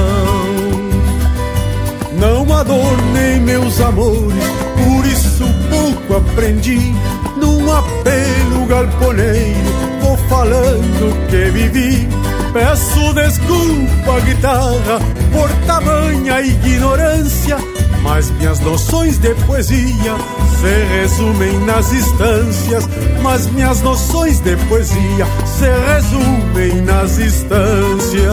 Não 2.20 2.56
adornei 2.56 3.40
meus 3.40 3.80
amores 3.80 4.65
por 4.76 5.06
isso 5.06 5.44
pouco 5.70 6.16
aprendi 6.16 6.94
num 7.36 7.72
apelo 7.72 8.66
galponeiro. 8.66 9.96
Vou 10.00 10.16
falando 10.28 11.28
que 11.28 11.50
vivi. 11.50 12.08
Peço 12.52 13.12
desculpa, 13.12 14.20
guitarra, 14.24 14.98
por 15.32 15.50
tamanha 15.66 16.40
ignorância. 16.40 17.58
Mas 18.02 18.30
minhas 18.30 18.60
noções 18.60 19.18
de 19.18 19.34
poesia 19.46 20.14
se 20.60 21.00
resumem 21.00 21.58
nas 21.66 21.92
instâncias. 21.92 22.88
Mas 23.22 23.46
minhas 23.48 23.82
noções 23.82 24.40
de 24.40 24.56
poesia 24.68 25.26
se 25.44 25.66
resumem 25.92 26.82
nas 26.82 27.18
instâncias. 27.18 28.32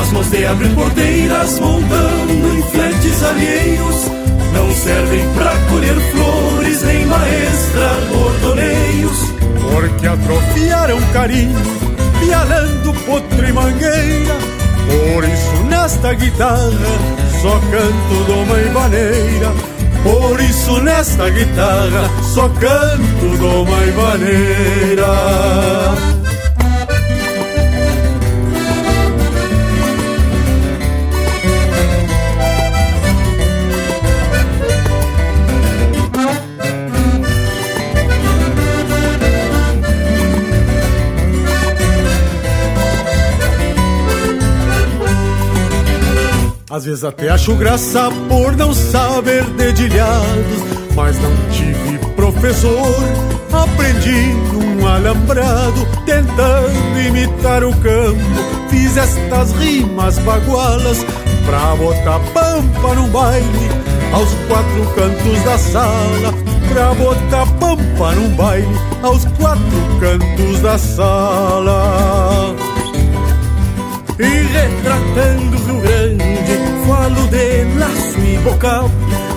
As 0.00 0.12
mãos 0.12 0.30
de 0.30 0.44
abrir 0.44 0.74
porteiras 0.74 1.58
montando 1.58 2.58
em 2.58 2.62
fletes 2.70 3.22
alheios 3.22 4.11
não 4.52 4.74
servem 4.74 5.28
pra 5.34 5.52
colher 5.70 5.96
flores 6.12 6.82
nem 6.82 7.06
maestrar 7.06 8.00
bordoneios. 8.10 9.18
Porque 9.70 10.06
atrofiaram 10.06 11.00
carinho, 11.12 11.58
pialando 12.20 12.92
potro 13.06 13.48
e 13.48 13.52
mangueira. 13.52 14.34
Por 14.86 15.24
isso 15.24 15.64
nesta 15.68 16.12
guitarra 16.14 16.70
só 17.40 17.58
canto 17.70 18.24
doma 18.26 18.58
e 18.58 18.70
maneira. 18.70 19.52
Por 20.02 20.40
isso 20.40 20.80
nesta 20.80 21.30
guitarra 21.30 22.10
só 22.22 22.48
canto 22.48 23.38
doma 23.38 23.84
e 23.84 23.92
Às 46.82 46.86
vezes 46.86 47.04
até 47.04 47.28
acho 47.28 47.54
graça 47.54 48.10
por 48.28 48.56
não 48.56 48.74
saber 48.74 49.44
dedilhados, 49.50 50.64
mas 50.96 51.16
não 51.16 51.30
tive 51.52 51.96
professor. 52.16 52.96
Aprendi 53.52 54.34
num 54.52 54.84
alambrado, 54.88 55.86
tentando 56.04 57.00
imitar 57.06 57.62
o 57.62 57.70
campo. 57.76 58.18
Fiz 58.68 58.96
estas 58.96 59.52
rimas 59.52 60.18
bagualas 60.18 61.06
pra 61.46 61.76
botar 61.76 62.18
pampa 62.34 62.94
no 62.96 63.06
baile, 63.06 63.68
aos 64.12 64.34
quatro 64.48 64.84
cantos 64.96 65.40
da 65.44 65.58
sala. 65.58 66.34
Pra 66.68 66.94
botar 66.94 67.46
pampa 67.60 68.12
num 68.16 68.34
baile, 68.34 68.76
aos 69.04 69.24
quatro 69.36 70.00
cantos 70.00 70.60
da 70.60 70.76
sala. 70.76 72.56
Bocal, 78.62 78.88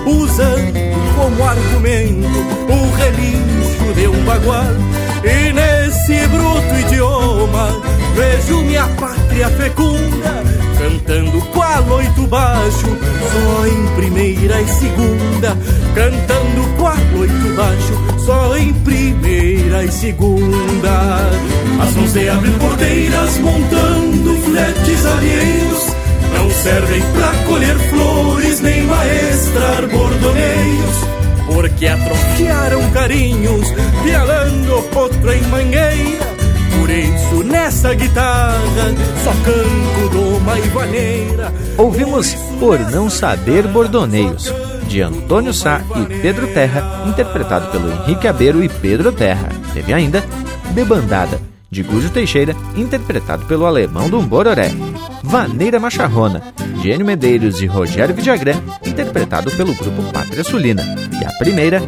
usando 0.06 0.80
como 1.16 1.44
argumento 1.44 2.28
o 2.70 2.96
relincho 2.96 3.94
de 3.96 4.08
um 4.08 4.24
bagual. 4.24 4.64
E 5.24 5.52
nesse 5.52 6.28
bruto 6.28 6.76
idioma, 6.82 7.70
vejo 8.16 8.62
minha 8.62 8.88
pátria 9.00 9.50
fecunda, 9.50 10.44
cantando 10.78 11.42
qual 11.48 11.84
oito 11.98 12.28
baixo, 12.28 12.98
só 13.32 13.66
em 13.66 13.88
primeira 13.96 14.62
e 14.62 14.68
segunda, 14.68 15.58
cantando 15.96 16.78
qual 16.78 16.96
oito 17.20 17.56
baixo, 17.56 18.24
só 18.24 18.56
em 18.56 18.74
primeira 18.74 19.84
e 19.84 19.92
segunda. 19.92 21.30
As 21.82 21.96
mãos 21.96 22.14
de 22.14 22.30
abrir 22.30 22.54
porteiras 22.60 23.38
montando 23.40 24.38
fletes 24.44 25.06
alheios 25.06 25.95
não 26.36 26.50
servem 26.52 27.02
pra 27.14 27.32
colher 27.46 27.78
flores 27.90 28.60
nem 28.60 28.84
maestrar 28.84 29.88
bordoneios, 29.88 30.96
porque 31.48 31.88
atrofiaram 31.88 32.92
carinhos, 32.92 33.68
pialando 34.04 34.82
potro 34.94 35.32
em 35.32 35.42
mangueira. 35.44 36.36
Por 36.78 36.90
isso 36.90 37.44
nessa 37.44 37.94
guitarra 37.94 38.94
só 39.24 39.32
canto 39.32 40.10
doma 40.12 40.60
e 40.60 40.70
vaneira. 40.70 41.54
Ouvimos 41.78 42.34
Por 42.60 42.80
Não 42.92 43.10
Saber 43.10 43.68
Bordoneios, 43.68 44.54
de 44.88 45.02
Antônio 45.02 45.54
Sá 45.54 45.82
e 45.96 46.22
Pedro 46.22 46.48
Terra, 46.48 47.04
interpretado 47.08 47.72
pelo 47.72 47.92
Henrique 47.92 48.28
Abeiro 48.28 48.64
e 48.64 48.70
Pedro 48.70 49.12
Terra. 49.12 49.50
Teve 49.74 49.94
ainda 49.94 50.24
Debandada, 50.74 51.40
de 51.72 51.82
Gujo 51.82 52.10
Teixeira, 52.10 52.56
interpretado 52.76 53.46
pelo 53.46 53.66
alemão 53.66 54.10
do 54.10 54.22
Bororé. 54.22 54.72
Vaneira 55.26 55.80
Macharrona, 55.80 56.42
de 56.82 56.92
Enio 56.92 57.06
Medeiros 57.06 57.60
e 57.60 57.66
Rogério 57.66 58.14
Vidagrã, 58.14 58.54
interpretado 58.86 59.52
pelo 59.52 59.74
grupo 59.74 60.04
Pátria 60.14 60.44
Sulina. 60.44 60.84
E 61.20 61.26
a 61.26 61.32
primeira, 61.40 61.82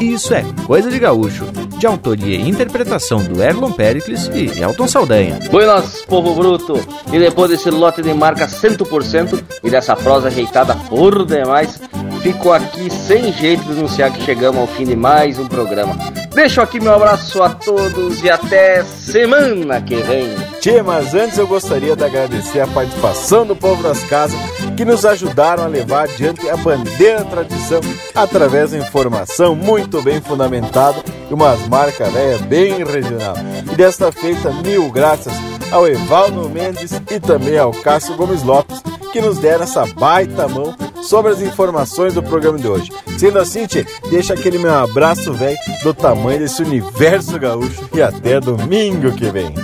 Isso 0.00 0.34
é 0.34 0.44
Coisa 0.66 0.90
de 0.90 0.98
Gaúcho, 0.98 1.46
de 1.78 1.86
autoria 1.86 2.36
e 2.36 2.48
interpretação 2.48 3.18
do 3.24 3.42
Erlon 3.42 3.72
Pericles 3.72 4.30
e 4.34 4.60
Elton 4.60 4.86
Saldanha. 4.86 5.38
Buenas, 5.50 6.02
povo 6.02 6.34
bruto! 6.34 6.78
E 7.12 7.18
depois 7.18 7.50
desse 7.50 7.70
lote 7.70 8.02
de 8.02 8.12
marca 8.12 8.46
100% 8.46 9.42
e 9.64 9.70
dessa 9.70 9.96
prosa 9.96 10.28
ajeitada 10.28 10.74
por 10.88 11.24
demais, 11.24 11.80
fico 12.22 12.52
aqui 12.52 12.90
sem 12.90 13.32
jeito 13.32 13.64
de 13.64 13.72
anunciar 13.72 14.12
que 14.12 14.22
chegamos 14.22 14.60
ao 14.60 14.66
fim 14.66 14.84
de 14.84 14.94
mais 14.94 15.38
um 15.38 15.46
programa. 15.46 15.96
Deixo 16.34 16.60
aqui 16.60 16.78
meu 16.78 16.94
abraço 16.94 17.42
a 17.42 17.48
todos 17.48 18.22
e 18.22 18.30
até 18.30 18.84
semana 18.84 19.80
que 19.80 19.96
vem. 19.96 20.55
Tchê, 20.60 20.82
mas 20.82 21.14
antes 21.14 21.38
eu 21.38 21.46
gostaria 21.46 21.94
de 21.94 22.04
agradecer 22.04 22.60
a 22.60 22.66
participação 22.66 23.46
do 23.46 23.54
povo 23.54 23.82
das 23.82 24.02
casas 24.04 24.38
que 24.76 24.84
nos 24.84 25.04
ajudaram 25.04 25.64
a 25.64 25.68
levar 25.68 26.04
adiante 26.04 26.48
a 26.48 26.56
bandeira 26.56 27.24
tradição 27.24 27.80
através 28.14 28.72
da 28.72 28.78
informação 28.78 29.54
muito 29.54 30.02
bem 30.02 30.20
fundamentada 30.20 30.96
e 31.30 31.34
umas 31.34 31.66
marcas 31.68 32.12
velhas 32.12 32.40
bem 32.42 32.84
regional. 32.84 33.36
E 33.70 33.76
desta 33.76 34.10
feita, 34.10 34.50
mil 34.50 34.90
graças 34.90 35.32
ao 35.70 35.86
Evaldo 35.86 36.48
Mendes 36.48 36.92
e 37.10 37.20
também 37.20 37.58
ao 37.58 37.72
Cássio 37.72 38.16
Gomes 38.16 38.42
Lopes 38.42 38.82
que 39.12 39.20
nos 39.20 39.38
deram 39.38 39.64
essa 39.64 39.86
baita 39.86 40.46
mão 40.46 40.76
sobre 41.02 41.32
as 41.32 41.40
informações 41.40 42.12
do 42.12 42.22
programa 42.22 42.58
de 42.58 42.68
hoje. 42.68 42.92
Sendo 43.18 43.38
assim, 43.38 43.66
tchê, 43.66 43.86
deixa 44.10 44.34
aquele 44.34 44.58
meu 44.58 44.74
abraço 44.74 45.32
velho 45.32 45.56
do 45.82 45.94
tamanho 45.94 46.40
desse 46.40 46.62
universo 46.62 47.38
gaúcho 47.38 47.88
e 47.94 48.02
até 48.02 48.38
domingo 48.40 49.12
que 49.12 49.30
vem. 49.30 49.54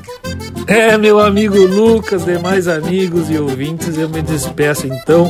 É, 0.67 0.97
meu 0.97 1.19
amigo 1.19 1.57
Lucas, 1.59 2.25
demais 2.25 2.69
amigos 2.69 3.29
e 3.31 3.37
ouvintes, 3.37 3.99
eu 3.99 4.09
me 4.09 4.23
despeço 4.23 4.87
então, 4.87 5.27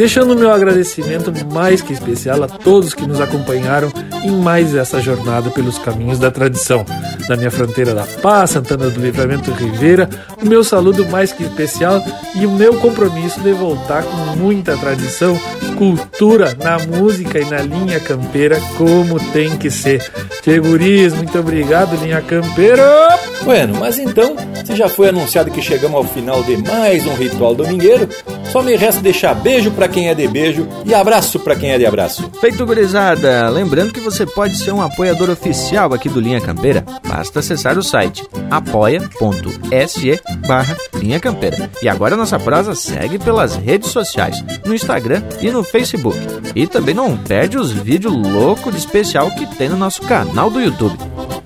deixando 0.00 0.34
meu 0.34 0.50
agradecimento 0.50 1.30
mais 1.52 1.82
que 1.82 1.92
especial 1.92 2.42
a 2.42 2.48
todos 2.48 2.94
que 2.94 3.06
nos 3.06 3.20
acompanharam 3.20 3.92
em 4.24 4.30
mais 4.30 4.74
essa 4.74 4.98
jornada 4.98 5.50
pelos 5.50 5.78
caminhos 5.78 6.18
da 6.18 6.30
tradição. 6.30 6.86
Da 7.28 7.36
minha 7.36 7.50
fronteira 7.50 7.94
da 7.94 8.04
Paz, 8.22 8.52
Santana 8.52 8.88
do 8.88 8.98
Livramento 8.98 9.50
Ribeira, 9.50 10.08
o 10.42 10.46
meu 10.46 10.64
saludo 10.64 11.06
mais 11.10 11.34
que 11.34 11.42
especial 11.42 12.02
e 12.34 12.46
o 12.46 12.50
meu 12.50 12.78
compromisso 12.80 13.40
de 13.40 13.52
voltar 13.52 14.02
com 14.02 14.16
muita 14.38 14.74
tradição, 14.78 15.38
cultura 15.76 16.56
na 16.58 16.78
música 16.78 17.38
e 17.38 17.44
na 17.44 17.58
linha 17.58 18.00
campeira 18.00 18.58
como 18.78 19.20
tem 19.32 19.54
que 19.58 19.70
ser. 19.70 20.10
Guriz, 20.62 21.12
muito 21.12 21.38
obrigado, 21.38 21.94
linha 22.02 22.22
campeira! 22.22 23.18
Bueno, 23.42 23.76
mas 23.78 23.98
então, 23.98 24.34
se 24.64 24.74
já 24.74 24.88
foi 24.88 25.10
anunciado 25.10 25.50
que 25.50 25.62
chegamos 25.62 25.96
ao 25.96 26.04
final 26.04 26.42
de 26.42 26.56
mais 26.56 27.06
um 27.06 27.14
ritual 27.14 27.54
domingueiro, 27.54 28.08
só 28.50 28.62
me 28.62 28.74
resta 28.74 29.00
deixar 29.00 29.34
beijo 29.34 29.70
para 29.70 29.89
quem 29.90 30.08
é 30.08 30.14
de 30.14 30.26
beijo 30.26 30.66
e 30.84 30.94
abraço 30.94 31.38
para 31.38 31.54
quem 31.54 31.72
é 31.72 31.78
de 31.78 31.84
abraço. 31.84 32.30
Feito 32.40 32.64
gurizada, 32.64 33.48
lembrando 33.50 33.92
que 33.92 34.00
você 34.00 34.24
pode 34.24 34.56
ser 34.56 34.72
um 34.72 34.80
apoiador 34.80 35.28
oficial 35.28 35.92
aqui 35.92 36.08
do 36.08 36.20
Linha 36.20 36.40
Campeira. 36.40 36.84
Basta 37.06 37.40
acessar 37.40 37.76
o 37.76 37.82
site 37.82 38.26
apoia.se 38.50 40.20
barra 40.46 40.76
Linha 40.94 41.20
Campeira. 41.20 41.70
E 41.82 41.88
agora 41.88 42.16
nossa 42.16 42.38
prosa 42.38 42.74
segue 42.74 43.18
pelas 43.18 43.56
redes 43.56 43.90
sociais, 43.90 44.42
no 44.64 44.74
Instagram 44.74 45.22
e 45.40 45.50
no 45.50 45.62
Facebook. 45.62 46.18
E 46.54 46.66
também 46.66 46.94
não 46.94 47.16
perde 47.16 47.58
os 47.58 47.70
vídeos 47.70 48.14
loucos 48.14 48.72
de 48.72 48.78
especial 48.78 49.30
que 49.32 49.46
tem 49.56 49.68
no 49.68 49.76
nosso 49.76 50.02
canal 50.02 50.50
do 50.50 50.60
YouTube 50.60 50.96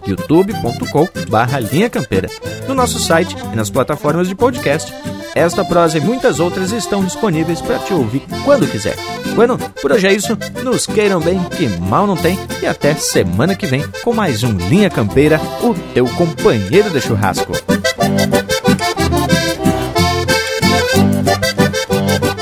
youtube.com 0.07 1.09
barra 1.29 1.59
Linha 1.61 1.91
Campeira, 1.91 2.29
no 2.69 2.75
nosso 2.75 2.99
site 2.99 3.37
e 3.53 3.57
nas 3.57 3.71
plataformas 3.71 4.29
de 4.29 4.35
podcast. 4.35 4.93
Esta 5.35 5.65
prosa 5.65 5.99
e 5.99 6.01
muitas 6.01 6.39
outras 6.39 6.71
estão 6.71 7.05
disponíveis 7.05 7.61
para 7.61 7.79
te 7.81 7.93
ouvir 7.93 8.23
quando 8.45 8.69
quiser. 8.69 8.95
Bueno, 9.35 9.59
por 9.83 9.91
hoje 9.91 10.07
é 10.07 10.13
isso. 10.13 10.39
Nos 10.63 10.87
queiram 10.87 11.21
bem, 11.21 11.43
que 11.57 11.67
mal 11.81 12.07
não 12.07 12.17
tem. 12.17 12.39
E 12.63 12.67
até 12.67 12.95
semana 12.95 13.57
que 13.57 13.67
vem 13.67 13.85
com 14.05 14.13
mais 14.13 14.45
um 14.45 14.53
Linha 14.53 14.89
Campeira, 14.89 15.41
o 15.61 15.75
teu 15.93 16.07
companheiro 16.07 16.89
de 16.91 17.01
churrasco. 17.01 17.53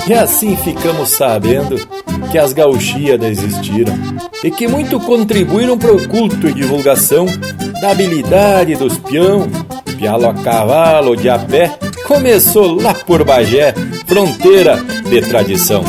E 0.07 0.13
assim 0.13 0.55
ficamos 0.57 1.09
sabendo 1.09 1.77
que 2.31 2.37
as 2.37 2.53
gauchiadas 2.53 3.39
existiram 3.39 3.95
e 4.45 4.51
que 4.51 4.69
muito 4.69 5.01
contribuíram 5.01 5.79
para 5.79 5.93
o 5.93 6.09
culto 6.09 6.49
e 6.49 6.53
divulgação 6.53 7.25
da 7.81 7.93
habilidade 7.93 8.75
dos 8.75 8.99
peão, 8.99 9.49
pialo 9.97 10.27
a 10.27 10.35
cavalo 10.35 11.17
de 11.17 11.31
a 11.31 11.39
pé, 11.39 11.71
começou 12.07 12.81
lá 12.81 12.95
por 12.95 13.25
Bagé, 13.25 13.75
fronteira 14.07 14.77
de 15.09 15.21
tradição. 15.23 15.85